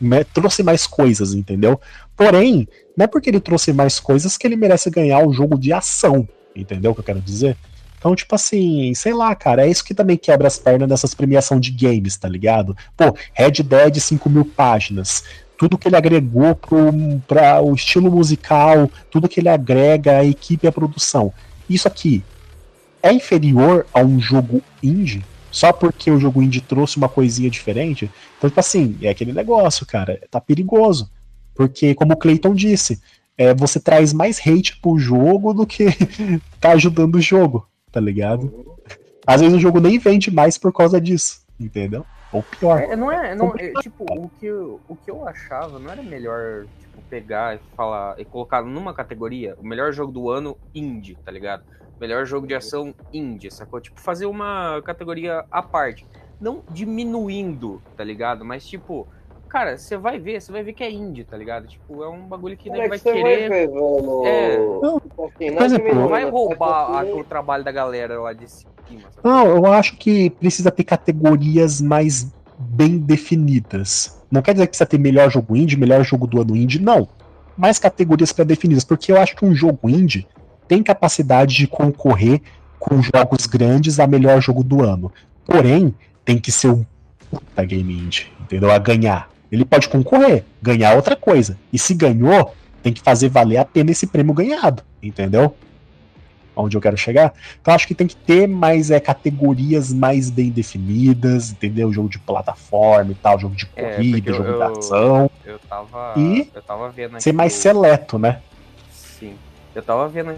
[0.00, 1.80] né, trouxe mais coisas, entendeu?
[2.16, 2.66] Porém,
[2.96, 6.26] não é porque ele trouxe mais coisas que ele merece ganhar o jogo de ação.
[6.54, 7.56] Entendeu o que eu quero dizer?
[7.98, 11.58] Então, tipo assim, sei lá, cara, é isso que também quebra as pernas dessas premiação
[11.58, 12.76] de games, tá ligado?
[12.96, 15.24] Pô, Red Dead 5 mil páginas
[15.58, 16.54] tudo que ele agregou
[17.26, 21.32] para o estilo musical, tudo que ele agrega à equipe e à produção.
[21.68, 22.22] Isso aqui
[23.02, 25.24] é inferior a um jogo indie?
[25.50, 28.10] Só porque o jogo indie trouxe uma coisinha diferente?
[28.36, 31.10] Então, tipo assim, é aquele negócio, cara, tá perigoso.
[31.54, 33.00] Porque, como o Clayton disse,
[33.38, 35.86] é, você traz mais hate pro jogo do que
[36.60, 37.66] tá ajudando o jogo,
[37.96, 38.76] tá ligado?
[39.26, 42.04] Às vezes o jogo nem vende mais por causa disso, entendeu?
[42.30, 42.78] Ou pior.
[42.78, 46.02] É, não é, não, é, tipo, o que, eu- o que eu achava não era
[46.02, 51.16] melhor, tipo, pegar e falar e colocar numa categoria o melhor jogo do ano indie,
[51.24, 51.62] tá ligado?
[51.98, 53.80] Melhor jogo de ação indie, sacou?
[53.80, 56.06] Tipo, fazer uma categoria à parte.
[56.38, 58.44] Não diminuindo, tá ligado?
[58.44, 59.08] Mas, tipo,
[59.48, 61.66] cara, você vai ver, você vai ver que é indie, tá ligado?
[61.66, 63.22] Tipo, é um bagulho que nego é vai querer.
[63.22, 64.22] vai ver, velho?
[64.26, 64.56] É.
[64.58, 68.32] Não, Assim, exemplo, diminuindo, Não vai é roubar porque- a- o trabalho da galera lá
[68.32, 69.30] de cima, sacou?
[69.30, 74.16] Não, eu acho que precisa ter categorias mais bem definidas.
[74.30, 77.08] Não quer dizer que precisa ter melhor jogo indie, melhor jogo do ano indie, não.
[77.56, 80.26] Mais categorias pré-definidas, porque eu acho que um jogo indie
[80.68, 82.40] tem capacidade de concorrer
[82.78, 85.10] com jogos grandes a melhor jogo do ano.
[85.44, 85.94] Porém,
[86.24, 86.84] tem que ser um
[87.30, 88.70] puta game indie, entendeu?
[88.70, 89.28] A ganhar.
[89.56, 91.58] Ele pode concorrer, ganhar outra coisa.
[91.72, 95.56] E se ganhou, tem que fazer valer a pena esse prêmio ganhado, entendeu?
[96.54, 97.34] Onde eu quero chegar?
[97.60, 101.92] Então acho que tem que ter mais é, categorias mais bem definidas, entendeu?
[101.92, 105.30] Jogo de plataforma e tal, jogo de É, corrida, eu- jogo de eu- ação.
[105.44, 106.14] Eu tava.
[106.16, 107.20] E eu tava vendo.
[107.20, 108.40] Ser mais o- seleto, né?
[108.92, 109.34] Sim.
[109.74, 110.34] Eu tava vendo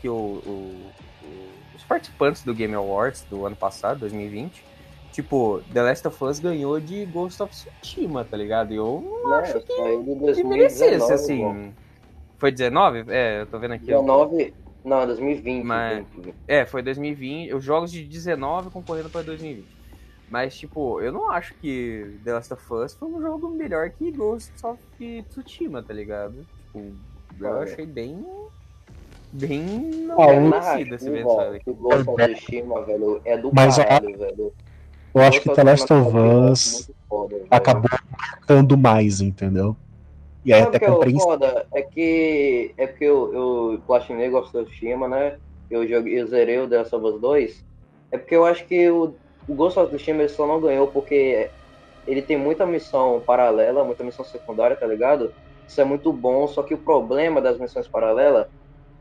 [0.00, 0.90] que o, o-
[1.24, 4.62] o- os participantes do Game Awards do ano passado, 2020,
[5.12, 8.72] tipo, The Last of Us ganhou de Ghost of Tsushima, tá ligado?
[8.72, 11.42] E eu não Não, acho que, saiu de que 2019, merecesse, assim.
[11.74, 11.82] pô.
[12.38, 13.04] Foi 19?
[13.08, 13.92] É, eu tô vendo aqui.
[13.92, 14.00] ó.
[14.00, 14.54] 19,
[14.84, 15.64] não, 2020.
[15.64, 16.34] Mas- 2020.
[16.48, 17.54] É, foi 2020.
[17.54, 19.66] Os jogos de 19 concorrendo para 2020.
[20.30, 24.10] Mas, tipo, eu não acho que The Last of Us foi um jogo melhor que
[24.12, 24.78] Ghost of
[25.28, 26.46] Tsushima, tá ligado?
[26.72, 26.92] Tipo,
[27.40, 28.24] eu achei bem.
[29.32, 31.70] Bem Ah, não o- merecido esse Narrativa, evento.
[31.70, 34.52] o Ghost of Tsushima, velho, é do Mas a- caralho, velho.
[35.14, 36.90] Eu acho que The Last of Us
[37.50, 39.76] acabou marcando mais, entendeu?
[40.44, 41.26] E é Sabe até que é o compreensível.
[41.26, 41.66] foda?
[41.72, 45.36] É que, é porque eu, eu platinei Ghost of Tsushima, né?
[45.70, 47.64] Eu, joguei, eu zerei o The Last of Us 2.
[48.12, 49.14] É porque eu acho que o,
[49.46, 51.50] o Ghost of Tsushima ele só não ganhou porque
[52.06, 55.32] ele tem muita missão paralela, muita missão secundária, tá ligado?
[55.68, 58.46] Isso é muito bom, só que o problema das missões paralelas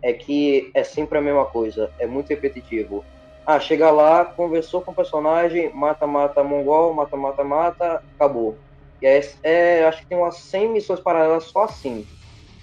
[0.02, 3.04] é que é sempre a mesma coisa, é muito repetitivo.
[3.52, 8.56] Ah, chega lá, conversou com o personagem, mata, mata, mongol, mata, mata, mata, acabou.
[9.02, 12.06] E é, é, acho que tem umas 100 missões paralelas só assim.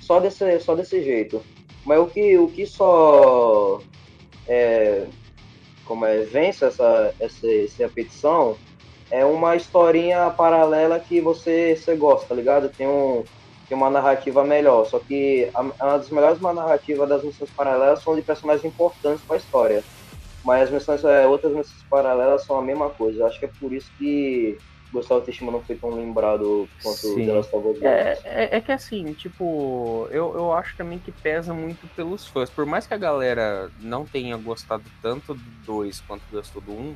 [0.00, 1.42] Só desse, só desse jeito.
[1.84, 3.80] Mas o que, o que só
[4.46, 5.08] é,
[5.84, 8.56] como é, vence essa, essa, essa repetição
[9.10, 12.68] é uma historinha paralela que você, você gosta, tá ligado?
[12.68, 13.24] Tem, um,
[13.68, 14.86] tem uma narrativa melhor.
[14.86, 19.34] Só que a, uma das melhores narrativas das missões paralelas são de personagens importantes para
[19.34, 19.95] a história.
[20.46, 23.18] Mas as missões, é, outras missões paralelas são a mesma coisa.
[23.18, 24.56] Eu acho que é por isso que
[24.92, 27.22] Gustavo Teixeira não foi tão lembrado quanto Sim.
[27.22, 27.82] o The Last of Us.
[27.82, 32.48] É, é, é que assim, tipo, eu, eu acho também que pesa muito pelos fãs.
[32.48, 36.74] Por mais que a galera não tenha gostado tanto do 2 quanto gostou do 1,
[36.74, 36.94] um,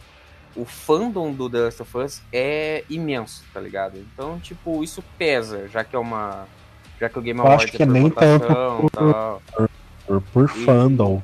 [0.55, 3.99] o fandom do The Last of Us é imenso, tá ligado?
[3.99, 6.47] Então, tipo, isso pesa, já que é uma.
[7.01, 9.43] Já que o Game Eu Awards acho que é nem votação, tanto tal.
[10.07, 11.21] por, por E- fandom.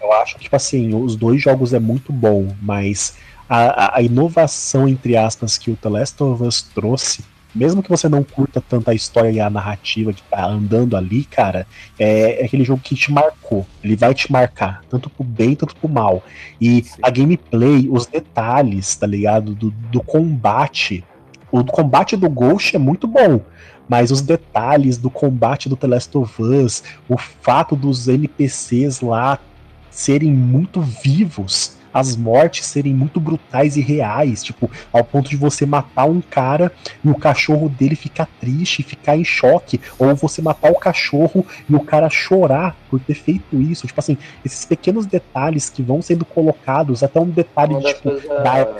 [0.00, 3.16] Eu acho que, tipo assim, os dois jogos é muito bom, mas
[3.48, 7.24] a, a- inovação, entre aspas, que o The Last of Us trouxe,
[7.54, 11.24] mesmo que você não curta tanto a história e a narrativa de estar andando ali,
[11.24, 11.66] cara,
[11.98, 13.66] é, é aquele jogo que te marcou.
[13.82, 16.22] Ele vai te marcar, tanto pro bem, tanto pro mal.
[16.60, 16.98] E Sim.
[17.02, 19.54] a gameplay, os detalhes, tá ligado?
[19.54, 21.02] Do, do combate.
[21.50, 23.40] O combate do Ghost é muito bom.
[23.88, 29.38] Mas os detalhes do combate do The Last of Us, o fato dos NPCs lá
[29.90, 35.64] serem muito vivos, as mortes serem muito brutais e reais, tipo, ao ponto de você
[35.66, 36.70] matar um cara
[37.02, 41.74] e o cachorro dele ficar triste, ficar em choque, ou você matar o cachorro e
[41.74, 46.24] o cara chorar por ter feito isso, tipo assim, esses pequenos detalhes que vão sendo
[46.24, 48.76] colocados, até um detalhe de, tipo, coisas- da arma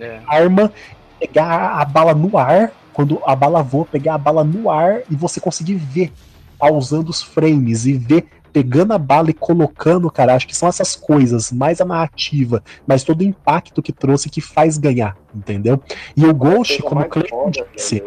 [0.00, 0.20] É.
[0.28, 0.72] arma,
[1.18, 5.16] pegar a bala no ar, quando a bala voa, pegar a bala no ar e
[5.16, 6.12] você conseguir ver,
[6.58, 8.26] pausando os frames e ver
[8.56, 13.04] pegando a bala e colocando, cara, acho que são essas coisas, mais a narrativa, mas
[13.04, 15.78] todo o impacto que trouxe que faz ganhar, entendeu?
[16.16, 18.02] E o Ghost, como o foda, disse,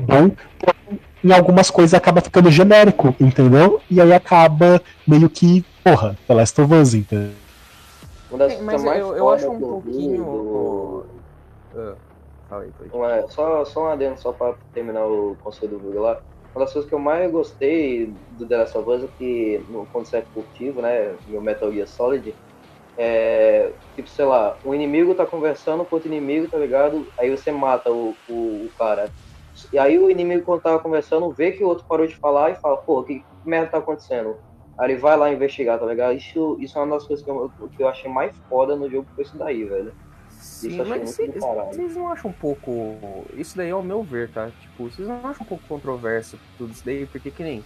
[0.00, 0.30] bom,
[1.22, 3.82] em algumas coisas acaba ficando genérico, entendeu?
[3.90, 7.32] E aí acaba meio que, porra, The Last of Us, entendeu?
[8.30, 10.24] Uma das coisas mas eu, eu acho um pouquinho.
[10.24, 11.06] do-
[11.76, 11.94] Ah,
[12.50, 12.70] aí,
[13.18, 16.18] é, só, só um adendo, só pra terminar o conselho do Google lá.
[16.54, 19.86] Uma das coisas que eu mais gostei do The Last of Us é que, no
[19.88, 22.36] conceito furtivo, né, no Metal Gear Solid,
[22.98, 27.12] é, tipo, sei lá, um inimigo tá conversando com outro inimigo, tá ligado?
[27.18, 29.12] Aí você mata o, o, o cara.
[29.72, 32.56] E aí o inimigo, quando tava conversando, vê que o outro parou de falar e
[32.56, 34.36] fala, pô, que merda tá acontecendo?
[34.78, 36.16] Aí ele vai lá investigar, tá ligado?
[36.16, 39.08] Isso, isso é uma das coisas que eu, que eu achei mais foda no jogo,
[39.14, 39.94] foi isso daí, velho.
[40.44, 43.24] Sim, mas vocês não acham um pouco.
[43.34, 44.50] Isso daí é o meu ver, tá?
[44.60, 47.06] Tipo, vocês não acham um pouco controverso tudo isso daí?
[47.06, 47.64] Porque que nem.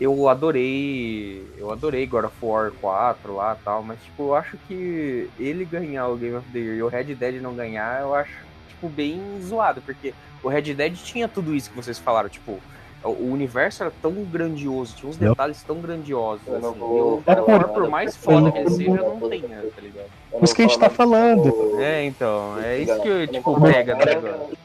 [0.00, 1.46] Eu adorei.
[1.56, 5.64] Eu adorei God of War 4 lá e tal, mas tipo, eu acho que ele
[5.64, 8.36] ganhar o Game of the Year e o Red Dead não ganhar, eu acho,
[8.68, 12.58] tipo, bem zoado, porque o Red Dead tinha tudo isso que vocês falaram, tipo.
[13.04, 16.46] O universo era tão grandioso, tinha uns detalhes tão grandiosos.
[16.48, 16.78] Assim.
[16.78, 20.06] vou E nada, por mais foda que ele seja, não tem, né, tá ligado?
[20.30, 21.42] Por isso que a gente tá falando.
[21.50, 24.22] do- É, então, é isso que, tipo, pega negócio.
[24.22, 24.61] nada-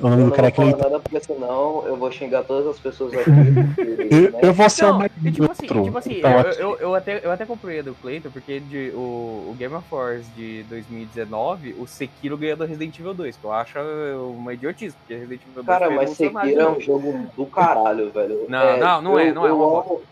[0.00, 0.90] O nome Eu do não cara é vou falar Cleiton.
[0.90, 3.30] nada porque senão eu vou xingar todas as pessoas aqui.
[4.14, 4.40] Eu, né?
[4.42, 6.76] eu vou ser o Não, mais e tipo assim, tipo assim Então, eu, aqui- eu,
[6.78, 10.26] eu até, eu até comprei a do Clayton, porque de, o, o Game of Wars
[10.34, 15.14] de 2019, o Sekiro ganhou do Resident Evil 2, que eu acho uma idiotice, porque
[15.14, 18.46] Resident Evil 2 Cara, mas Sekiro é um jogo do caralho, velho.
[18.48, 20.02] Não, não, não é, não é, eu amo...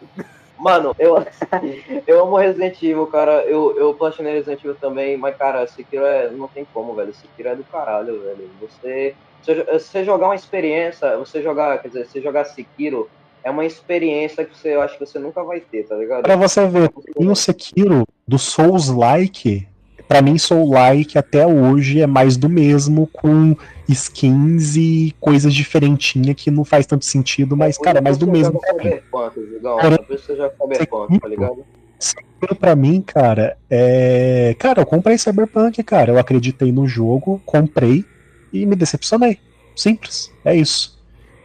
[0.58, 1.16] Mano, eu,
[2.06, 3.42] eu amo Resident Evil, cara.
[3.44, 7.12] Eu, eu platinei Resident Evil também, mas, cara, Sekiro é, não tem como, velho.
[7.12, 8.48] Sekiro é do caralho, velho.
[8.60, 13.08] Você, você, você jogar uma experiência, você jogar, quer dizer, você jogar Sekiro
[13.44, 16.22] é uma experiência que você, eu acho que você nunca vai ter, tá ligado?
[16.22, 19.66] Pra você ver, tem o Sekiro do Souls-like.
[20.06, 23.56] Pra mim, Soul-like até hoje é mais do mesmo, com
[23.88, 28.60] skins e coisas diferentinhas que não faz tanto sentido, mas, cara, é mais do mesmo.
[28.60, 31.64] Cyberpunk, tá ligado?
[31.98, 34.54] Sekiro pra mim, cara, é.
[34.58, 36.12] Cara, eu comprei Cyberpunk, cara.
[36.12, 38.04] Eu acreditei no jogo, comprei
[38.52, 39.38] e me decepcionei.
[39.74, 40.30] Simples.
[40.44, 40.98] É isso.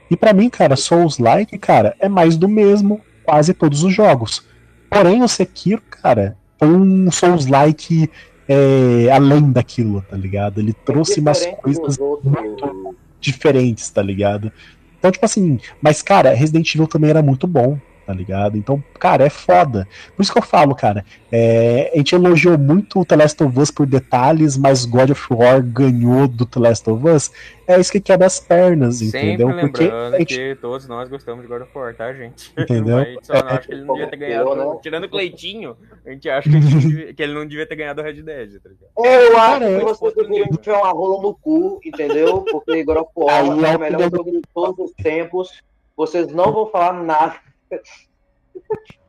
[0.10, 4.46] E pra mim, cara, Souls-like, cara, é mais do mesmo quase todos os jogos.
[4.90, 8.10] Porém, o Sekiro, cara, foi um Souls-like
[8.48, 10.60] é, além daquilo, tá ligado?
[10.60, 14.52] Ele trouxe umas coisas muito diferentes, tá ligado?
[14.98, 17.78] Então, tipo assim, mas cara, Resident Evil também era muito bom
[18.08, 18.58] tá ligado?
[18.58, 19.86] Então, cara, é foda.
[20.16, 23.60] Por isso que eu falo, cara, é, a gente elogiou muito o The Last of
[23.60, 27.30] Us por detalhes, mas God of War ganhou do The Last of Us.
[27.68, 29.50] É isso que quebra as pernas, Sempre entendeu?
[29.60, 30.36] Porque lembrando gente...
[30.36, 32.50] que todos nós gostamos de God of War, tá, gente?
[32.58, 32.98] Entendeu?
[32.98, 34.56] a gente só não acha que ele não devia ter ganhado.
[34.56, 34.80] Né?
[34.82, 38.02] Tirando o Cleitinho, a gente acha que ele, devia, que ele não devia ter ganhado
[38.02, 38.92] o Red Dead, tá ligado?
[38.96, 42.42] Eu acho que vocês deveriam enfiar uma rola no cu, entendeu?
[42.44, 45.62] Porque God of War é o melhor jogo de todos os tempos.
[45.98, 47.36] Vocês não vão falar nada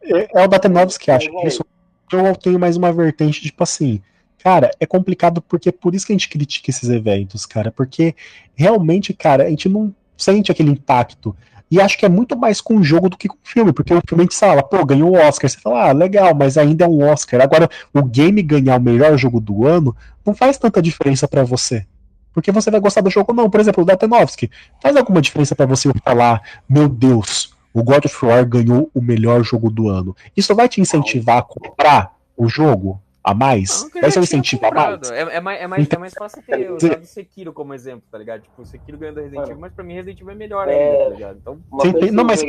[0.03, 1.65] é, é o Datenovski que acha isso.
[2.11, 4.01] Eu tenho mais uma vertente, tipo assim,
[4.43, 8.15] cara, é complicado porque é por isso que a gente critica esses eventos, cara, porque
[8.55, 11.37] realmente, cara, a gente não sente aquele impacto.
[11.71, 13.93] E acho que é muito mais com o jogo do que com o filme, porque
[13.93, 15.51] o filme a gente fala, pô, ganhou o Oscar.
[15.51, 17.43] Você fala, ah, legal, mas ainda é um Oscar.
[17.43, 19.95] Agora, o game ganhar o melhor jogo do ano
[20.25, 21.87] não faz tanta diferença para você.
[22.33, 23.51] Porque você vai gostar do jogo, não.
[23.51, 24.51] Por exemplo, o Datenovski.
[24.81, 29.43] Faz alguma diferença para você falar, meu Deus, o God of War ganhou o melhor
[29.43, 30.17] jogo do ano.
[30.37, 33.83] Isso vai te incentivar a comprar o jogo a mais?
[33.95, 35.11] Não, vai ser um incentivo a mais?
[35.11, 38.19] É, é, mais, é, mais, é mais fácil ter usado o Sekiro como exemplo, tá
[38.19, 38.43] ligado?
[38.43, 40.73] Tipo, o Sekiro ganhou do Resident Evil, mas pra mim Resident Evil é melhor é...
[40.73, 41.39] ainda, tá ligado?
[41.41, 42.41] Então, sim, não, mas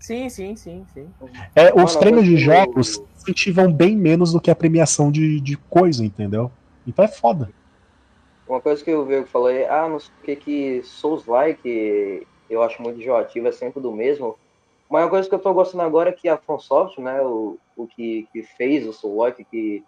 [0.00, 1.08] sim, sim, sim, sim.
[1.54, 6.04] É, os prêmios de jogos incentivam bem menos do que a premiação de, de coisa,
[6.04, 6.50] entendeu?
[6.86, 7.50] Então é foda.
[8.48, 12.26] Uma coisa que eu vi que falei, ah, não sei o que que Souls Like
[12.48, 14.36] eu acho muito enjoativo, é sempre do mesmo.
[14.90, 17.86] Mas uma coisa que eu estou gostando agora é que a FromSoft, né, o, o
[17.86, 19.82] que, que fez o Soul Like, que,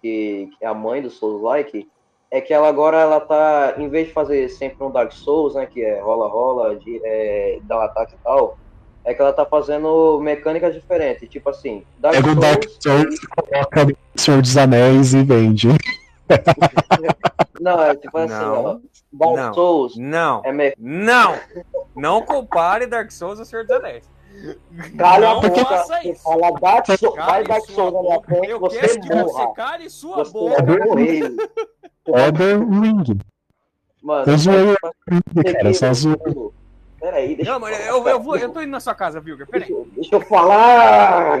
[0.00, 1.88] que, que é a mãe do Souls Like,
[2.30, 5.66] é que ela agora ela tá, em vez de fazer sempre um Dark Souls, né,
[5.66, 8.58] que é rola-rola, é, dá um ataque e tal,
[9.04, 12.36] é que ela tá fazendo mecânicas diferentes, tipo assim, Dark Pega Souls...
[12.36, 15.68] o Dark Souls, coloca o Senhor dos Anéis e vende.
[17.60, 18.78] Não, é tipo assim, ó,
[19.12, 19.96] Dark não, Souls.
[19.96, 20.42] Não.
[20.44, 20.74] É me...
[20.78, 21.34] Não.
[21.94, 24.04] Não compare Dark Souls ao Senhor dos Anéis.
[24.98, 25.84] Cala a boca.
[26.22, 27.16] Fala Dark Souls.
[27.16, 29.24] Vai Dark Souls na minha frente, Eu você quero que morra.
[29.24, 30.62] você cale sua você boca.
[32.06, 33.18] Elden Ring.
[34.02, 34.76] Mano, eu zoei
[35.54, 36.16] cara, só zoei.
[37.00, 39.68] Peraí, deixa Não, mas eu, eu, vou, eu tô indo na sua casa, Vilga, peraí.
[39.68, 41.40] Deixa, deixa eu falar.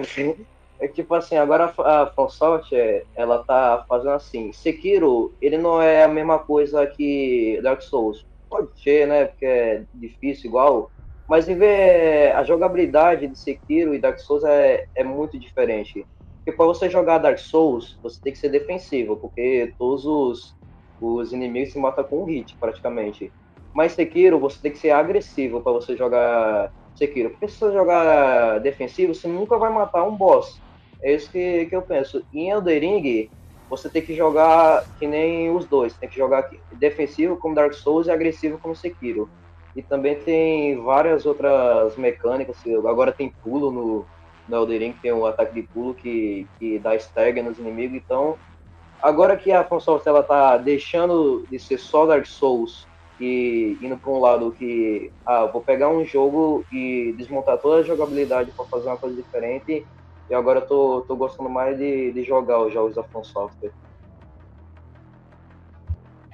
[0.80, 6.04] É tipo assim, agora a FromSoft, é, ela tá fazendo assim, Sekiro, ele não é
[6.04, 8.24] a mesma coisa que Dark Souls.
[8.48, 10.90] Pode ser, né, porque é difícil igual,
[11.28, 16.06] mas em ver a jogabilidade de Sekiro e Dark Souls é, é muito diferente.
[16.44, 20.54] Porque para você jogar Dark Souls, você tem que ser defensivo, porque todos os,
[21.00, 23.32] os inimigos se matam com um hit, praticamente.
[23.74, 27.30] Mas Sekiro, você tem que ser agressivo para você jogar Sekiro.
[27.30, 30.62] Porque se você jogar defensivo, você nunca vai matar um boss.
[31.02, 32.24] É isso que, que eu penso.
[32.32, 33.30] Em Elden Ring,
[33.68, 35.96] você tem que jogar que nem os dois.
[35.96, 39.28] Tem que jogar defensivo como Dark Souls e agressivo como Sekiro.
[39.74, 42.56] E também tem várias outras mecânicas.
[42.86, 44.06] Agora tem pulo no,
[44.48, 47.96] no Elden Ring, tem um ataque de pulo que, que dá stagger nos inimigos.
[47.96, 48.38] Então,
[49.02, 52.86] agora que a FromSoft ela tá deixando de ser só Dark Souls
[53.20, 57.82] e indo para um lado que ah, vou pegar um jogo e desmontar toda a
[57.82, 59.86] jogabilidade para fazer uma coisa diferente
[60.28, 63.70] e agora eu tô, tô gostando mais de, de jogar os jogos da From Software.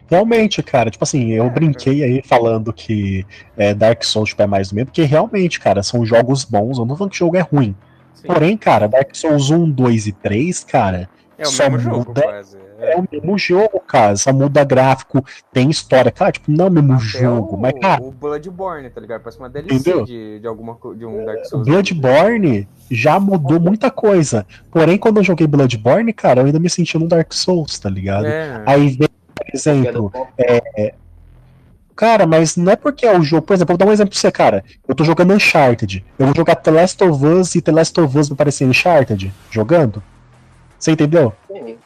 [0.09, 3.24] Realmente, cara, tipo assim, eu brinquei aí falando que
[3.57, 6.84] é, Dark Souls tipo, é mais do mesmo, porque realmente, cara, são jogos bons, eu
[6.84, 7.74] não tô falando que o jogo é ruim.
[8.12, 8.26] Sim.
[8.26, 11.09] Porém, cara, Dark Souls 1, 2 e 3, cara,
[11.43, 12.59] é o só mesmo muda, jogo, quase.
[12.78, 12.93] É.
[12.93, 14.16] é o mesmo jogo, cara.
[14.16, 16.11] Só muda gráfico, tem história.
[16.11, 17.57] Cara, tipo, não é o mesmo Até jogo.
[17.57, 18.03] o, mas, cara.
[18.03, 19.22] O Bloodborne, tá ligado?
[19.22, 21.66] Parece uma DLC de, de, alguma, de um Dark Souls.
[21.66, 24.47] Bloodborne já mudou muita coisa.
[24.70, 28.26] Porém, quando eu joguei Bloodborne, cara, eu ainda me senti num Dark Souls, tá ligado?
[28.26, 28.62] É.
[28.66, 30.95] Aí vem, por exemplo, é,
[31.95, 33.43] Cara, mas não é porque é o jogo.
[33.43, 34.64] Por exemplo, vou dar um exemplo pra você, cara.
[34.88, 36.05] Eu tô jogando Uncharted.
[36.18, 39.32] Eu vou jogar The Last of Us e The Last of Us vai parecer Uncharted
[39.51, 40.03] jogando.
[40.83, 41.33] Você entendeu?
[41.47, 41.78] Sim.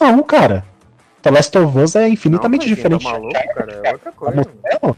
[0.00, 0.64] Não, cara.
[1.20, 3.04] The Last of Us é infinitamente não, diferente.
[3.04, 4.44] Tá maluco, cara, é outra coisa.
[4.78, 4.96] Como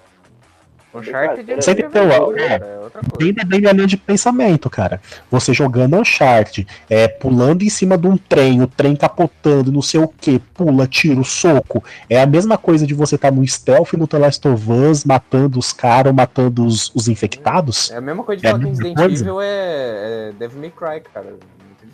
[0.93, 2.11] Uncharted Você entendeu?
[2.13, 3.33] é outra coisa.
[3.33, 5.01] Bem, bem a linha de pensamento, cara.
[5.31, 10.01] Você jogando Uncharted, é, pulando em cima de um trem, o trem capotando, não sei
[10.01, 11.83] o que, pula, tira, soco.
[12.07, 15.07] É a mesma coisa de você estar tá no stealth no The Last of Us,
[15.07, 17.91] matando os caras, matando os, os infectados.
[17.91, 21.01] É a mesma coisa de é falar que Resident Evil é, é Devil May Cry,
[21.15, 21.35] cara.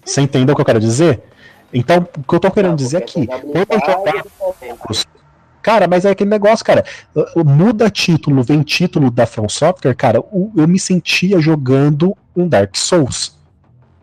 [0.07, 1.21] Você entendeu o que eu quero dizer?
[1.75, 4.25] Então, o que eu tô querendo dizer é eu jogar
[5.61, 6.85] Cara, mas é aquele negócio, cara.
[7.45, 10.23] Muda título, vem título da From Software, cara.
[10.57, 13.37] Eu me sentia jogando um Dark Souls.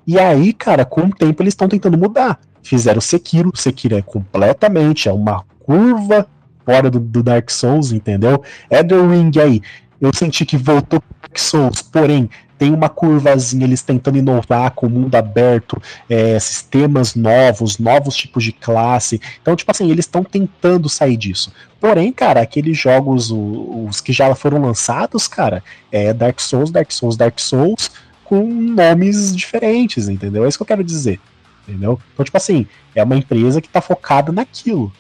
[0.06, 2.38] E aí, cara, com o tempo eles estão tentando mudar.
[2.62, 3.50] Fizeram Sekiro.
[3.56, 6.28] Sekiro é completamente, é uma curva
[6.66, 8.44] fora do, do Dark Souls, entendeu?
[8.70, 9.62] Elden Ring aí.
[10.02, 14.88] Eu senti que voltou pro Dark Souls, porém, tem uma curvazinha, eles tentando inovar com
[14.88, 19.20] o mundo aberto, é, sistemas novos, novos tipos de classe.
[19.42, 21.52] Então, tipo assim, eles estão tentando sair disso.
[21.80, 27.18] Porém, cara, aqueles jogos, os, que já foram lançados, cara, é Dark Souls, Dark Souls,
[27.18, 27.92] Dark Souls,
[28.24, 30.46] com nomes diferentes, entendeu?
[30.46, 31.20] É isso que eu quero dizer.
[31.68, 32.00] Entendeu?
[32.14, 34.92] Então, tipo assim, é uma empresa que tá focada naquilo.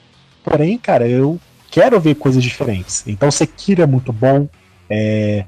[0.44, 1.40] Porém, cara, eu
[1.70, 3.04] quero ver coisas diferentes.
[3.08, 4.48] Então, Sekiro é muito bom.
[4.90, 5.46] É,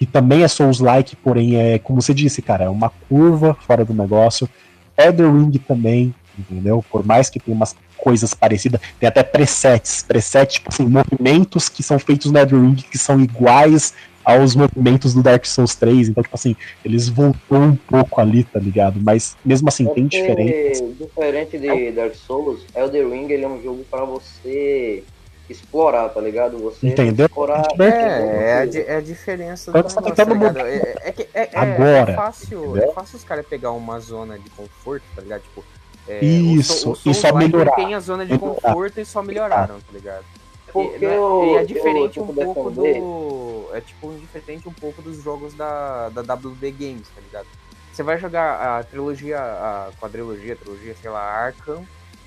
[0.00, 3.94] e também é Souls-like, porém é, como você disse, cara, é uma curva fora do
[3.94, 4.48] negócio.
[4.96, 6.84] Elder Ring também, entendeu?
[6.90, 11.82] Por mais que tenha umas coisas parecidas, tem até presets, presets, tipo assim, movimentos que
[11.82, 13.94] são feitos no Elder Ring que são iguais
[14.24, 18.58] aos movimentos do Dark Souls 3, então, tipo assim, eles voltou um pouco ali, tá
[18.58, 19.00] ligado?
[19.00, 20.84] Mas mesmo assim, é tem diferença.
[20.98, 25.04] Diferente de Dark Souls, Elder Ring ele é um jogo para você
[25.48, 26.58] explorar, tá ligado?
[26.58, 27.26] Você Entendeu?
[27.26, 27.66] explorar.
[27.78, 30.58] É, é, a, é a diferença do negócio, tá ligado?
[30.60, 34.50] É, é, é, é, Agora, é fácil, é fácil os caras pegar uma zona de
[34.50, 35.42] conforto, tá ligado?
[35.42, 35.64] Tipo,
[36.08, 37.74] é, Isso, o, o e só melhorar.
[37.74, 40.24] tem a zona de conforto e só melhoraram, tá ligado?
[40.72, 43.68] Porque e, eu, e é diferente eu, um pouco do.
[43.72, 47.46] É tipo diferente um pouco dos jogos da, da WD Games, tá ligado?
[47.92, 51.86] Você vai jogar a trilogia, a quadrilogia, a trilogia, sei lá, Arkham,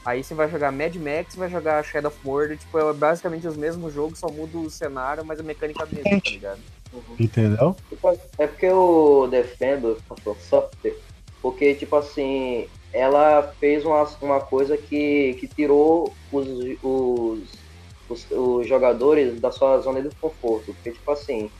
[0.09, 3.55] Aí você vai jogar Mad Max, vai jogar Shadow of Mordor, tipo, é basicamente os
[3.55, 6.59] mesmos jogos, só muda o cenário, mas a mecânica é mesma, tá ligado?
[6.91, 7.15] Uhum.
[7.19, 7.75] Entendeu?
[8.39, 10.95] É porque eu defendo a Software,
[11.43, 16.47] porque, tipo assim, ela fez uma, uma coisa que, que tirou os,
[16.81, 17.39] os,
[18.09, 20.73] os, os jogadores da sua zona de conforto.
[20.73, 21.51] Porque, tipo assim,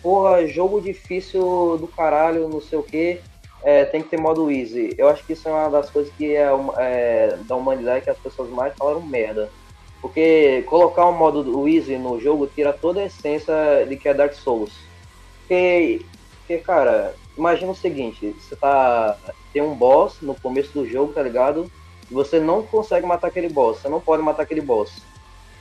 [0.00, 3.20] porra, jogo difícil do caralho, não sei o que
[3.62, 4.94] é, tem que ter modo easy.
[4.96, 6.48] Eu acho que isso é uma das coisas que é,
[6.78, 9.50] é da humanidade que as pessoas mais falaram merda.
[10.00, 13.54] Porque colocar um modo easy no jogo tira toda a essência
[13.88, 14.72] de que é Dark Souls.
[15.40, 16.04] Porque,
[16.38, 19.16] porque cara, imagina o seguinte, você tá.
[19.52, 21.70] Tem um boss no começo do jogo, tá ligado?
[22.10, 25.02] E você não consegue matar aquele boss, você não pode matar aquele boss.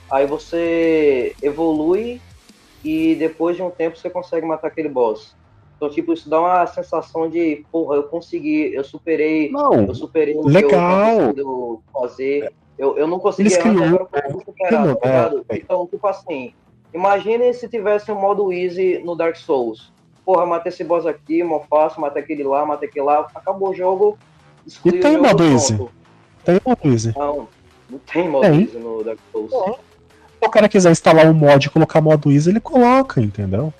[0.09, 2.21] Aí você evolui
[2.83, 5.35] e depois de um tempo você consegue matar aquele boss.
[5.77, 10.35] Então, tipo, isso dá uma sensação de, porra, eu consegui, eu superei, não, eu superei
[10.35, 11.33] o legal.
[11.33, 12.53] que eu consegui fazer.
[12.77, 15.45] Eu, eu não consegui antes, agora eu consigo superar, tá ligado?
[15.49, 15.57] É.
[15.57, 16.53] Então, tipo assim,
[16.93, 19.91] imagine se tivesse um modo easy no Dark Souls.
[20.25, 23.73] Porra, matei esse boss aqui, mó fácil, matei aquele lá, matei aquele lá, acabou o
[23.73, 24.17] jogo.
[24.83, 25.77] E tem o modo easy?
[26.43, 27.13] Tem modo easy.
[27.15, 27.47] Não,
[27.89, 28.61] não tem modo tem.
[28.61, 29.51] easy no Dark Souls.
[29.51, 33.73] Se o cara quiser instalar um mod e colocar modo easy, ele coloca, entendeu?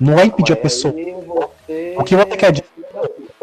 [0.00, 0.92] Não vai impedir a pessoa.
[0.94, 1.94] Você...
[1.96, 2.68] O que você quer dizer,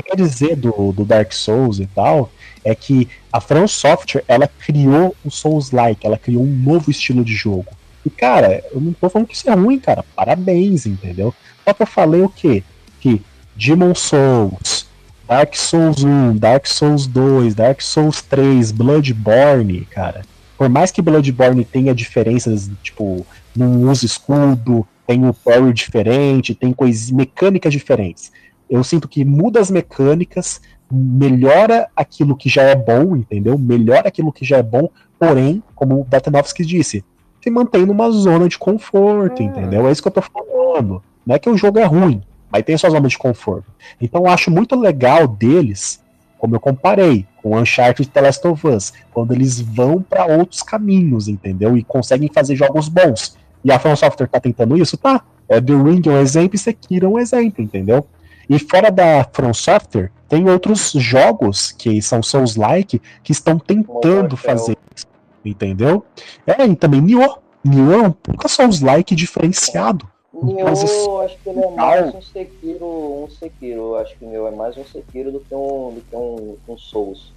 [0.05, 2.29] quer dizer do, do Dark Souls e tal
[2.63, 7.33] é que a From Software ela criou o Souls-like, ela criou um novo estilo de
[7.33, 7.67] jogo.
[8.05, 10.03] E cara, eu não tô falando que isso é ruim, cara.
[10.15, 11.33] Parabéns, entendeu?
[11.63, 12.63] Só que eu falei o quê?
[12.99, 13.21] Que
[13.55, 14.87] Demon Souls,
[15.27, 20.23] Dark Souls 1, Dark Souls 2, Dark Souls 3, Bloodborne, cara.
[20.57, 23.25] Por mais que Bloodborne tenha diferenças, tipo,
[23.55, 28.31] não usa escudo, tem o parry diferente, tem coisas mecânicas diferentes.
[28.69, 33.57] Eu sinto que muda as mecânicas, melhora aquilo que já é bom, entendeu?
[33.57, 34.89] Melhora aquilo que já é bom,
[35.19, 37.03] porém, como o Batanovski disse,
[37.41, 39.45] se mantém numa zona de conforto, é.
[39.45, 39.87] entendeu?
[39.87, 41.03] É isso que eu tô falando.
[41.25, 43.71] Não é que o jogo é ruim, mas tem sua zona de conforto.
[44.01, 46.03] Então eu acho muito legal deles,
[46.39, 50.63] como eu comparei com Uncharted e The Last of Us, quando eles vão para outros
[50.63, 51.77] caminhos, entendeu?
[51.77, 53.37] E conseguem fazer jogos bons.
[53.65, 54.95] E a From Software tá tentando isso?
[54.95, 55.25] Tá.
[55.49, 58.07] É, The Ring é um exemplo e Sekiro é um exemplo, entendeu?
[58.47, 64.77] E fora da From Software, tem outros jogos que são Souls-like que estão tentando fazer
[64.95, 65.07] isso,
[65.43, 66.05] entendeu?
[66.45, 67.39] É, e também Nioh.
[67.63, 70.07] Nioh é um pouco Souls-like diferenciado.
[70.31, 73.95] Nioh, acho que ele é mais um Sekiro, um Sekiro.
[73.95, 76.77] Acho que o Nioh é mais um Sekiro do que um, do que um, um
[76.77, 77.33] Souls.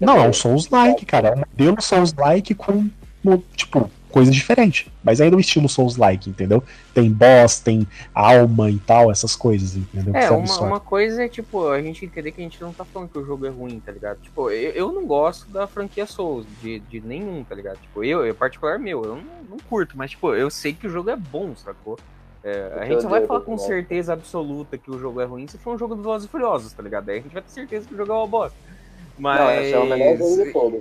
[0.00, 1.28] Não, é um Souls-like, cara.
[1.28, 2.90] É um modelo Souls-like com,
[3.54, 4.92] tipo, coisa diferente.
[5.02, 6.62] Mas ainda o estilo Souls-like, entendeu?
[6.92, 10.14] Tem boss, tem alma e tal, essas coisas, entendeu?
[10.14, 13.08] É, uma, uma, coisa é, tipo, a gente entender que a gente não tá falando
[13.08, 14.18] que o jogo é ruim, tá ligado?
[14.20, 17.78] Tipo, eu, eu não gosto da franquia Souls, de, de nenhum, tá ligado?
[17.78, 20.90] Tipo, eu, eu particular meu, eu não, não curto, mas, tipo, eu sei que o
[20.90, 21.98] jogo é bom, sacou?
[22.42, 25.58] É, a gente só vai falar com certeza absoluta que o jogo é ruim se
[25.58, 27.10] for um jogo dos Velozes e Furiosos, tá ligado?
[27.10, 28.56] Aí a gente vai ter certeza que o jogo é uma bosta.
[29.18, 29.40] Mas.
[29.40, 30.80] Não, essa é o melhor jogo de todo.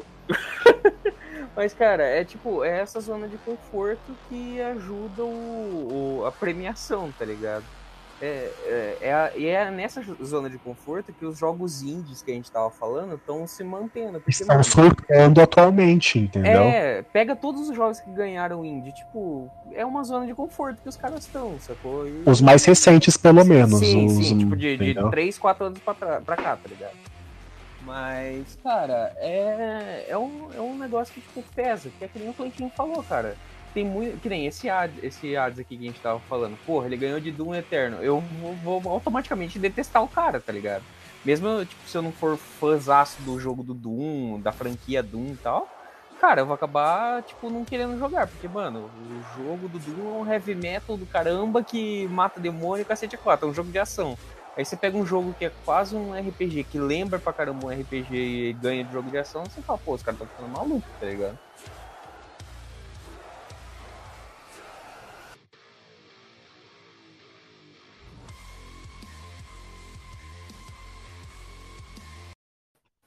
[1.60, 7.12] Mas, cara, é tipo, é essa zona de conforto que ajuda o, o- a premiação,
[7.20, 7.66] tá ligado?
[8.22, 12.32] É, é, é, a- e é nessa zona de conforto que os jogos indies que
[12.32, 14.22] a gente tava falando estão se mantendo.
[14.22, 16.62] Porque, Estão surtando atualmente, entendeu?
[16.64, 20.88] é, pega todos os jogos que ganharam indie, tipo, é uma zona de conforto que
[20.88, 22.08] os caras estão, sacou?
[22.08, 23.80] E- Os mais recentes, pelo menos.
[23.80, 25.10] Sim, os, sim, tipo, de, de entendeu?
[25.10, 26.96] 3, 4 anos pra, pra cá, tá ligado?
[27.90, 32.30] Mas, cara, é, é, um, é um negócio que, tipo, pesa, que é que nem
[32.30, 33.36] o Cleitinho falou, cara.
[33.74, 34.22] Tem muito.
[34.22, 36.56] Que nem esse Hades, esse Hades aqui que a gente tava falando.
[36.68, 37.98] Porra, ele ganhou de Doom Eterno.
[37.98, 38.22] Eu
[38.64, 40.84] vou, vou automaticamente detestar o cara, tá ligado?
[41.26, 45.38] Mesmo, tipo, se eu não for fãzaço do jogo do Doom, da franquia Doom e
[45.38, 45.68] tal,
[46.22, 48.28] cara, eu vou acabar, tipo, não querendo jogar.
[48.28, 52.84] Porque, mano, o jogo do Doom é um heavy metal do caramba que mata demônio
[52.84, 53.48] e cacete a quatro.
[53.48, 54.16] É um jogo de ação.
[54.60, 57.70] Aí você pega um jogo que é quase um RPG, que lembra pra caramba um
[57.70, 60.92] RPG e ganha de jogo de ação, você fala, pô, os caras estão ficando malucos,
[61.00, 61.40] tá ligado?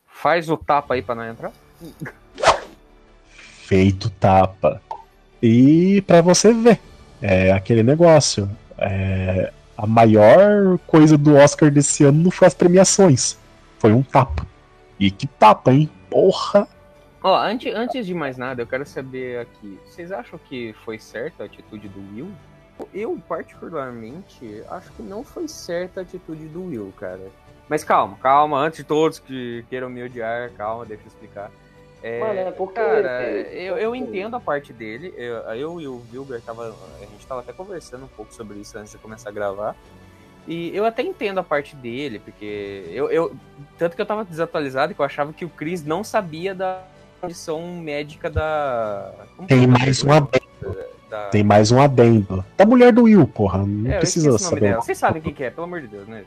[0.06, 1.52] Faz o tapa aí pra não entrar.
[3.66, 4.80] Feito tapa.
[5.42, 6.80] E pra você ver,
[7.20, 8.48] é aquele negócio.
[8.78, 13.36] é, a maior coisa do Oscar desse ano não foi as premiações.
[13.78, 14.46] Foi um tapa.
[14.98, 15.90] E que tapa, hein?
[16.08, 16.68] Porra!
[17.22, 21.44] Ó, antes, antes de mais nada, eu quero saber aqui, vocês acham que foi certa
[21.44, 22.30] a atitude do Will?
[22.92, 27.20] Eu, particularmente, acho que não foi certa a atitude do Will, cara.
[27.68, 31.50] Mas calma, calma, antes de todos que queiram me odiar, calma, deixa eu explicar.
[32.02, 33.22] É, Mano, é porque- cara,
[33.52, 35.14] eu, eu entendo a parte dele.
[35.16, 36.74] Eu, eu e o Wilber tava.
[37.00, 39.76] A gente tava até conversando um pouco sobre isso antes de começar a gravar.
[40.48, 43.32] E eu até entendo a parte dele, porque eu, eu.
[43.78, 46.82] Tanto que eu tava desatualizado que eu achava que o Chris não sabia da
[47.20, 49.12] condição médica da.
[49.40, 50.78] é Tem mais do- um adendo.
[51.08, 52.44] da- Tem mais um adendo.
[52.56, 53.58] Da mulher do Will, porra.
[53.64, 54.60] Não É, precisa saber.
[54.62, 54.82] dela.
[54.82, 56.24] Vocês sabem quem que é, pelo amor de Deus, né?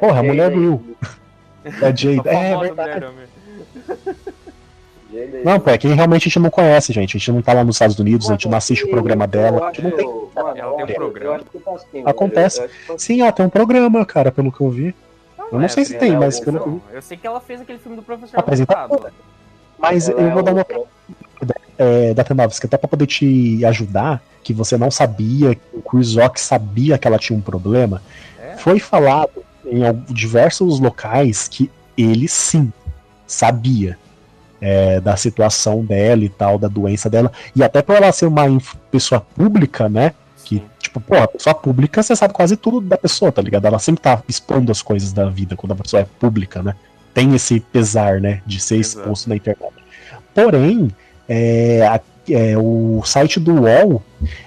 [0.00, 0.96] Porra, a mulher do Will.
[1.64, 2.28] É A Jade.
[2.28, 3.06] É, famosa verdade.
[5.44, 7.16] Não, pô, é quem realmente a gente não conhece, gente.
[7.16, 9.66] A gente não tá lá nos Estados Unidos, a gente não assiste o programa dela.
[9.66, 10.06] A gente não tem.
[10.34, 11.40] Ela tem um programa.
[11.74, 12.68] assim, Acontece.
[12.96, 14.94] Sim, ela tem um programa, cara, pelo que eu vi.
[15.50, 16.80] Eu não sei se tem, mas pelo que eu vi.
[16.94, 18.88] Eu sei que ela fez aquele filme do professor Apresentadora.
[18.88, 19.14] Roubado.
[19.78, 20.66] Mas Ela eu é vou dar uma
[21.76, 26.14] é, da Tenovski, até pra poder te ajudar, que você não sabia, que o Chris
[26.14, 28.00] Rock sabia que ela tinha um problema.
[28.40, 28.56] É.
[28.56, 29.82] Foi falado em
[30.12, 32.72] diversos locais que ele sim
[33.26, 33.98] sabia
[34.62, 37.32] é, da situação dela e tal, da doença dela.
[37.54, 38.44] E até por ela ser uma
[38.92, 40.12] pessoa pública, né?
[40.44, 43.66] Que, tipo, pô, a pessoa pública, você sabe quase tudo da pessoa, tá ligado?
[43.66, 46.76] Ela sempre tá expondo as coisas da vida quando a pessoa é pública, né?
[47.12, 48.40] Tem esse pesar, né?
[48.46, 49.00] De ser Exato.
[49.00, 49.72] exposto na internet.
[50.32, 50.90] Porém,
[51.28, 54.02] é, é, o site do UOL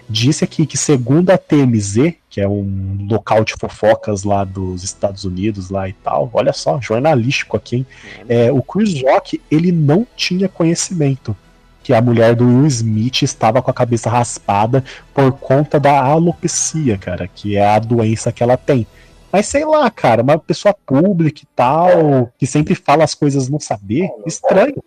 [0.10, 5.24] disse aqui que, segundo a TMZ, que é um local de fofocas lá dos Estados
[5.24, 7.88] Unidos lá e tal, olha só, jornalístico aqui, hein?
[8.30, 11.36] É, o Chris Rock, ele não tinha conhecimento
[11.84, 16.98] que a mulher do Will Smith estava com a cabeça raspada por conta da alopecia,
[16.98, 18.88] cara, que é a doença que ela tem.
[19.32, 23.60] Mas sei lá, cara, uma pessoa pública e tal, que sempre fala as coisas não
[23.60, 24.82] saber, estranho.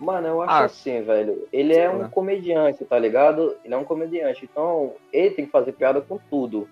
[0.00, 1.46] Mano, eu acho Ah, assim, velho.
[1.52, 3.54] Ele é um comediante, tá ligado?
[3.62, 4.48] Ele é um comediante.
[4.50, 6.66] Então, ele tem que fazer piada com tudo.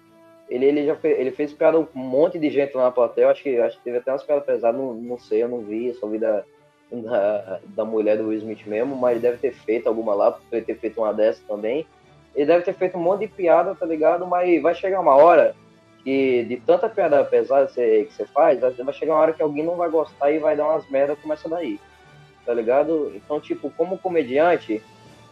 [0.49, 3.27] Ele, ele já fez, ele fez piada com um monte de gente lá na plateia.
[3.27, 5.61] Eu acho que, acho que teve até umas piadas pesadas, não, não sei, eu não
[5.61, 6.43] vi, só vi da,
[6.91, 10.65] da, da mulher do Will Smith mesmo, mas ele deve ter feito alguma lá, ele
[10.65, 11.87] ter feito uma dessa também.
[12.35, 14.27] Ele deve ter feito um monte de piada, tá ligado?
[14.27, 15.55] Mas vai chegar uma hora
[16.03, 19.33] que de tanta piada pesada que você, que você faz, vai vai chegar uma hora
[19.35, 21.79] que alguém não vai gostar e vai dar umas merdas como essa daí
[22.49, 23.13] tá ligado?
[23.15, 24.83] Então, tipo, como comediante,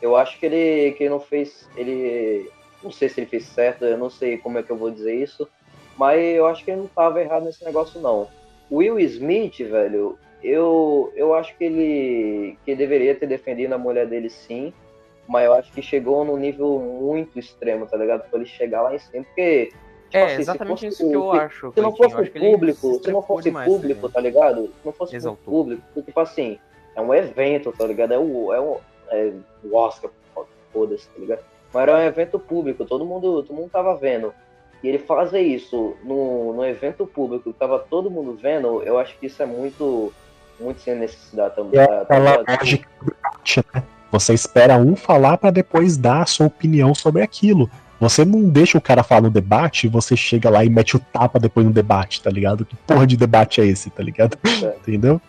[0.03, 1.67] eu acho que ele, que ele não fez.
[1.75, 2.47] Ele.
[2.83, 5.15] Não sei se ele fez certo, eu não sei como é que eu vou dizer
[5.15, 5.49] isso,
[5.97, 8.29] mas eu acho que ele não tava errado nesse negócio, não.
[8.71, 13.79] O Will Smith, velho, eu, eu acho que ele, que ele deveria ter defendido a
[13.79, 14.75] mulher dele sim,
[15.27, 18.29] mas eu acho que chegou num nível muito extremo, tá ligado?
[18.29, 19.71] Pra ele chegar lá em cima, porque.
[20.11, 21.73] tipo É, assim, se exatamente isso que o- eu acho.
[21.73, 24.67] se não fosse que público, se não fosse público, tá tá ligado?
[24.67, 25.53] Se não fosse Exaltou.
[25.55, 26.59] público, tipo assim,
[26.97, 28.15] é um evento, tá ligado?
[28.15, 28.81] É o, é o,
[29.11, 29.33] é
[29.63, 30.11] o Oscar,
[30.73, 31.41] foda-se, tá ligado?
[31.73, 34.33] Mas era um evento público, todo mundo, todo mundo tava vendo.
[34.83, 39.17] E ele fazer isso no, no evento público, que tava todo mundo vendo, eu acho
[39.19, 40.13] que isso é muito,
[40.59, 41.79] muito sem necessidade também.
[41.79, 43.83] É tá- tá aquela lógica do debate, né?
[44.11, 47.69] Você espera um falar pra depois dar a sua opinião sobre aquilo.
[48.01, 51.39] Você não deixa o cara falar no debate você chega lá e mete o tapa
[51.39, 52.65] depois no debate, tá ligado?
[52.65, 54.39] Que porra de debate é esse, tá ligado?
[54.63, 54.77] É.
[54.81, 55.21] Entendeu?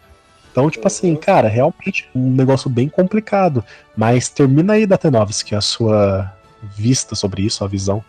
[0.51, 3.63] Então, tipo assim, cara, realmente um negócio bem complicado.
[3.95, 8.03] Mas termina aí, Datenovski, a sua vista sobre isso, a visão.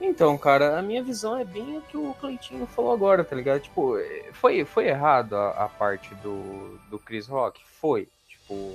[0.00, 3.60] Então, cara, a minha visão é bem o que o Cleitinho falou agora, tá ligado?
[3.60, 3.96] Tipo,
[4.32, 7.60] foi, foi errado a, a parte do, do Chris Rock?
[7.80, 8.08] Foi.
[8.28, 8.74] Tipo,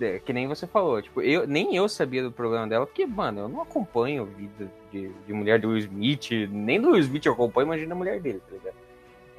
[0.00, 3.40] é, que nem você falou, tipo, eu, nem eu sabia do problema dela, porque, mano,
[3.40, 7.26] eu não acompanho a vida de, de mulher do Will Smith, nem do Will Smith
[7.26, 8.89] eu acompanho, imagina a mulher dele, tá ligado?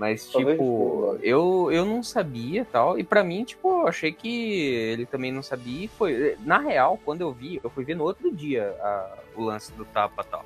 [0.01, 2.97] Mas, tipo, eu, eu não sabia tal.
[2.97, 5.85] E para mim, tipo, eu achei que ele também não sabia.
[5.85, 6.35] E foi.
[6.39, 9.85] Na real, quando eu vi, eu fui ver no outro dia a, o lance do
[9.85, 10.43] tapa tal.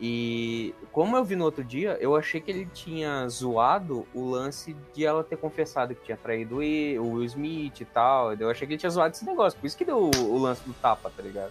[0.00, 4.76] E como eu vi no outro dia, eu achei que ele tinha zoado o lance
[4.94, 8.34] de ela ter confessado que tinha traído o Will Smith e tal.
[8.34, 9.58] Eu achei que ele tinha zoado esse negócio.
[9.58, 11.50] Por isso que deu o, lance do tapa, tá ligado?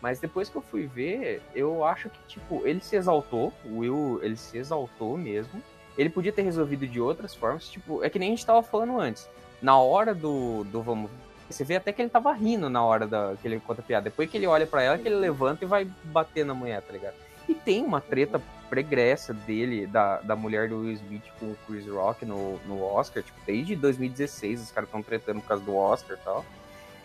[0.00, 3.52] Mas depois que eu fui ver, eu acho que, tipo, ele se exaltou.
[3.64, 5.60] O Will, ele se exaltou mesmo.
[6.00, 7.68] Ele podia ter resolvido de outras formas.
[7.68, 9.28] Tipo, é que nem a gente tava falando antes.
[9.60, 11.10] Na hora do, do vamos
[11.50, 14.04] você vê até que ele tava rindo na hora da, que ele conta a piada.
[14.04, 16.92] Depois que ele olha para ela, que ele levanta e vai bater na mulher, tá
[16.92, 17.14] ligado?
[17.48, 21.86] E tem uma treta pregressa dele, da, da mulher do Will Smith com o Chris
[21.88, 23.22] Rock no, no Oscar.
[23.22, 26.44] Tipo, desde 2016 os caras estão tretando por causa do Oscar e tal.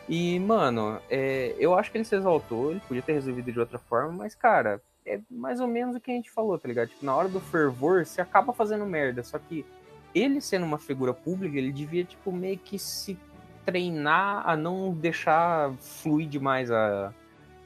[0.08, 3.80] E, mano, é, eu acho que ele se exaltou, ele podia ter resolvido de outra
[3.80, 6.90] forma, mas, cara, é mais ou menos o que a gente falou, tá ligado?
[6.90, 9.24] Tipo, na hora do fervor, você acaba fazendo merda.
[9.24, 9.66] Só que
[10.14, 13.18] ele sendo uma figura pública, ele devia, tipo, meio que se
[13.66, 17.14] treinar a não deixar fluir demais a,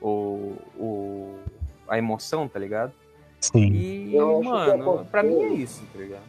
[0.02, 1.36] o, o,
[1.88, 2.92] a emoção, tá ligado?
[3.40, 3.72] Sim.
[3.72, 6.24] E, eu mano, pra mim é isso, tá ligado?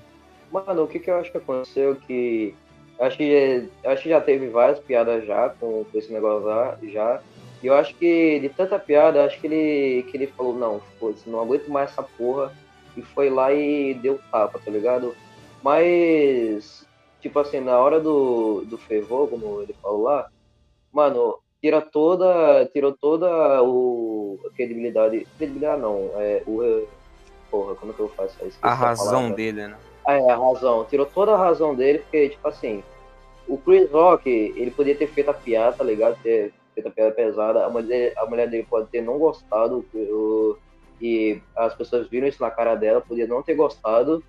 [0.52, 2.54] Mano, o que, que eu acho que aconteceu que.
[2.98, 7.22] Acho que, acho que já teve várias piadas já com, com esse negócio lá, já.
[7.62, 11.16] E eu acho que de tanta piada, acho que ele, que ele falou, não, foda
[11.26, 12.52] não aguento mais essa porra.
[12.96, 15.14] E foi lá e deu tapa, tá ligado?
[15.62, 16.86] Mas,
[17.20, 20.28] tipo assim, na hora do, do fervor, como ele falou lá,
[20.92, 26.86] mano, tira toda, tirou toda o, a credibilidade, credibilidade não, é, o,
[27.50, 28.58] porra, como é que eu faço isso?
[28.62, 29.76] A razão dele, né?
[30.06, 32.82] Ah, é, a razão, tirou toda a razão dele, porque, tipo assim,
[33.46, 36.16] o Chris Rock, ele podia ter feito a piada, tá ligado?
[36.22, 40.56] Ter feito a piada pesada, a mulher, a mulher dele pode ter não gostado, o,
[41.00, 44.22] e as pessoas viram isso na cara dela, podia não ter gostado,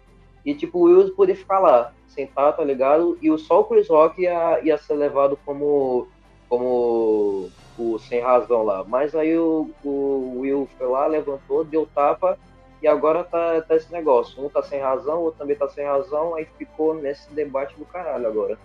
[0.46, 3.18] e, tipo, o Will podia ficar lá, sentado, tá ligado?
[3.22, 6.08] E só o Chris Rock ia, ia ser levado como
[6.50, 8.84] como o sem razão lá.
[8.84, 12.38] Mas aí o, o Will foi lá, levantou, deu tapa
[12.82, 14.44] e agora tá, tá esse negócio.
[14.44, 17.86] Um tá sem razão, o outro também tá sem razão, aí ficou nesse debate do
[17.86, 18.58] caralho agora.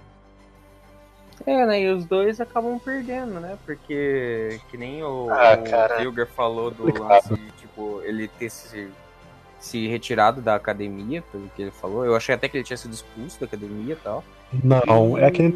[1.44, 1.82] É, né?
[1.82, 3.56] E os dois acabam perdendo, né?
[3.66, 8.88] Porque que nem o, ah, o Hilger falou do lance de, tipo, ele ter se,
[9.60, 12.04] se retirado da academia, pelo que ele falou.
[12.04, 14.24] Eu achei até que ele tinha sido expulso da academia e tal.
[14.62, 15.22] Não, e...
[15.22, 15.54] é que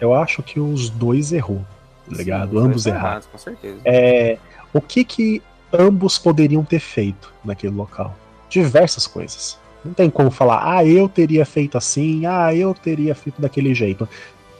[0.00, 1.64] eu acho que os dois errou,
[2.08, 2.58] tá ligado?
[2.58, 3.22] Sim, ambos erraram.
[3.30, 3.80] Com certeza.
[3.84, 4.38] É,
[4.72, 5.42] o que que
[5.72, 8.14] ambos poderiam ter feito naquele local?
[8.48, 9.58] Diversas coisas.
[9.84, 14.08] Não tem como falar, ah, eu teria feito assim, ah, eu teria feito daquele jeito.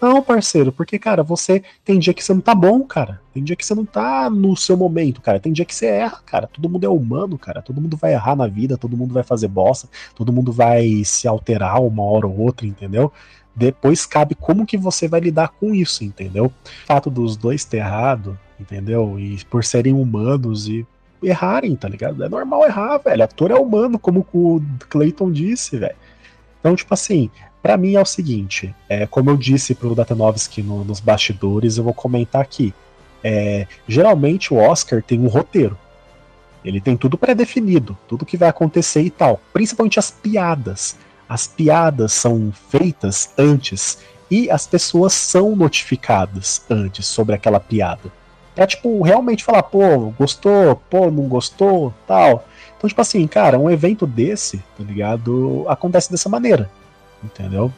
[0.03, 3.20] Não, parceiro, porque, cara, você tem dia que você não tá bom, cara.
[3.32, 5.38] Tem dia que você não tá no seu momento, cara.
[5.38, 6.48] Tem dia que você erra, cara.
[6.48, 7.62] Todo mundo é humano, cara.
[7.62, 11.28] Todo mundo vai errar na vida, todo mundo vai fazer bosta, todo mundo vai se
[11.28, 13.12] alterar uma hora ou outra, entendeu?
[13.55, 16.46] Depois cabe como que você vai lidar com isso, entendeu?
[16.46, 16.53] O
[16.84, 19.20] fato dos dois ter errado, entendeu?
[19.20, 20.84] E por serem humanos e
[21.22, 22.24] errarem, tá ligado?
[22.24, 23.22] É normal errar, velho.
[23.22, 25.94] Ator é humano, como o Clayton disse, velho.
[26.59, 27.30] Então, tipo assim,
[27.63, 31.85] para mim é o seguinte, é, como eu disse pro Datanovski no, nos bastidores, eu
[31.85, 32.75] vou comentar aqui.
[33.23, 35.79] É, geralmente o Oscar tem um roteiro.
[36.65, 39.41] Ele tem tudo pré-definido, tudo que vai acontecer e tal.
[39.53, 40.97] Principalmente as piadas
[41.33, 44.01] as piadas são feitas antes
[44.31, 48.13] e as pessoas são notificadas antes sobre aquela piada.
[48.55, 52.47] Pra, tipo, realmente falar, pô, gostou, pô, não gostou, tal.
[52.77, 55.65] Então, tipo assim, cara, um evento desse, tá ligado?
[55.69, 56.71] Acontece dessa maneira,
[57.23, 57.73] entendeu?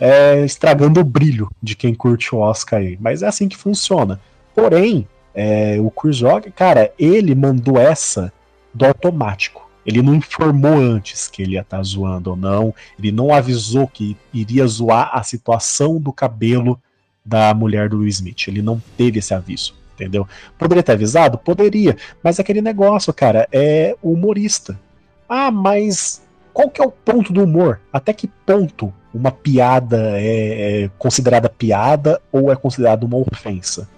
[0.00, 2.98] É, estragando o brilho de quem curte o Oscar aí.
[3.00, 4.20] Mas é assim que funciona.
[4.54, 8.32] Porém, é, o Rock, cara, ele mandou essa
[8.72, 9.64] do automático.
[9.84, 12.74] Ele não informou antes que ele ia estar tá zoando ou não.
[12.98, 16.80] Ele não avisou que iria zoar a situação do cabelo
[17.24, 18.48] da mulher do Will Smith.
[18.48, 20.26] Ele não teve esse aviso, entendeu?
[20.58, 21.36] Poderia ter avisado?
[21.36, 21.96] Poderia.
[22.22, 24.78] Mas aquele negócio, cara, é humorista.
[25.28, 26.22] Ah, mas
[26.54, 27.80] qual que é o ponto do humor?
[27.92, 33.88] Até que ponto uma piada é, é considerada piada ou é considerada uma ofensa?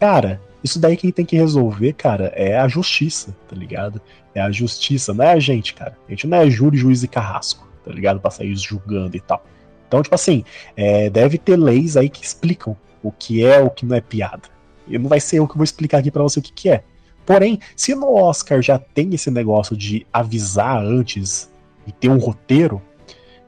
[0.00, 4.00] Cara, isso daí quem tem que resolver, cara, é a justiça, tá ligado?
[4.34, 5.96] É a justiça, não é a gente, cara.
[6.08, 8.18] A gente não é júri, juiz e carrasco, tá ligado?
[8.18, 9.44] Pra sair julgando e tal.
[9.86, 10.44] Então, tipo assim,
[10.76, 14.48] é, deve ter leis aí que explicam o que é o que não é piada.
[14.88, 16.82] E não vai ser eu que vou explicar aqui para você o que, que é.
[17.24, 21.48] Porém, se no Oscar já tem esse negócio de avisar antes
[21.86, 22.80] e ter um roteiro,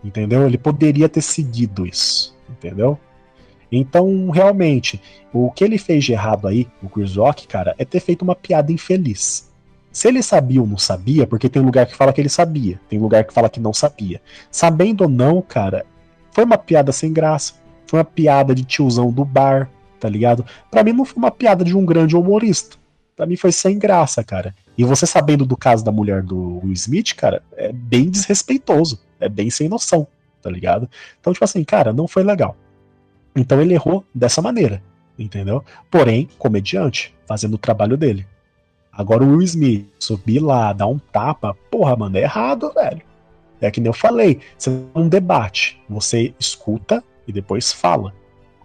[0.03, 0.47] entendeu?
[0.47, 2.99] Ele poderia ter seguido isso, entendeu?
[3.71, 5.01] Então, realmente,
[5.33, 8.35] o que ele fez de errado aí, o Chris Rock, cara, é ter feito uma
[8.35, 9.51] piada infeliz.
[9.91, 12.99] Se ele sabia ou não sabia, porque tem lugar que fala que ele sabia, tem
[12.99, 14.21] lugar que fala que não sabia.
[14.51, 15.87] Sabendo ou não, cara,
[16.31, 17.55] foi uma piada sem graça.
[17.87, 20.45] Foi uma piada de tiozão do bar, tá ligado?
[20.71, 22.77] Para mim não foi uma piada de um grande humorista.
[23.17, 24.55] Para mim foi sem graça, cara.
[24.77, 29.01] E você sabendo do caso da mulher do Will Smith, cara, é bem desrespeitoso.
[29.19, 30.07] É bem sem noção,
[30.43, 30.89] tá ligado?
[31.19, 32.55] Então, tipo assim, cara, não foi legal.
[33.35, 34.83] Então ele errou dessa maneira,
[35.19, 35.65] entendeu?
[35.91, 38.27] Porém, comediante, fazendo o trabalho dele.
[38.93, 43.03] Agora o Will Smith subir lá, dar um tapa, porra, mano, é errado, velho.
[43.61, 48.15] É que nem eu falei, você tem um debate, você escuta e depois fala.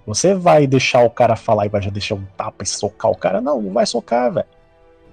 [0.05, 3.15] Você vai deixar o cara falar e vai já deixar um tapa e socar o
[3.15, 3.39] cara?
[3.39, 4.47] Não, não vai socar, velho.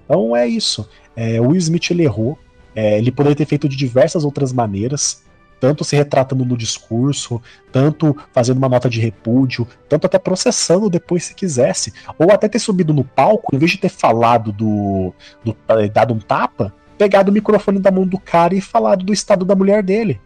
[0.05, 0.89] Então é isso.
[1.15, 2.37] É, o Will Smith ele errou.
[2.75, 5.23] É, ele poderia ter feito de diversas outras maneiras
[5.59, 11.25] tanto se retratando no discurso, tanto fazendo uma nota de repúdio, tanto até processando depois
[11.25, 15.13] se quisesse, ou até ter subido no palco, em vez de ter falado do,
[15.43, 19.13] do eh, dado um tapa, pegado o microfone da mão do cara e falado do
[19.13, 20.19] estado da mulher dele.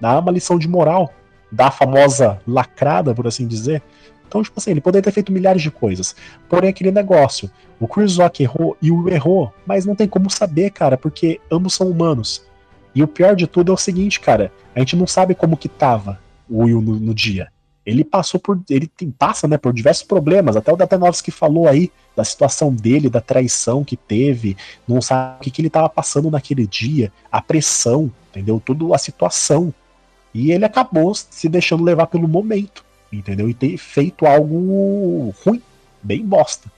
[0.00, 1.12] Dar uma lição de moral,
[1.54, 3.82] da famosa lacrada, por assim dizer.
[4.26, 6.16] Então, tipo assim, ele poderia ter feito milhares de coisas.
[6.48, 7.48] Porém, aquele negócio,
[7.78, 11.88] o Rock errou e o errou, mas não tem como saber, cara, porque ambos são
[11.88, 12.44] humanos.
[12.94, 15.68] E o pior de tudo é o seguinte, cara, a gente não sabe como que
[15.68, 17.48] tava o Will no, no dia.
[17.86, 18.60] Ele passou por.
[18.70, 20.56] Ele tem, passa, né, por diversos problemas.
[20.56, 24.56] Até o Datanovski falou aí da situação dele, da traição que teve,
[24.88, 28.60] não sabe o que, que ele tava passando naquele dia, a pressão, entendeu?
[28.64, 29.72] Tudo a situação.
[30.34, 33.48] E ele acabou se deixando levar pelo momento, entendeu?
[33.48, 35.62] E ter feito algo ruim,
[36.02, 36.70] bem bosta,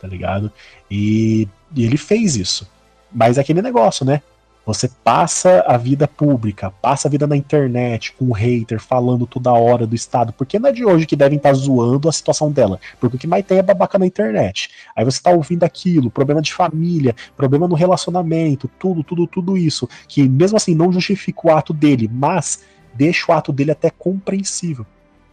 [0.00, 0.50] tá ligado?
[0.90, 2.68] E, e ele fez isso.
[3.12, 4.20] Mas é aquele negócio, né?
[4.66, 9.52] Você passa a vida pública, passa a vida na internet com o hater falando toda
[9.52, 12.50] hora do Estado, porque não é de hoje que devem estar tá zoando a situação
[12.50, 14.70] dela, porque o que mais tem é babaca na internet.
[14.96, 19.86] Aí você está ouvindo aquilo, problema de família, problema no relacionamento, tudo, tudo, tudo isso,
[20.08, 22.62] que mesmo assim não justifica o ato dele, mas
[22.94, 24.86] deixa o ato dele até compreensível,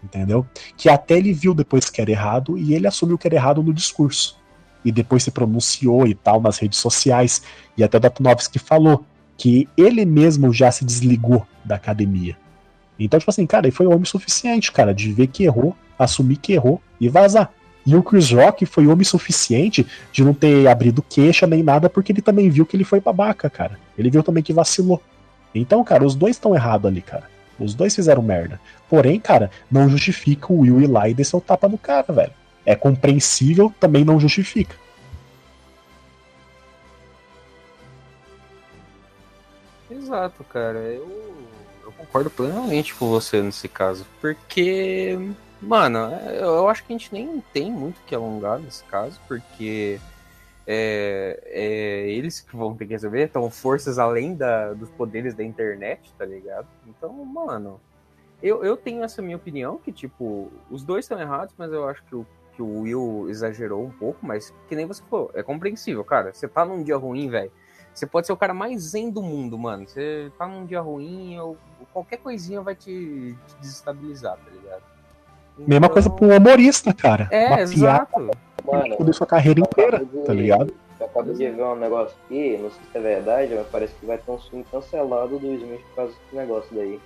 [0.03, 0.45] entendeu?
[0.75, 3.73] Que até ele viu depois que era errado e ele assumiu que era errado no
[3.73, 4.39] discurso.
[4.83, 7.43] E depois se pronunciou e tal nas redes sociais.
[7.77, 9.05] E até o Datunovski falou
[9.37, 12.35] que ele mesmo já se desligou da academia.
[12.99, 16.53] Então, tipo assim, cara, ele foi homem suficiente, cara, de ver que errou, assumir que
[16.53, 17.51] errou e vazar.
[17.85, 22.11] E o Chris Rock foi homem suficiente de não ter abrido queixa nem nada, porque
[22.11, 23.79] ele também viu que ele foi babaca, cara.
[23.97, 25.01] Ele viu também que vacilou.
[25.53, 27.29] Então, cara, os dois estão errados ali, cara.
[27.59, 28.59] Os dois fizeram merda.
[28.89, 32.33] Porém, cara, não justifica o Will ir lá e descer o tapa no cara, velho.
[32.65, 34.75] É compreensível, também não justifica.
[39.89, 40.79] Exato, cara.
[40.79, 41.47] Eu,
[41.83, 44.05] eu concordo plenamente com você nesse caso.
[44.19, 45.17] Porque,
[45.61, 45.97] mano,
[46.39, 49.99] eu acho que a gente nem tem muito que alongar nesse caso, porque
[50.71, 55.43] é, é eles que vão ter que resolver, então forças além da, dos poderes da
[55.43, 56.67] internet, tá ligado?
[56.87, 57.79] Então, mano,
[58.41, 62.03] eu, eu tenho essa minha opinião, que, tipo, os dois estão errados, mas eu acho
[62.05, 66.03] que o, que o Will exagerou um pouco, mas que nem você falou, é compreensível,
[66.03, 66.33] cara.
[66.33, 67.51] Você tá num dia ruim, velho
[67.93, 69.87] você pode ser o cara mais zen do mundo, mano.
[69.87, 71.57] Você tá num dia ruim, ou
[71.91, 74.83] qualquer coisinha vai te, te desestabilizar, tá ligado?
[75.57, 77.27] Mesma coisa pro humorista, cara.
[77.31, 78.31] É, Uma exato.
[78.65, 80.73] Mano, toda sua carreira inteira, de, tá ligado?
[80.99, 84.05] Eu acabo de ver um negócio aqui, não sei se é verdade, mas parece que
[84.05, 86.99] vai ter um filme cancelado do Smith por causa desse negócio daí.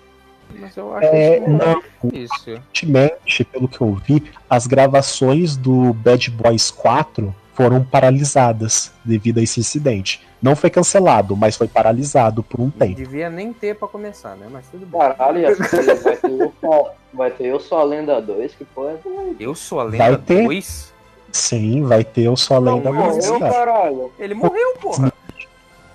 [0.59, 1.83] Mas eu acho é, que não,
[2.13, 2.51] isso.
[2.51, 9.43] Ultimamente, pelo que eu vi, as gravações do Bad Boys 4 foram paralisadas devido a
[9.43, 10.21] esse incidente.
[10.41, 12.95] Não foi cancelado, mas foi paralisado por um tempo.
[12.95, 14.47] Devia nem ter pra começar, né?
[14.51, 14.99] Mas tudo bem.
[14.99, 15.55] Caralho,
[16.03, 18.99] vai ter eu só, vai ter eu só a Lenda 2, que porra
[19.39, 20.93] Eu sou a Lenda 2?
[21.31, 23.29] Sim, vai ter eu só a Lenda 2.
[23.29, 24.11] Morreu, caralho.
[24.19, 25.11] Ele morreu, porra.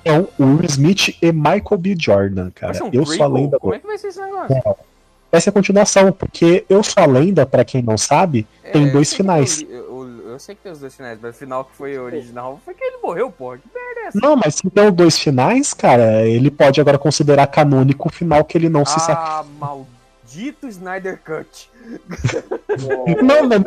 [0.05, 1.97] É o Will Smith e Michael B.
[1.99, 2.85] Jordan, cara.
[2.85, 4.57] Um eu sou a Lenda Como é que vai ser esse negócio?
[4.57, 4.75] É.
[5.31, 8.91] Vai ser a continuação, porque Eu Sou a Lenda, pra quem não sabe, é, tem
[8.91, 9.63] dois finais.
[9.63, 12.83] Eu, sei que tem os dois finais, mas o final que foi original foi que
[12.83, 13.59] ele morreu, porra.
[13.59, 14.19] Que merda é essa?
[14.21, 18.43] Não, mas se tem os dois finais, cara, ele pode agora considerar canônico o final
[18.45, 19.41] que ele não ah, se sacrifica.
[19.41, 20.00] Ah, maldito
[20.69, 21.71] Snyder Cut.
[23.23, 23.65] não, não,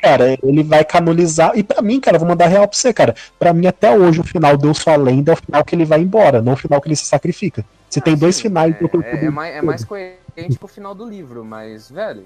[0.00, 1.52] cara, ele vai canonizar.
[1.56, 3.14] E pra mim, cara, vou mandar real pra você, cara.
[3.38, 6.00] Pra mim, até hoje, o final Deus sua lenda é o final que ele vai
[6.00, 7.64] embora, não o final que ele se sacrifica.
[7.88, 10.94] Se ah, tem sim, dois finais, é, é, é, mais, é mais coerente pro final
[10.94, 12.24] do livro, mas, velho.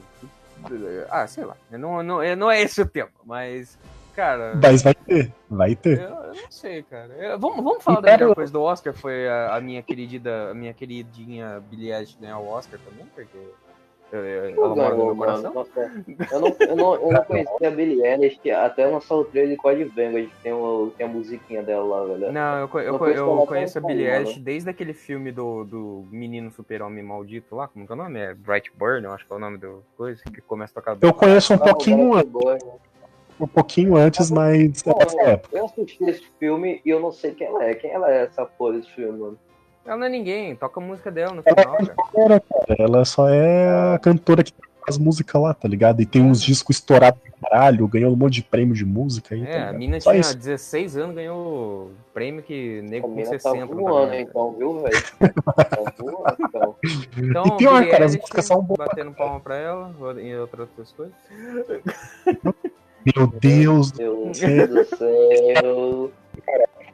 [1.10, 1.56] Ah, sei lá.
[1.70, 3.78] Não, não, não é esse o tema, mas.
[4.14, 4.58] Cara.
[4.62, 6.00] Mas vai ter, vai ter.
[6.00, 7.12] Eu, eu não sei, cara.
[7.14, 10.54] Eu, vamos, vamos falar da melhor coisa do Oscar, foi a, a, minha querida, a
[10.54, 13.38] minha queridinha Billie Eilish ganhar o Oscar também, porque
[14.12, 15.52] ela mora no meu coração.
[16.30, 19.56] Eu não, eu não, eu não conhecia a Billie Eilish, até lançar o trailer de
[19.56, 22.32] Code Vanguard, tem, o, tem a musiquinha dela lá, velho.
[22.32, 26.52] Não, eu, eu, eu, eu conheço a Billie Eilish desde aquele filme do, do menino
[26.52, 28.20] super-homem maldito lá, como que é o nome?
[28.20, 30.96] É Bright Burn, eu acho que é o nome do coisa, que começa a tocar.
[31.00, 32.32] Eu conheço um pouquinho antes.
[33.40, 34.82] Um pouquinho antes, mas.
[34.82, 34.96] Pô,
[35.52, 37.74] eu assisti esse filme e eu não sei quem ela é.
[37.74, 39.38] Quem ela é essa porra desse filme, mano?
[39.84, 42.40] Ela não é ninguém, toca a música dela no final, ela, cara.
[42.40, 42.76] cara.
[42.78, 44.52] Ela só é a cantora que
[44.84, 46.00] faz música lá, tá ligado?
[46.00, 49.42] E tem uns discos estourados pra caralho, ganhou um monte de prêmio de música aí.
[49.42, 50.36] É, tá a mina só tinha isso.
[50.36, 53.66] 16 anos, ganhou prêmio que nego com 60.
[53.66, 55.02] Tá voando, então, viu, velho?
[55.20, 56.76] tá voando, então.
[57.18, 58.78] Então, e pior, cara, as músicas são boas.
[58.78, 61.14] Batendo palma pra ela e outras coisas.
[63.04, 66.10] Meu Deus, Meu Deus do céu.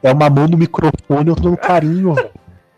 [0.03, 2.31] É uma mão no microfone e outra no carinho, velho.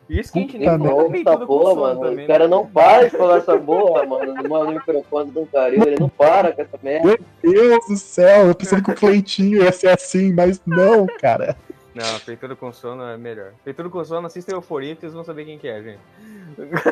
[0.08, 2.00] Isso que a gente nem essa porra, mano.
[2.00, 2.50] Também, o cara né?
[2.50, 4.34] não para de falar essa porra, mano.
[4.34, 7.06] No microfone do carinho, ele não para com essa merda.
[7.06, 11.56] Meu Deus do céu, eu pensei que o Cleitinho ia ser assim, mas não, cara.
[11.94, 13.52] Não, Feituro com sono é melhor.
[13.64, 16.00] Feituro com sono, assista Euforia que vocês vão saber quem que é, gente.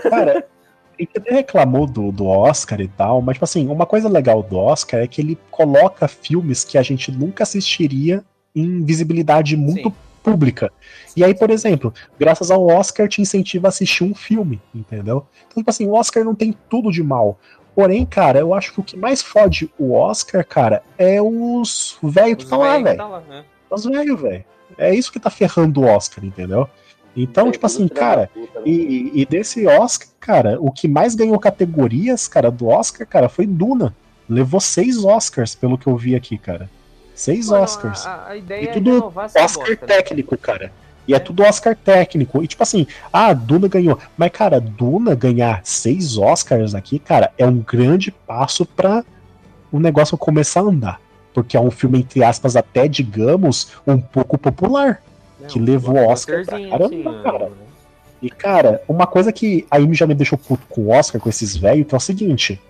[0.08, 0.46] Cara,
[1.00, 5.00] gente reclamou do, do Oscar e tal, mas, tipo assim, uma coisa legal do Oscar
[5.00, 8.24] é que ele coloca filmes que a gente nunca assistiria
[8.54, 10.70] em visibilidade muito Sim pública.
[11.16, 15.26] E aí, por exemplo, graças ao Oscar te incentiva a assistir um filme, entendeu?
[15.46, 17.38] Então, tipo assim, o Oscar não tem tudo de mal.
[17.74, 22.36] Porém, cara, eu acho que o que mais fode o Oscar, cara, é os velhos
[22.36, 22.98] que estão lá, velho.
[22.98, 23.44] Tá né?
[23.70, 24.44] Os velhos, velho.
[24.76, 26.68] É isso que tá ferrando o Oscar, entendeu?
[27.16, 28.46] Então, tipo assim, cara, né?
[28.64, 33.46] e, e, desse Oscar, cara, o que mais ganhou categorias, cara, do Oscar, cara, foi
[33.46, 33.94] Duna.
[34.28, 36.70] Levou seis Oscars, pelo que eu vi aqui, cara.
[37.14, 38.06] Seis Mano, Oscars.
[38.06, 39.76] A, a ideia e é tudo Oscar bosta, né?
[39.76, 40.40] técnico, né?
[40.40, 40.72] cara.
[41.06, 41.16] E é.
[41.16, 42.42] é tudo Oscar técnico.
[42.42, 43.98] E tipo assim, ah, Duna ganhou.
[44.16, 49.04] Mas, cara, Duna ganhar seis Oscars aqui, cara, é um grande passo para
[49.72, 51.00] o negócio começar a andar.
[51.34, 55.02] Porque é um filme, entre aspas, até, digamos, um pouco popular.
[55.52, 57.52] Que levou Oscar pra caramba, assim, cara.
[58.22, 61.56] E, cara, uma coisa que aí já me deixou puto com o Oscar, com esses
[61.56, 62.60] velhos, que é o seguinte.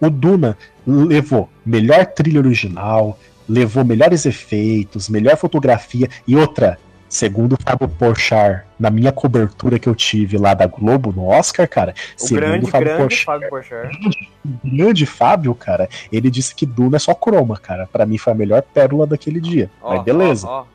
[0.00, 0.56] O Duna
[0.86, 6.78] levou melhor trilha original, levou melhores efeitos, melhor fotografia e outra.
[7.08, 11.68] Segundo o Fábio Porchat, na minha cobertura que eu tive lá da Globo no Oscar,
[11.68, 13.88] cara, o segundo grande, Fábio, grande Porchat, Fábio Porchat.
[13.88, 14.30] Grande,
[14.64, 17.86] grande Fábio, cara, ele disse que Duna é só croma, cara.
[17.86, 19.70] Para mim foi a melhor pérola daquele dia.
[19.80, 20.48] Oh, Mas beleza.
[20.48, 20.73] Oh, oh.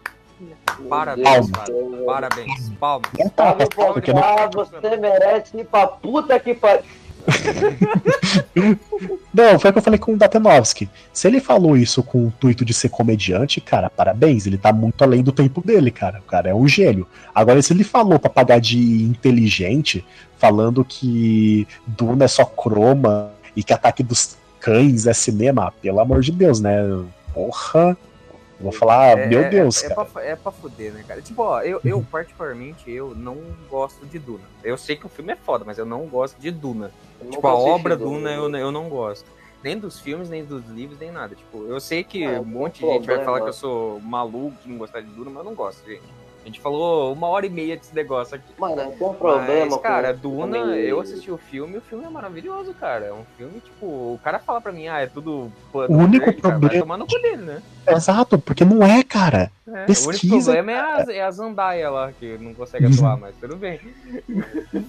[0.89, 2.05] Parabéns, Fábio.
[2.05, 2.69] Parabéns.
[2.79, 3.09] Palmas.
[3.35, 6.83] Fábio Porchat, você merece ir pra puta que pariu.
[9.33, 10.89] Não, foi o que eu falei com o Datenovski.
[11.13, 15.03] Se ele falou isso com o intuito de ser comediante, cara, parabéns, ele tá muito
[15.03, 16.19] além do tempo dele, cara.
[16.19, 17.07] O cara é um gênio.
[17.33, 20.05] Agora, se ele falou pra pagar de inteligente,
[20.37, 26.21] falando que Duna é só croma e que Ataque dos Cães é cinema, pelo amor
[26.21, 26.79] de Deus, né?
[27.33, 27.97] Porra.
[28.59, 30.05] Vou falar, é, meu Deus, é, é, cara.
[30.05, 31.21] Pra, é pra fuder, né, cara?
[31.21, 33.37] Tipo, ó, eu, eu particularmente, eu não
[33.69, 34.43] gosto de Duna.
[34.63, 36.91] Eu sei que o filme é foda, mas eu não gosto de Duna.
[37.29, 39.25] Tipo, a obra Duna, Duna eu, eu não gosto.
[39.63, 41.35] Nem dos filmes, nem dos livros, nem nada.
[41.35, 44.55] Tipo, eu sei que é, um monte de gente vai falar que eu sou maluco
[44.63, 46.03] de não gostar de Duna, mas eu não gosto, gente.
[46.41, 48.47] A gente falou uma hora e meia desse negócio aqui.
[48.57, 49.65] Mano, tem um problema.
[49.71, 53.05] Mas, cara, Duna, eu assisti o filme e o filme é maravilhoso, cara.
[53.05, 56.41] É um filme, tipo, o cara fala pra mim, ah, é tudo O único verde,
[56.41, 56.59] problema.
[56.59, 57.61] Cara, vai tomar no cu dele, né?
[57.87, 59.51] Exato, porque não é, cara.
[59.67, 63.17] É, Pesquisa, o único problema é a, é a Zandaia lá, que não consegue atuar,
[63.17, 63.79] mas tudo bem.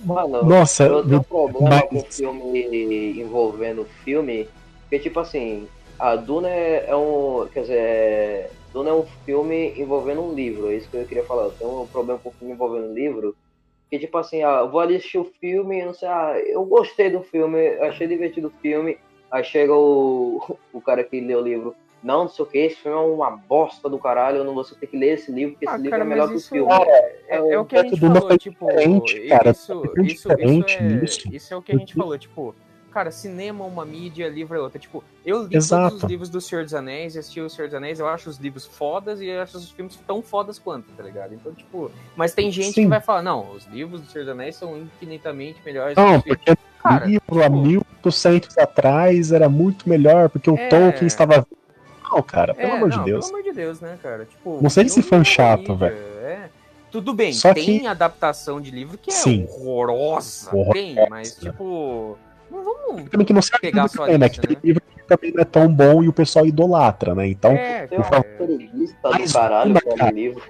[0.05, 1.89] Mano, Nossa, eu tenho um problema mas...
[1.89, 4.49] com o filme envolvendo o filme,
[4.83, 5.69] porque, tipo assim,
[5.99, 7.47] a Duna é, é um.
[7.53, 11.25] Quer dizer, é Duna é um filme envolvendo um livro, é isso que eu queria
[11.25, 11.45] falar.
[11.45, 13.37] Eu tenho um problema com o filme envolvendo um livro,
[13.91, 17.69] que tipo assim, ah, vou assistir o filme, não sei, ah, eu gostei do filme,
[17.81, 18.99] achei divertido o filme,
[19.31, 22.77] aí chega o, o cara que lê o livro, não, não sei o que, esse
[22.77, 25.69] filme é uma bosta do caralho, eu não vou ter que ler esse livro, porque
[25.69, 26.73] ah, esse cara, livro é melhor que o filme.
[26.73, 28.67] É, é, é, o que a gente falou, tipo,
[29.29, 32.55] cara, isso, isso, isso, é, isso é o que a gente falou, tipo,
[32.91, 34.79] cara, cinema é uma mídia, livro é outra.
[34.79, 35.91] Tipo, eu li Exato.
[35.91, 38.39] todos os livros do Senhor dos Anéis, assisti o Senhor dos Anéis, eu acho os
[38.39, 41.35] livros fodas e eu acho os filmes tão fodas quanto, tá ligado?
[41.35, 42.83] Então, tipo, mas tem gente Sim.
[42.83, 45.97] que vai falar, não, os livros do Senhor dos Anéis são infinitamente melhores.
[45.97, 50.69] Não, porque cara, livro tipo, há mil anos atrás era muito melhor, porque o é...
[50.69, 51.47] Tolkien estava.
[52.11, 53.27] Não, cara, pelo é, amor não, de Deus.
[53.27, 54.25] Pelo amor de Deus, né, cara?
[54.25, 55.97] Tipo, não sei se foi um chato, velho.
[55.97, 56.49] É.
[56.91, 59.47] Tudo bem, Só tem que- adaptação de livro que é Sim.
[59.49, 60.51] horrorosa.
[60.51, 60.73] Horrorosa.
[60.73, 62.19] Tem, mas tipo.
[62.51, 63.09] Vamos.
[63.11, 64.29] Também que não se Pegar só também, né?
[64.29, 64.61] Que tem né?
[64.63, 67.29] livro que também não é tão bom e o pessoal idolatra, né?
[67.29, 70.11] Então, É, Tem uma cara, preguiça Mas caralho cara.
[70.11, 70.43] livro.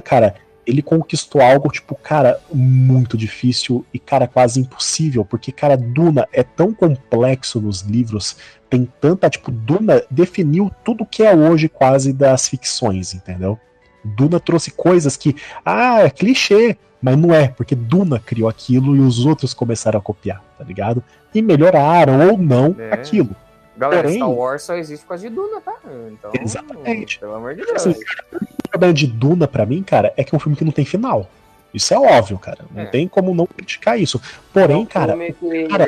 [0.00, 0.34] cara,
[0.66, 5.24] ele conquistou algo, tipo, cara, muito difícil e, cara, quase impossível.
[5.24, 8.36] Porque, cara, Duna é tão complexo nos livros,
[8.70, 13.58] tem tanta, tipo, Duna definiu tudo que é hoje quase das ficções, entendeu?
[14.04, 19.00] Duna trouxe coisas que, ah, é clichê, mas não é, porque Duna criou aquilo e
[19.00, 21.02] os outros começaram a copiar, tá ligado?
[21.34, 22.92] E melhoraram ou não É.
[22.94, 23.30] aquilo.
[23.76, 25.74] Galera, Porém- Star Wars só existe por causa de Duna, tá?
[26.12, 27.18] Então, Exatamente.
[27.18, 27.74] Pelo amor de Deus.
[27.86, 27.94] Assim,
[28.32, 30.84] O problema de Duna, pra mim, cara, é que é um filme que não tem
[30.84, 31.28] final.
[31.72, 32.64] Isso é óbvio, cara.
[32.72, 32.86] Não É.
[32.86, 34.20] tem como não criticar isso.
[34.54, 35.84] É Porém, um cara, filme que cara-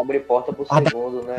[0.00, 1.36] abre porta pro segundo, né?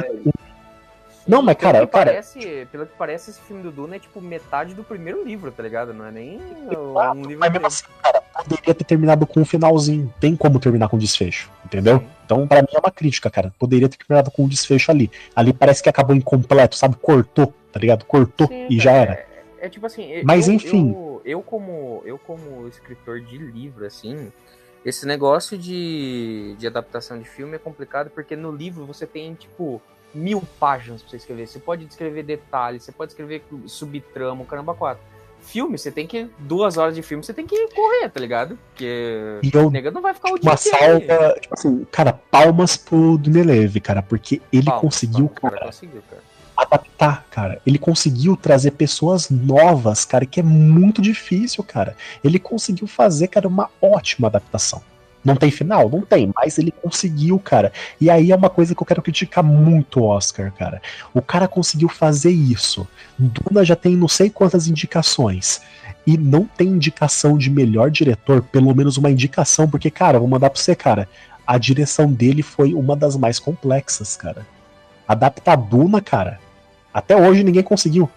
[1.28, 4.00] Não, mas, Pelo cara, que cara- Parece, pelo que parece, esse filme do Duna é
[4.00, 5.94] tipo metade do primeiro livro, tá ligado?
[5.94, 9.46] Não é nem Exato, um livro mas mesmo assim, cara, poderia ter terminado com um
[9.46, 10.12] finalzinho.
[10.20, 12.00] Tem como terminar com desfecho, entendeu?
[12.00, 12.08] Sim.
[12.26, 13.54] Então, pra mim é uma crítica, cara.
[13.60, 15.12] Poderia ter terminado com um desfecho ali.
[15.36, 16.96] Ali parece que acabou incompleto, sabe?
[16.96, 18.04] Cortou, tá ligado?
[18.06, 19.12] Cortou Sim, e cara, já era.
[19.14, 19.28] É,
[19.62, 20.24] é tipo assim.
[20.24, 20.92] Mas, eu- enfim.
[20.92, 24.32] Eu, eu como, eu como escritor de livro, assim,
[24.84, 29.80] esse negócio de, de adaptação de filme é complicado porque no livro você tem, tipo,
[30.14, 31.48] mil páginas pra você escrever.
[31.48, 35.04] Você pode descrever detalhes, você pode escrever subtrama, caramba, quatro.
[35.42, 36.30] Filme, você tem que.
[36.38, 38.60] Duas horas de filme, você tem que correr, tá ligado?
[38.70, 39.40] Porque.
[39.56, 43.80] O nega não vai ficar o dia uma salva, tipo assim, cara, palmas pro Duneleve,
[43.80, 46.22] cara, porque ele Palmas, conseguiu, palmas, cara, conseguiu, cara.
[46.56, 47.62] adaptar, cara.
[47.66, 51.98] Ele conseguiu trazer pessoas novas, cara, que é muito difícil, cara.
[52.24, 54.84] Ele conseguiu fazer, cara, uma ótima adaptação.
[55.24, 55.90] Não tem final?
[55.90, 57.72] Não tem, mas ele conseguiu, cara.
[58.00, 60.82] E aí é uma coisa que eu quero criticar muito o Oscar, cara.
[61.14, 62.88] O cara conseguiu fazer isso.
[63.18, 65.62] Duna já tem não sei quantas indicações.
[66.06, 70.50] E não tem indicação de melhor diretor, pelo menos uma indicação, porque, cara, vou mandar
[70.50, 71.08] pra você, cara.
[71.46, 74.46] A direção dele foi uma das mais complexas, cara.
[75.08, 76.40] Adaptar Duna, cara,
[76.94, 78.10] até hoje ninguém conseguiu.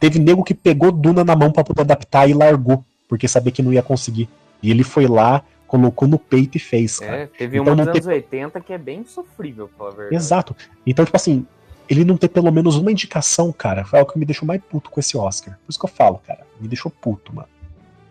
[0.00, 3.62] Teve nego que pegou Duna na mão pra poder adaptar e largou, porque sabia que
[3.62, 4.28] não ia conseguir.
[4.62, 7.16] E ele foi lá, colocou no peito e fez, cara.
[7.18, 10.16] É, teve Então uma dos anos 80 que é bem sofrível, pra falar a verdade.
[10.16, 10.56] Exato.
[10.84, 11.46] Então, tipo assim,
[11.88, 14.90] ele não ter pelo menos uma indicação, cara, foi algo que me deixou mais puto
[14.90, 15.54] com esse Oscar.
[15.64, 17.48] Por isso que eu falo, cara, me deixou puto, mano.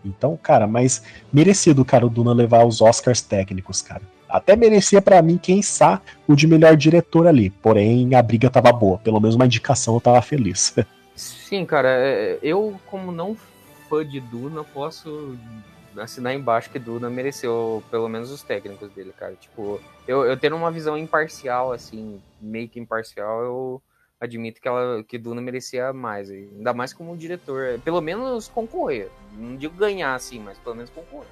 [0.04, 1.02] Então, cara, mas
[1.32, 4.02] merecido, cara, o Duna levar os Oscars técnicos, cara.
[4.28, 7.50] Até merecia pra mim, quem sabe, o de melhor diretor ali.
[7.50, 8.98] Porém, a briga tava boa.
[8.98, 10.74] Pelo menos uma indicação eu tava feliz.
[11.16, 13.36] Sim, cara, é, eu, como não
[13.88, 15.36] fã de Duna, posso
[16.00, 19.34] assinar embaixo que Duna mereceu pelo menos os técnicos dele, cara.
[19.34, 23.82] Tipo, eu, eu tendo uma visão imparcial, assim, meio que imparcial, eu
[24.20, 26.30] admito que, ela, que Duna merecia mais.
[26.30, 27.64] Ainda mais como diretor.
[27.64, 29.10] é, Pelo menos concorrer.
[29.32, 31.28] Não digo ganhar, assim, mas pelo menos concorrer.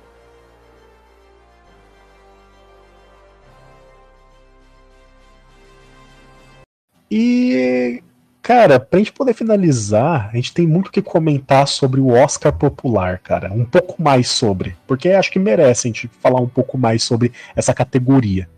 [7.11, 8.03] E,
[8.47, 13.19] cara, pra gente poder finalizar, a gente tem muito que comentar sobre o Oscar popular,
[13.19, 13.53] cara.
[13.53, 14.77] Um pouco mais sobre.
[14.87, 18.49] Porque acho que merece a gente falar um pouco mais sobre essa categoria.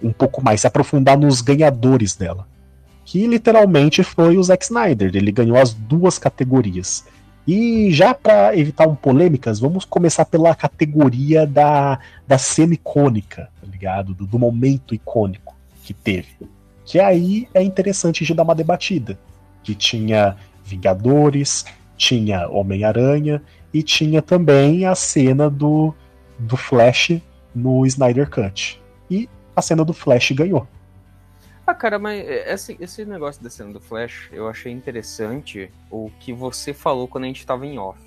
[0.00, 2.46] Um pouco mais, se aprofundar nos ganhadores dela.
[3.04, 5.10] Que literalmente foi o Zack Snyder.
[5.12, 7.04] Ele ganhou as duas categorias.
[7.44, 11.98] E já pra evitar um polêmicas, vamos começar pela categoria da,
[12.28, 14.14] da cena icônica, tá ligado?
[14.14, 15.52] Do, do momento icônico
[15.82, 16.28] que teve.
[16.84, 19.18] Que aí é interessante de dar uma debatida.
[19.62, 21.64] Que tinha Vingadores,
[21.96, 25.94] tinha Homem-Aranha e tinha também a cena do,
[26.38, 27.20] do Flash
[27.54, 28.80] no Snyder Cut.
[29.10, 30.66] E a cena do Flash ganhou.
[31.66, 36.32] Ah, cara, mas esse, esse negócio da cena do Flash, eu achei interessante o que
[36.32, 38.00] você falou quando a gente tava em off.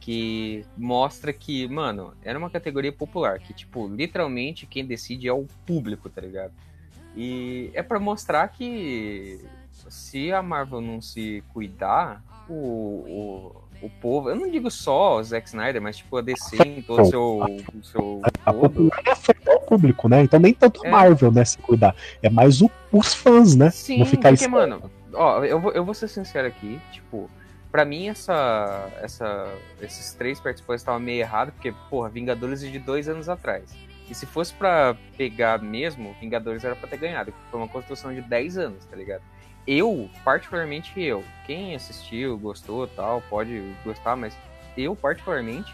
[0.00, 5.46] Que mostra que, mano, era uma categoria popular, que, tipo, literalmente quem decide é o
[5.64, 6.52] público, tá ligado?
[7.16, 9.40] E é pra mostrar que
[9.90, 15.22] se a Marvel não se cuidar, o, o, o povo, eu não digo só o
[15.22, 17.38] Zack Snyder, mas tipo a DC em todo o seu,
[17.82, 19.02] seu A todo, popular
[19.46, 20.22] é o público, né?
[20.22, 20.90] Então nem tanto a É.
[20.90, 21.94] Marvel, né, se cuidar.
[22.22, 23.70] É mais o- os fãs, né?
[23.70, 27.30] Sim, Não ficar porque, mano, ó, eu vou, eu vou ser sincero aqui, tipo,
[27.70, 32.78] pra mim essa, essa, esses três participantes estavam meio errados, porque, porra, Vingadores é de
[32.78, 33.64] dois anos atrás.
[34.10, 38.12] E se fosse pra pegar mesmo, Vingadores era pra ter ganhado, porque foi uma construção
[38.12, 39.22] de 10 anos, tá ligado?
[39.66, 44.36] Eu, particularmente eu, quem assistiu, gostou tal, pode gostar, mas
[44.76, 45.72] eu, particularmente,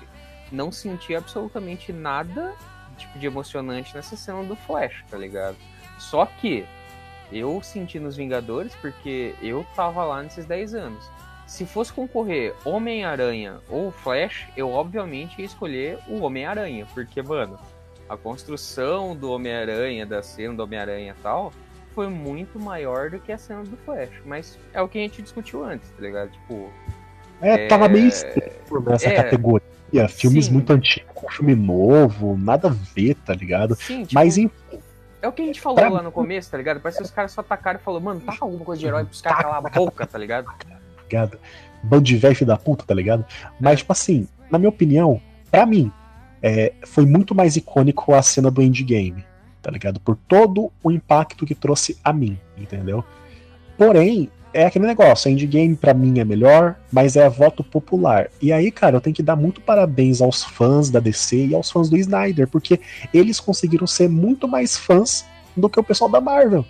[0.53, 2.55] não senti absolutamente nada
[2.99, 5.57] tipo de emocionante nessa cena do Flash, tá ligado?
[5.99, 6.67] Só que
[7.33, 11.11] eu senti nos Vingadores porque eu tava lá nesses 10 anos.
[11.47, 17.59] se fosse concorrer Homem-Aranha ou Flash, eu obviamente ia escolher o Homem-Aranha, porque, mano,
[18.07, 21.51] a construção do Homem-Aranha, da cena do Homem-Aranha e tal,
[21.95, 24.11] foi muito maior do que a cena do Flash.
[24.25, 26.31] Mas é o que a gente discutiu antes, tá ligado?
[26.31, 26.71] Tipo.
[27.41, 27.69] É, é...
[27.69, 28.53] tava meio estranho
[28.87, 29.15] nessa é...
[29.15, 30.09] categoria.
[30.09, 30.53] Filmes Sim.
[30.53, 33.75] muito antigos com filme novo, nada a ver, tá ligado?
[33.75, 34.15] Sim, tipo...
[34.15, 34.79] Mas enfim.
[35.21, 35.89] É o que a gente falou pra...
[35.89, 36.81] lá no começo, tá ligado?
[36.81, 39.21] Parece que os caras só atacaram e falaram, mano, tá alguma coisa de herói pros
[39.21, 40.47] caras calar a boca, tá ligado?
[41.09, 41.39] ligado?
[41.83, 43.25] Bando de velho da puta, tá ligado?
[43.59, 45.21] Mas, tipo assim, na minha opinião,
[45.51, 45.91] pra mim,
[46.43, 49.25] é, foi muito mais icônico a cena do endgame,
[49.69, 50.01] tá ligado?
[50.01, 53.05] Por todo o impacto que trouxe a mim, entendeu?
[53.77, 58.31] Porém, é aquele negócio, endgame para mim é melhor, mas é voto popular.
[58.41, 61.71] E aí, cara, eu tenho que dar muito parabéns aos fãs da DC e aos
[61.71, 62.81] fãs do Snyder, porque
[63.13, 66.65] eles conseguiram ser muito mais fãs do que o pessoal da Marvel.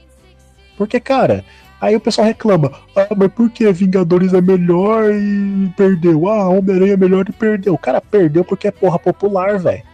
[0.76, 1.44] Porque, cara,
[1.80, 6.28] Aí o pessoal reclama: Ah, mas por que Vingadores é melhor e perdeu?
[6.28, 7.72] Ah, Homem-Aranha é melhor e perdeu.
[7.74, 9.84] O cara perdeu porque é porra popular, velho.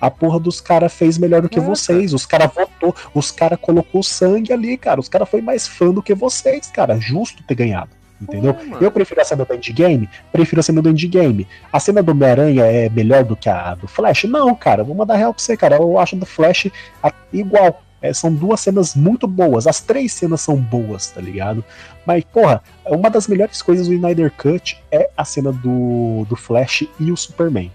[0.00, 2.14] A porra dos caras fez melhor do que é, vocês.
[2.14, 5.00] Os caras votou, os caras colocou sangue ali, cara.
[5.00, 6.98] Os caras foi mais fã do que vocês, cara.
[6.98, 7.90] Justo ter ganhado.
[8.20, 8.52] Entendeu?
[8.52, 11.48] Pô, eu prefiro a cena do Endgame, prefiro a cena do Endgame.
[11.72, 14.24] A cena do Homem-Aranha é melhor do que a do Flash?
[14.24, 15.76] Não, cara, vou mandar real pra você, cara.
[15.76, 16.70] Eu acho do Flash
[17.32, 17.82] igual.
[18.02, 19.66] É, são duas cenas muito boas.
[19.66, 21.62] As três cenas são boas, tá ligado?
[22.06, 26.88] Mas, porra, uma das melhores coisas do Snyder Cut é a cena do, do Flash
[26.98, 27.70] e o Superman.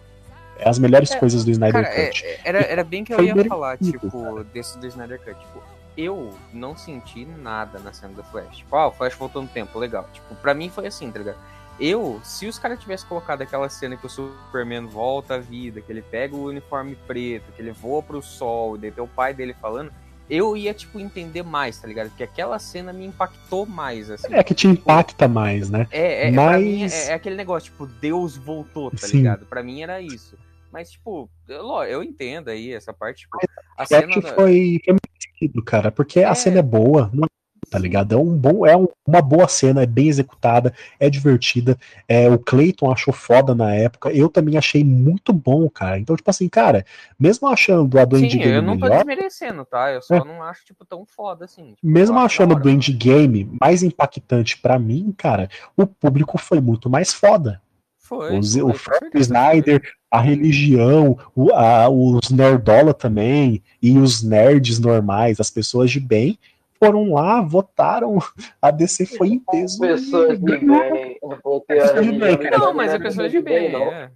[0.57, 2.25] É as melhores é, coisas do Snyder cara, Cut.
[2.25, 5.37] É, era, era bem que eu ia falar, tipo, desse do Snyder Cut.
[5.39, 5.63] Tipo,
[5.97, 8.57] eu não senti nada na cena do Flash.
[8.57, 10.07] Tipo, ah, o Flash voltou no tempo, legal.
[10.11, 11.37] Tipo, pra mim foi assim, tá ligado?
[11.79, 15.91] Eu, se os caras tivessem colocado aquela cena que o Superman volta à vida, que
[15.91, 19.33] ele pega o uniforme preto, que ele voa pro sol, e daí tem o pai
[19.33, 19.91] dele falando,
[20.29, 22.09] eu ia, tipo, entender mais, tá ligado?
[22.09, 24.33] Porque aquela cena me impactou mais, assim.
[24.33, 25.87] É, que te impacta mais, né?
[25.91, 26.63] É, é, Mas...
[26.63, 29.17] mim é, é, aquele negócio, tipo, Deus voltou, tá Sim.
[29.17, 29.45] ligado?
[29.45, 30.37] Pra mim era isso.
[30.71, 33.37] Mas, tipo, eu, eu entendo aí essa parte, tipo,
[33.77, 34.07] a é cena...
[34.07, 34.95] que foi, foi
[35.39, 36.25] merecido, cara, porque é...
[36.25, 37.27] a cena é boa, não
[37.75, 38.13] tá ligado?
[38.13, 41.77] É um bom, é um, uma boa cena, é bem executada, é divertida.
[42.07, 45.99] É, o Clayton achou foda na época, eu também achei muito bom, cara.
[45.99, 46.85] Então, tipo assim, cara,
[47.19, 49.91] mesmo achando a do Sim, Endgame eu não tô melhor, desmerecendo, tá?
[49.91, 50.23] Eu só é.
[50.23, 51.73] não acho, tipo, tão foda assim.
[51.73, 57.13] Tipo, mesmo achando do Endgame mais impactante para mim, cara, o público foi muito mais
[57.13, 57.61] foda.
[57.97, 64.23] Foi, os, foi, o Frank Snyder, a religião, o, a, os nerdola também, e os
[64.23, 66.37] nerds normais, as pessoas de bem,
[66.79, 68.17] foram lá, votaram,
[68.61, 69.79] a DC foi em peso.
[69.79, 72.49] Pessoas de bem.
[72.57, 74.11] Não, mas é pessoas de bem, é.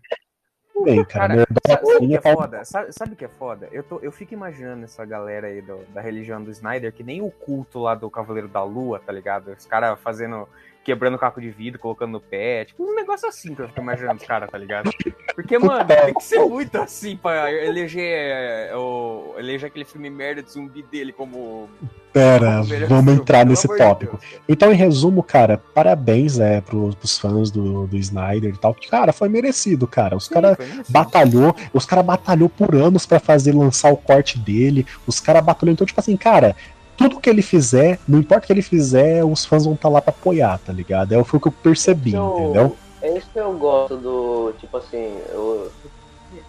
[0.84, 2.66] Bem, cara, cara sabe, o que é foda?
[2.66, 3.68] Sabe, sabe que é foda?
[3.72, 7.22] Eu, tô, eu fico imaginando essa galera aí do, da religião do Snyder, que nem
[7.22, 9.52] o culto lá do Cavaleiro da Lua, tá ligado?
[9.52, 10.48] Os caras fazendo
[10.90, 12.66] quebrando caco de vidro, colocando no pé.
[12.66, 14.90] Tipo, um negócio assim que eu fico imaginando os caras, tá ligado?
[15.36, 20.52] Porque, mano, tem que ser muito assim pra eleger, o, eleger aquele filme merda de
[20.52, 21.70] zumbi dele como.
[22.12, 24.18] Pera, como vamos entrar nesse tópico.
[24.18, 28.74] Deus, então, em resumo, cara, parabéns é, pros, pros fãs do, do Snyder e tal.
[28.74, 30.18] Porque, cara, foi merecido, cara.
[30.18, 30.58] Os caras
[30.90, 34.88] batalhou, os caras batalhou por anos para fazer lançar o corte dele.
[35.06, 35.72] Os caras batalhou.
[35.72, 36.56] Então, tipo assim, cara,
[37.00, 39.94] tudo que ele fizer, não importa o que ele fizer, os fãs vão estar tá
[39.94, 41.14] lá pra apoiar, tá ligado?
[41.14, 42.76] É, o que eu percebi, eu, entendeu?
[43.02, 44.54] É isso que eu gosto do.
[44.60, 45.72] Tipo assim, eu,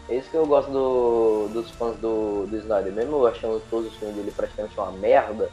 [0.09, 3.93] é isso que eu gosto do, dos fãs do, do Snyder, mesmo eu achando todos
[3.93, 5.49] os filmes dele praticamente uma merda.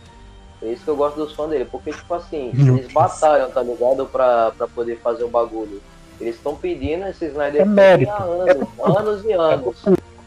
[0.64, 2.94] É isso que eu gosto dos fãs dele, porque, tipo assim, Meu eles Deus.
[2.94, 4.07] batalham, tá ligado?
[4.07, 5.80] Pra, pra poder fazer o bagulho.
[6.19, 8.11] Eles estão pedindo esse Snyder é mérito.
[8.11, 9.76] há anos, é anos e anos.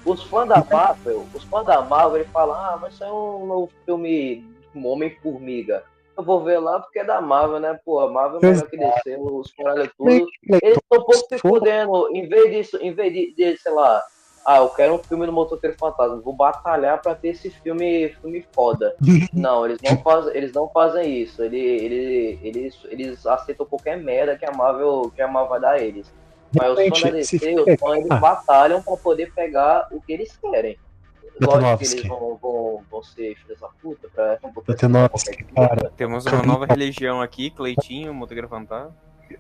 [0.05, 3.45] Os fãs da Marvel, os fãs da Marvel, eles falam, ah, mas isso é um
[3.47, 4.45] novo filme
[4.75, 5.85] um Homem-Formiga.
[6.17, 7.79] Eu vou ver lá porque é da Marvel, né?
[7.85, 10.11] Pô, a Marvel é melhor que descer, os caralho tudo.
[10.11, 10.29] Eles
[10.77, 12.15] estão um pouco se fudendo.
[12.15, 14.03] Em vez disso, em vez de, de, sei lá,
[14.45, 18.45] ah, eu quero um filme do Motoqueiro Fantasma, vou batalhar pra ter esse filme, filme
[18.53, 18.95] foda.
[19.33, 21.43] não, eles não fazem, eles não fazem isso.
[21.43, 25.71] Ele, ele, eles, eles aceitam qualquer merda que a Marvel, que a Marvel vai dar
[25.73, 26.13] a eles.
[26.55, 30.37] Mas os fãs da DC, os fãs, eles batalham pra poder pegar o que eles
[30.37, 30.77] querem.
[31.41, 34.39] Lógico que eles vão, vão, vão ser filhos da puta pra.
[35.55, 35.93] Cara.
[35.97, 38.95] Temos uma nova religião aqui, Cleitinho, Motoqueiro Fantasma.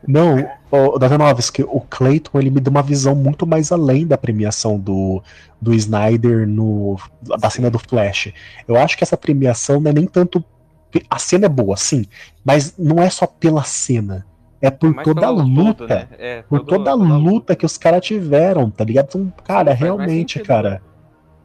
[0.06, 4.78] Não, o Datanovski, o Clayton ele me deu uma visão muito mais além da premiação
[4.78, 5.22] do,
[5.60, 8.32] do Snyder no, da cena do Flash.
[8.66, 10.44] Eu acho que essa premiação não é nem tanto.
[11.08, 12.04] A cena é boa, sim,
[12.44, 14.26] mas não é só pela cena.
[14.62, 15.86] É por toda a luta.
[15.86, 16.08] né?
[16.18, 19.06] é, por todo, toda a luta que os caras tiveram, tá ligado?
[19.08, 20.82] Então, cara, realmente, cara.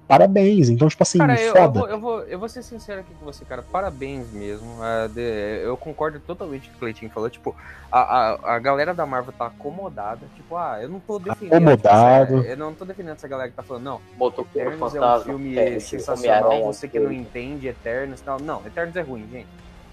[0.08, 0.70] Parabéns.
[0.70, 1.80] Então, tipo assim, Cara, eu, eu, foda.
[1.80, 3.62] vou, eu, vou, eu vou ser sincero aqui com você, cara.
[3.62, 4.68] Parabéns mesmo.
[4.84, 7.30] É, de- eu concordo totalmente com o que o Cleitinho falou.
[7.30, 7.56] Tipo,
[7.92, 10.22] a, a, a galera da Marvel tá acomodada.
[10.36, 11.54] Tipo, ah, eu não tô defendendo.
[11.54, 12.38] Acomodado.
[12.40, 14.02] essa- eu não tô defendendo essa galera que tá falando, não.
[14.18, 18.40] Motoqueiro Eternos é um filme é, sensacional, Homem-Aranha, você que não entende Eternos e tal.
[18.40, 19.48] Não, Eternos é ruim, gente.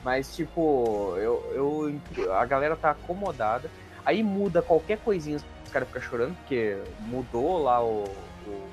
[0.05, 3.71] Mas, tipo, eu, eu, a galera tá acomodada.
[4.05, 8.03] Aí muda qualquer coisinha, os caras ficam chorando, porque mudou lá o.
[8.47, 8.72] o,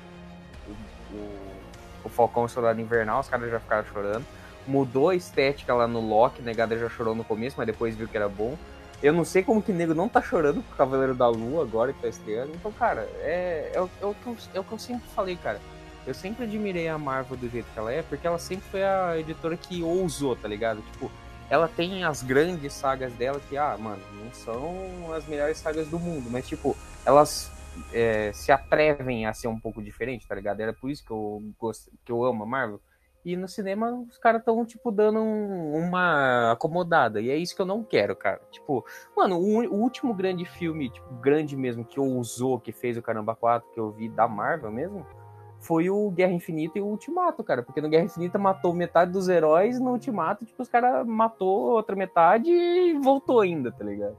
[1.12, 4.24] o, o- Falcão e o Soldado Invernal, os caras já ficaram chorando.
[4.66, 8.16] Mudou a estética lá no Loki, negada já chorou no começo, mas depois viu que
[8.16, 8.56] era bom.
[9.02, 11.62] Eu não sei como que o nego não tá chorando com o Cavaleiro da Lua
[11.62, 12.52] agora que tá estreando.
[12.54, 14.14] Então, cara, é, é, é, o eu,
[14.54, 15.58] é o que eu sempre falei, cara.
[16.06, 19.18] Eu sempre admirei a Marvel do jeito que ela é, porque ela sempre foi a
[19.18, 20.82] editora que ousou, tá ligado?
[20.92, 21.10] Tipo,
[21.48, 25.98] ela tem as grandes sagas dela que, ah, mano, não são as melhores sagas do
[25.98, 27.50] mundo, mas, tipo, elas
[27.92, 30.60] é, se atrevem a ser um pouco diferente, tá ligado?
[30.60, 32.80] Era por isso que eu, gosto, que eu amo a Marvel.
[33.24, 37.20] E no cinema os caras tão, tipo, dando um- uma acomodada.
[37.20, 38.40] E é isso que eu não quero, cara.
[38.50, 38.82] Tipo,
[39.16, 43.34] mano, o, o último grande filme, tipo, grande mesmo, que ousou, que fez o Caramba
[43.36, 45.06] 4, que eu vi da Marvel mesmo,
[45.58, 47.62] foi o Guerra Infinita e o Ultimato, cara.
[47.62, 51.94] Porque no Guerra Infinita matou metade dos heróis, no Ultimato, tipo, os caras matou outra
[51.94, 54.16] metade e voltou ainda, tá ligado?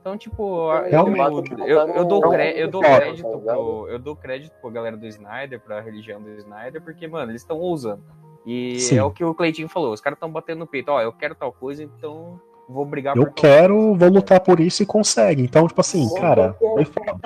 [0.00, 1.52] Então, tipo, eu, Realmente.
[1.60, 4.96] eu, eu dou, Não, cré- eu dou crédito tá pro, eu dou crédito pro galera
[4.96, 8.02] do Snyder, pra religião do Snyder, porque, mano, eles estão ousando.
[8.46, 8.96] E Sim.
[8.96, 11.34] é o que o Cleitinho falou, os caras estão batendo no peito, ó, eu quero
[11.34, 15.42] tal coisa, então vou brigar Eu por tal quero, vou lutar por isso e consegue.
[15.42, 16.54] Então, tipo assim, cara.
[16.58, 17.18] foi foda.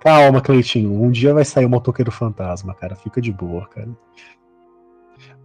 [0.00, 1.02] Calma, Cleitinho.
[1.02, 2.94] Um dia vai sair o motoqueiro fantasma, cara.
[2.94, 3.88] Fica de boa, cara.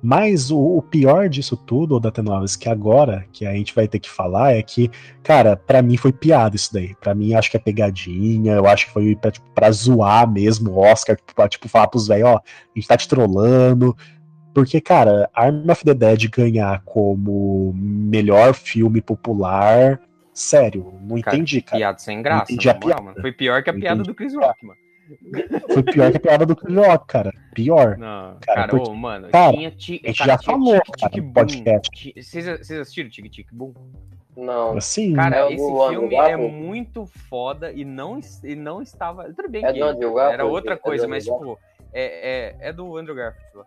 [0.06, 4.00] Mas o, o pior disso tudo, da Tenovis, que agora que a gente vai ter
[4.00, 4.92] que falar é que,
[5.24, 6.94] cara, pra mim foi piada isso daí.
[6.96, 8.52] Pra mim, acho que é pegadinha.
[8.52, 11.88] Eu acho que foi pra, tipo, pra zoar mesmo o Oscar, tipo, pra tipo, falar
[11.88, 12.42] pros velhos, ó, a
[12.76, 13.96] gente tá te trollando.
[14.54, 20.02] Porque, cara, Arm of the Dead ganhar como melhor filme popular,
[20.34, 21.78] sério, não Cara, entendi, cara.
[21.78, 23.02] Piada sem graça, Entendi a piada.
[23.02, 23.22] mano.
[23.22, 24.83] Foi pior que a piada do Chris Rock, mano.
[25.74, 27.32] Foi pior que a piada do Chris Rock, cara.
[27.54, 27.98] Pior.
[27.98, 30.82] Não, Cara, cara, porque- ô, mano, cara, tinha, ti- a gente cara, já tinha falou,
[30.82, 32.14] Tic cara, Tic podcast.
[32.18, 33.74] Vocês assistiram Tic Tic Boom?
[34.36, 34.78] Não.
[34.78, 39.26] Assim, Cara, É esse filme é muito foda e não, e não estava.
[39.32, 41.58] Tudo bem É que era outra coisa, mas tipo,
[41.94, 43.56] é, é, é do Andrew Garfield.
[43.56, 43.66] lá.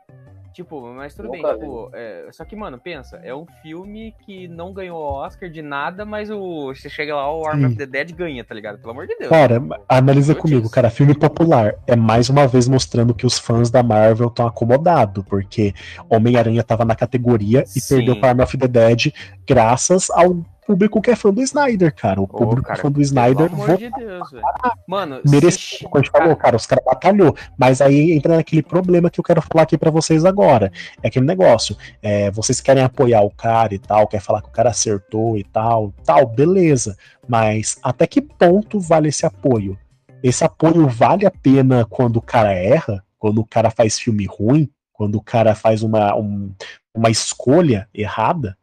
[0.56, 4.48] Tipo, mas tudo Nunca bem, tipo, é, só que, mano, pensa, é um filme que
[4.48, 7.66] não ganhou Oscar de nada, mas o você chega lá, o Arm Sim.
[7.66, 8.78] of the Dead ganha, tá ligado?
[8.78, 9.28] Pelo amor de Deus.
[9.28, 10.88] Cara, analisa comigo, cara.
[10.88, 15.74] Filme popular é mais uma vez mostrando que os fãs da Marvel estão acomodados, porque
[16.08, 17.96] Homem-Aranha tava na categoria e Sim.
[17.96, 19.12] perdeu para Arm of the Dead
[19.46, 22.20] graças ao público que é fã do Snyder, cara.
[22.20, 24.42] O público cara, fã do Snyder Pelo amor de Deus, velho.
[24.86, 27.34] Mano, merecia, se- a gente falou, cara, os caras batalhou.
[27.56, 30.72] Mas aí entra naquele problema que eu quero falar aqui pra vocês agora.
[31.02, 31.76] É aquele negócio.
[32.02, 35.44] é, vocês querem apoiar o cara e tal, quer falar que o cara acertou e
[35.44, 36.96] tal, tal, beleza.
[37.28, 39.78] Mas até que ponto vale esse apoio?
[40.22, 43.02] Esse apoio vale a pena quando o cara erra?
[43.18, 44.68] Quando o cara faz filme ruim?
[44.92, 46.52] Quando o cara faz uma, um-
[46.94, 48.56] uma escolha errada?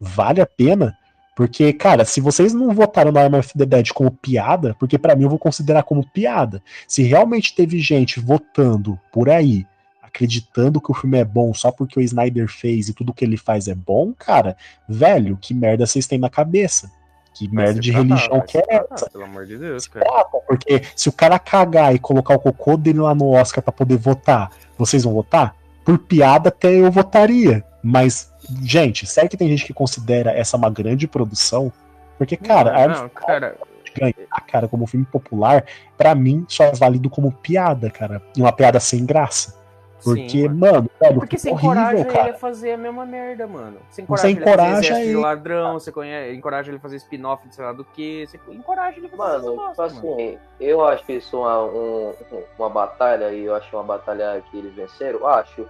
[0.00, 0.96] Vale a pena?
[1.34, 5.16] Porque, cara, se vocês não votaram no Arm of the Dead como piada, porque pra
[5.16, 6.62] mim eu vou considerar como piada.
[6.86, 9.66] Se realmente teve gente votando por aí,
[10.02, 13.38] acreditando que o filme é bom só porque o Snyder fez e tudo que ele
[13.38, 14.56] faz é bom, cara,
[14.86, 16.92] velho, que merda vocês têm na cabeça?
[17.34, 19.10] Que vai merda de religião que é tratar, essa?
[19.10, 20.04] Pelo amor de Deus, cara.
[20.04, 23.72] Trata, Porque se o cara cagar e colocar o cocô dele lá no Oscar pra
[23.72, 25.56] poder votar, vocês vão votar?
[25.84, 27.64] Por piada até eu votaria.
[27.82, 28.32] Mas,
[28.62, 31.72] gente, será que tem gente que considera essa uma grande produção?
[32.16, 33.56] Porque, cara, a não, não, cara,
[33.94, 35.64] ganhar, cara, como filme popular,
[35.96, 38.22] pra mim só é válido como piada, cara.
[38.36, 39.61] E uma piada sem graça.
[40.04, 40.58] Porque, sim, mano.
[40.72, 42.28] mano, velho, Porque que sem horrível, coragem ele cara.
[42.28, 43.78] ia fazer a mesma merda, mano.
[43.90, 45.20] Sem Você coragem ele ia encoraja fazer exército de ele.
[45.22, 46.34] ladrão, você conhe...
[46.34, 49.22] encoraja ele a fazer spin-off de sei lá do que, você encoraja ele a fazer
[49.22, 49.98] Mano, tipo bosta, mano.
[50.14, 52.12] assim, eu acho isso uma, um-
[52.58, 55.66] uma batalha e eu acho uma batalha que eles venceram, acho.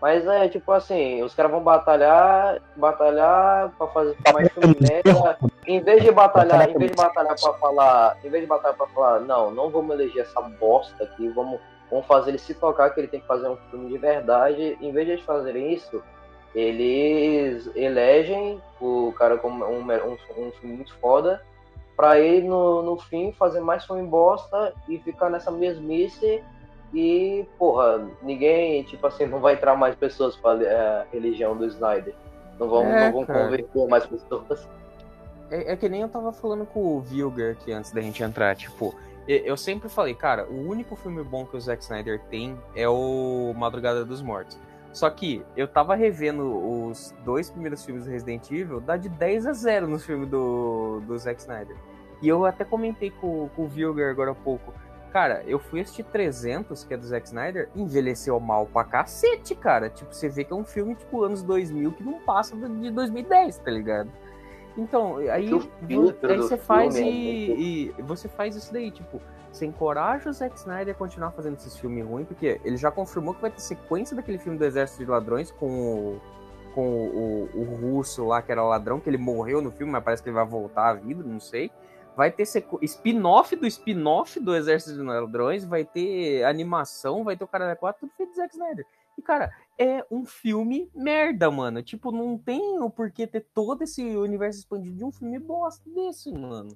[0.00, 5.38] Mas é tipo assim, os caras vão batalhar, batalhar pra fazer mais filme merda.
[5.66, 8.86] Em vez de batalhar, em vez de batalhar pra falar, em vez de batalhar pra
[8.88, 11.58] falar, não, não vamos eleger essa bosta aqui, vamos,
[11.90, 14.76] vamos fazer ele se tocar que ele tem que fazer um filme de verdade.
[14.80, 16.02] Em vez de eles fazerem isso,
[16.54, 21.42] eles elegem o cara como um, um, um filme muito foda
[21.96, 26.42] pra ele no, no fim fazer mais filme bosta e ficar nessa mesmice
[26.92, 32.14] e, porra, ninguém, tipo assim, não vai entrar mais pessoas pra é, religião do Snyder.
[32.58, 33.44] Não vão, É, não vão cara.
[33.44, 34.68] converter mais pessoas.
[35.50, 38.54] É, é que nem eu tava falando com o Vilgar aqui antes da gente entrar,
[38.56, 38.94] tipo,
[39.26, 43.52] eu sempre falei, cara, o único filme bom que o Zack Snyder tem é o
[43.56, 44.58] Madrugada dos Mortos.
[44.92, 49.46] Só que eu tava revendo os dois primeiros filmes do Resident Evil, dá de 10
[49.46, 51.76] a 0 no filme do, do Zack Snyder.
[52.22, 54.72] E eu até comentei com, com o Vilger agora há pouco.
[55.12, 59.90] Cara, eu fui assistir 300, que é do Zack Snyder, envelheceu mal pra cacete, cara.
[59.90, 63.58] Tipo, você vê que é um filme, tipo, anos 2000 que não passa de 2010,
[63.58, 64.10] tá ligado?
[64.76, 67.06] Então, aí, aí você faz e, né?
[67.08, 69.20] e, você faz isso daí, tipo,
[69.50, 73.34] você encoraja o Zack Snyder a continuar fazendo esses filmes ruins, porque ele já confirmou
[73.34, 76.20] que vai ter sequência daquele filme do Exército de Ladrões com o,
[76.74, 80.04] com o, o, o russo lá, que era ladrão, que ele morreu no filme, mas
[80.04, 81.70] parece que ele vai voltar à vida, não sei.
[82.14, 82.44] Vai ter
[82.82, 87.76] spin-off do spin-off do Exército de Ladrões, vai ter animação, vai ter o cara da
[87.76, 88.86] 4, tudo feito do Zack Snyder.
[89.18, 91.82] E, cara, é um filme merda, mano.
[91.82, 96.32] Tipo, não tem o porquê ter todo esse universo expandido de um filme bosta desse,
[96.32, 96.74] mano.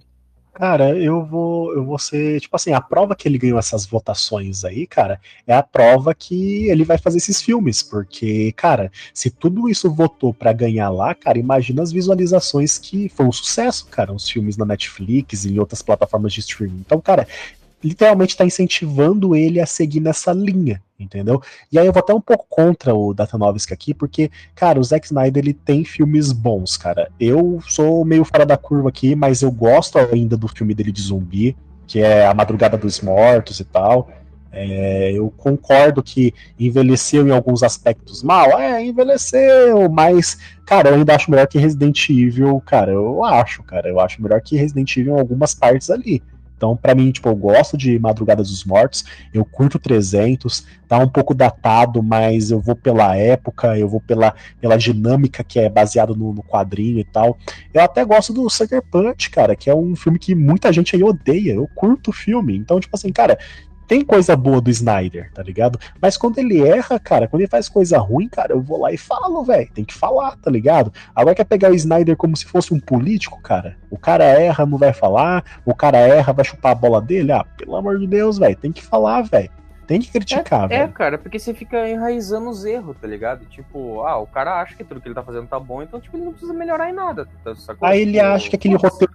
[0.52, 4.64] Cara, eu vou, eu vou ser, tipo assim, a prova que ele ganhou essas votações
[4.64, 9.68] aí, cara, é a prova que ele vai fazer esses filmes, porque, cara, se tudo
[9.68, 14.28] isso votou para ganhar lá, cara, imagina as visualizações que foi um sucesso, cara, os
[14.28, 16.80] filmes na Netflix e em outras plataformas de streaming.
[16.84, 17.28] Então, cara,
[17.82, 21.42] literalmente está incentivando ele a seguir nessa linha, entendeu?
[21.72, 25.06] E aí eu vou até um pouco contra o Datanovski aqui, porque, cara, o Zack
[25.06, 27.10] Snyder ele tem filmes bons, cara.
[27.18, 31.02] Eu sou meio fora da curva aqui, mas eu gosto ainda do filme dele de
[31.02, 34.08] zumbi, que é A Madrugada dos Mortos e tal.
[34.52, 40.36] É, eu concordo que envelheceu em alguns aspectos mal, é, envelheceu, mas,
[40.66, 44.40] cara, eu ainda acho melhor que Resident Evil, cara, eu acho, cara, eu acho melhor
[44.40, 46.20] que Resident Evil em algumas partes ali.
[46.60, 51.08] Então, para mim, tipo, eu gosto de Madrugada dos Mortos, eu curto 300, tá um
[51.08, 56.14] pouco datado, mas eu vou pela época, eu vou pela, pela dinâmica que é baseado
[56.14, 57.38] no, no quadrinho e tal.
[57.72, 61.02] Eu até gosto do Sucker Punch, cara, que é um filme que muita gente aí
[61.02, 61.54] odeia.
[61.54, 62.54] Eu curto o filme.
[62.54, 63.38] Então, tipo assim, cara,
[63.90, 65.76] tem coisa boa do Snyder, tá ligado?
[66.00, 68.96] Mas quando ele erra, cara, quando ele faz coisa ruim, cara, eu vou lá e
[68.96, 69.68] falo, velho.
[69.74, 70.92] Tem que falar, tá ligado?
[71.12, 73.76] Agora quer pegar o Snyder como se fosse um político, cara?
[73.90, 75.44] O cara erra, não vai falar.
[75.64, 77.32] O cara erra, vai chupar a bola dele?
[77.32, 78.54] Ah, pelo amor de Deus, velho.
[78.54, 79.50] Tem que falar, velho.
[79.90, 80.82] Tem que criticar, é, velho.
[80.84, 83.44] É, cara, porque você fica enraizando os erros, tá ligado?
[83.46, 86.16] Tipo, ah, o cara acha que tudo que ele tá fazendo tá bom, então, tipo,
[86.16, 87.26] ele não precisa melhorar em nada.
[87.42, 89.12] Tá, Aí ele tipo, acha que aquele roteiro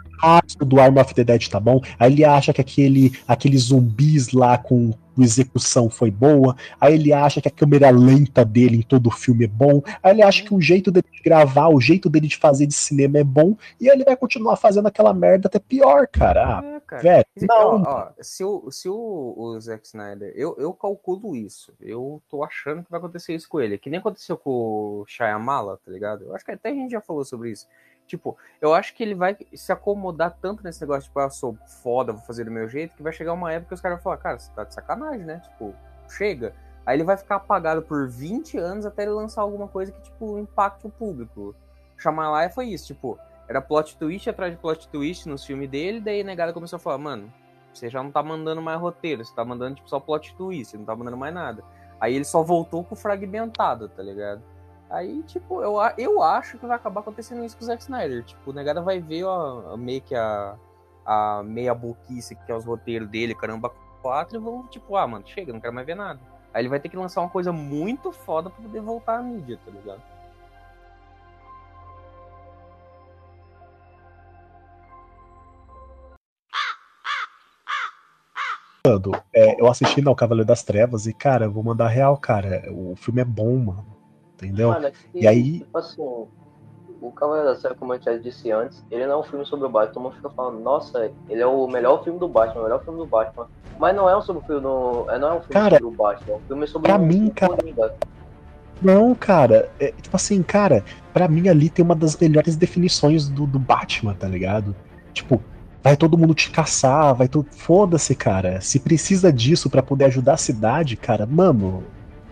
[0.60, 1.80] do Arm of the Dead tá bom.
[1.98, 4.92] Aí ele acha que aquele, aqueles zumbis lá com
[5.24, 9.46] execução foi boa, aí ele acha que a câmera lenta dele em todo o filme
[9.46, 12.38] é bom, aí ele acha que o jeito dele de gravar, o jeito dele de
[12.38, 16.60] fazer de cinema é bom, e ele vai continuar fazendo aquela merda até pior, cara.
[16.60, 17.02] Ah, é, cara.
[17.02, 17.84] Velho, não.
[17.84, 22.44] Ó, ó, se o, se o, o Zack Snyder, eu, eu calculo isso, eu tô
[22.44, 26.26] achando que vai acontecer isso com ele, que nem aconteceu com o Shyamala, tá ligado?
[26.26, 27.68] Eu acho que até a gente já falou sobre isso.
[28.08, 31.58] Tipo, eu acho que ele vai se acomodar tanto nesse negócio, tipo, ah, eu sou
[31.82, 34.04] foda, vou fazer do meu jeito, que vai chegar uma época que os caras vão
[34.04, 35.40] falar, cara, você tá de sacanagem, né?
[35.40, 35.74] Tipo,
[36.08, 36.54] chega.
[36.86, 40.38] Aí ele vai ficar apagado por 20 anos até ele lançar alguma coisa que, tipo,
[40.38, 41.56] impacte o público.
[41.98, 43.18] Chamar lá foi isso, tipo,
[43.48, 46.80] era plot twist atrás de plot twist nos filmes dele, daí a negada começou a
[46.80, 47.34] falar, mano,
[47.74, 50.86] você já não tá mandando mais roteiro, você tá mandando, tipo, só plot twist, não
[50.86, 51.64] tá mandando mais nada.
[52.00, 54.44] Aí ele só voltou com fragmentado, tá ligado?
[54.90, 58.24] Aí, tipo, eu, eu acho que vai acabar acontecendo isso com o Zack Snyder.
[58.24, 60.56] Tipo, o negada vai ver ó, meio que a,
[61.06, 63.72] a meia boquice que é os roteiros dele, caramba,
[64.02, 66.20] quatro, e vão, tipo, ah, mano, chega, não quero mais ver nada.
[66.54, 69.60] Aí ele vai ter que lançar uma coisa muito foda pra poder voltar à mídia,
[69.66, 70.02] tá ligado?
[79.34, 82.64] É, eu assisti no Cavaleiro das Trevas e, cara, eu vou mandar real, cara.
[82.72, 83.96] O filme é bom, mano
[84.36, 84.70] entendeu?
[84.70, 85.60] Mano, que, e aí.
[85.60, 86.28] Tipo assim,
[87.02, 89.66] o Cavaleiro da Serra, como eu já disse antes, ele não é um filme sobre
[89.66, 89.94] o Batman.
[89.94, 93.00] Todo mundo fica falando, nossa, ele é o melhor filme do Batman, o melhor filme
[93.00, 93.48] do Batman.
[93.80, 95.86] Mas não é um sobre o filme, do, é, não é um filme cara, sobre
[95.86, 97.94] o Batman, é um filme sobre pra o mim, cara, Coringa.
[98.82, 100.84] Não, cara, é, tipo assim, cara,
[101.14, 104.76] pra mim ali tem uma das melhores definições do, do Batman, tá ligado?
[105.14, 105.42] Tipo,
[105.82, 107.48] vai todo mundo te caçar, vai todo.
[107.52, 108.60] Foda-se, cara.
[108.60, 111.84] Se precisa disso para poder ajudar a cidade, cara, mano,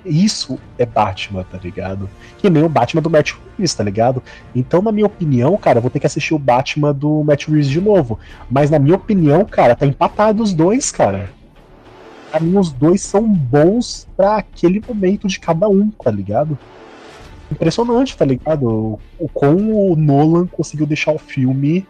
[0.06, 2.10] isso é Batman, tá ligado?
[2.38, 4.22] Que nem o Batman do Matt Reeves, tá ligado?
[4.54, 7.70] Então, na minha opinião, cara, eu vou ter que assistir o Batman do Matt Reeves
[7.70, 8.20] de novo.
[8.50, 11.30] Mas na minha opinião, cara, tá empatado os dois, cara.
[12.30, 16.58] Pra mim, os dois são bons para aquele momento de cada um, tá ligado?
[17.52, 19.00] Impressionante, tá ligado?
[19.20, 21.86] O como o Nolan conseguiu deixar o filme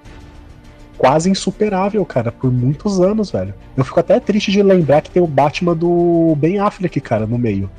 [0.97, 3.53] quase insuperável, cara, por muitos anos, velho.
[3.75, 7.37] Eu fico até triste de lembrar que tem o Batman do Ben Affleck, cara, no
[7.37, 7.69] meio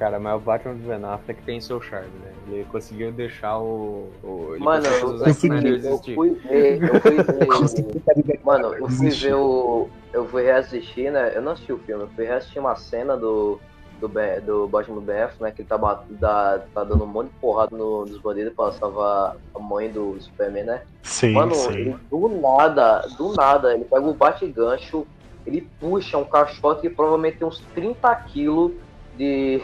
[0.00, 2.32] Cara, mas o Batman do Ben Affleck tem seu charme, né?
[2.48, 4.08] Ele conseguiu deixar o.
[4.24, 7.16] o ele Mano, eu, eu fui ver, eu fui
[8.24, 8.40] ver.
[8.42, 9.90] Mano, eu fui ver o.
[10.10, 11.32] Eu fui reassistir, né?
[11.36, 13.60] Eu não assisti o filme, eu fui reassistir uma cena do.
[14.00, 15.50] Do, Ben- do Batman do BF, né?
[15.50, 18.72] Que ele tá, bat- da- tá dando um monte de porrada no- nos bandidos pra
[18.72, 20.82] salvar a mãe do Superman, né?
[21.02, 21.72] Sim, Mano, sim.
[21.72, 25.06] ele do nada, do nada, ele pega o bate-gancho,
[25.46, 28.72] ele puxa um caixote que provavelmente tem uns 30 quilos
[29.14, 29.60] de.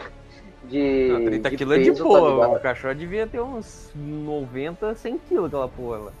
[0.69, 1.07] De.
[1.11, 2.31] Não, 30 de quilos é de tá boa.
[2.31, 2.55] ligado?
[2.55, 6.11] o cachorro devia ter uns 90, 100 quilos aquela porra lá.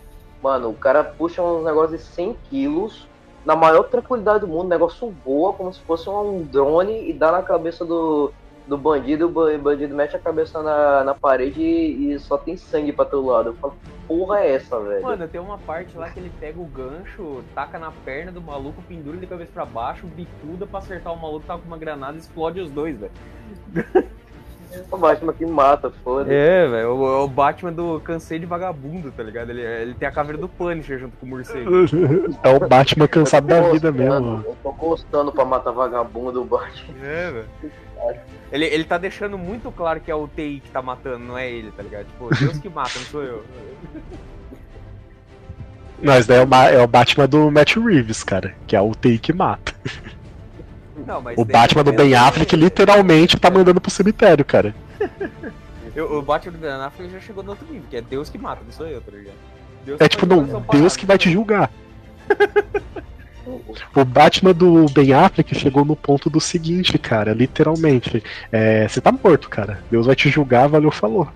[0.41, 3.07] Mano, o cara puxa uns negócios de 100 quilos
[3.45, 7.31] na maior tranquilidade do mundo, o negócio voa como se fosse um drone e dá
[7.31, 8.31] na cabeça do,
[8.67, 12.37] do bandido, o ba- o bandido mete a cabeça na, na parede e, e só
[12.37, 13.49] tem sangue pra todo lado.
[13.49, 13.73] Eu falo,
[14.05, 15.01] porra é essa, velho?
[15.01, 18.81] Mano, tem uma parte lá que ele pega o gancho, taca na perna do maluco,
[18.85, 22.19] pendura de cabeça pra baixo, bicuda pra acertar o maluco, tá com uma granada e
[22.19, 23.11] explode os dois, velho.
[24.91, 26.33] O Batman que mata, foda-se.
[26.33, 29.49] É, velho, o, o Batman do Cansei de Vagabundo, tá ligado?
[29.49, 31.71] Ele, ele tem a caveira do Punisher junto com o morcego.
[32.43, 34.43] É o Batman cansado da Eu tô vida mesmo.
[34.45, 36.93] Eu tô gostando pra matar vagabundo do Batman.
[37.03, 37.45] É, velho.
[38.51, 41.49] Ele, ele tá deixando muito claro que é o TI que tá matando, não é
[41.49, 42.05] ele, tá ligado?
[42.05, 43.43] Tipo, Deus que mata, não sou eu.
[46.01, 49.17] Mas daí é o, é o Batman do Matt Reeves, cara, que é o TI
[49.17, 49.73] que mata.
[51.05, 54.73] Não, mas O Batman do Ben Affleck literalmente tá mandando pro cemitério, cara.
[55.95, 58.37] Eu- o Batman do Ben Affleck já chegou no outro nível, que é Deus que
[58.37, 59.35] mata, não sou eu, tá ligado?
[59.85, 60.97] Deus É tipo, não, Deus parado.
[60.97, 61.71] que vai te julgar.
[63.95, 68.21] O Batman do Ben Affleck chegou no ponto do seguinte, cara, literalmente.
[68.51, 69.81] É, você tá morto, cara.
[69.89, 71.29] Deus vai te julgar, valeu, falou.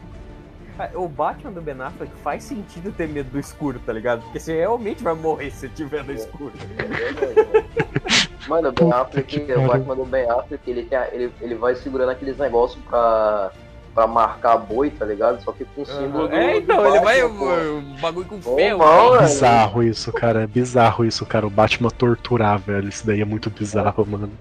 [0.78, 4.22] Ah, O Batman do Ben Affleck faz sentido ter medo do escuro, tá ligado?
[4.24, 6.52] Porque você realmente vai morrer se tiver no escuro.
[8.48, 9.68] Mano, o Ben Affleck, o.
[9.68, 13.52] Batman do Ben Affleck, ele, tem, a- ele, ele vai segurando aqueles negócios pra,
[13.94, 15.42] pra marcar boi, tá ligado?
[15.44, 18.80] Só que com o símbolo do É, do então, ele vai o bagulho com ferro.
[18.80, 19.18] mal, né?
[19.20, 19.30] velho.
[19.30, 20.44] Bizarro isso, cara.
[20.44, 21.46] É bizarro isso, cara.
[21.46, 22.90] O Batman torturar, velho.
[22.90, 24.32] Isso daí é muito bizarro, mano.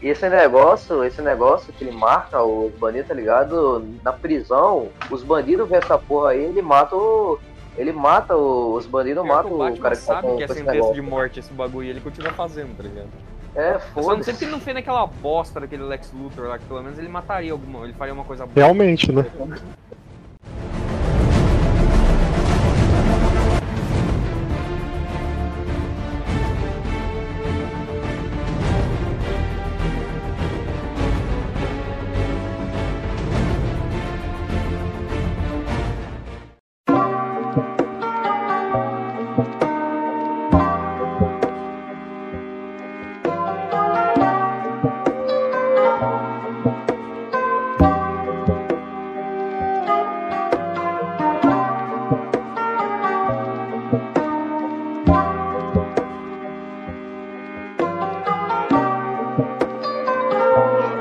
[0.00, 3.86] E esse negócio, esse negócio que ele marca os bandidos, tá ligado?
[4.02, 7.38] Na prisão, os bandidos vê essa porra aí, ele mata o.
[7.76, 10.48] Ele mata o- os bandidos, mata que o, o cara que tá sabe que é
[10.48, 13.08] sentença de morte esse bagulho e ele continua fazendo, tá ligado?
[13.54, 16.58] É, Eu só não sei porque ele não fez naquela bosta daquele Lex Luthor lá,
[16.58, 18.54] que pelo menos ele mataria alguma, ele faria uma coisa boa.
[18.54, 19.24] Realmente, né?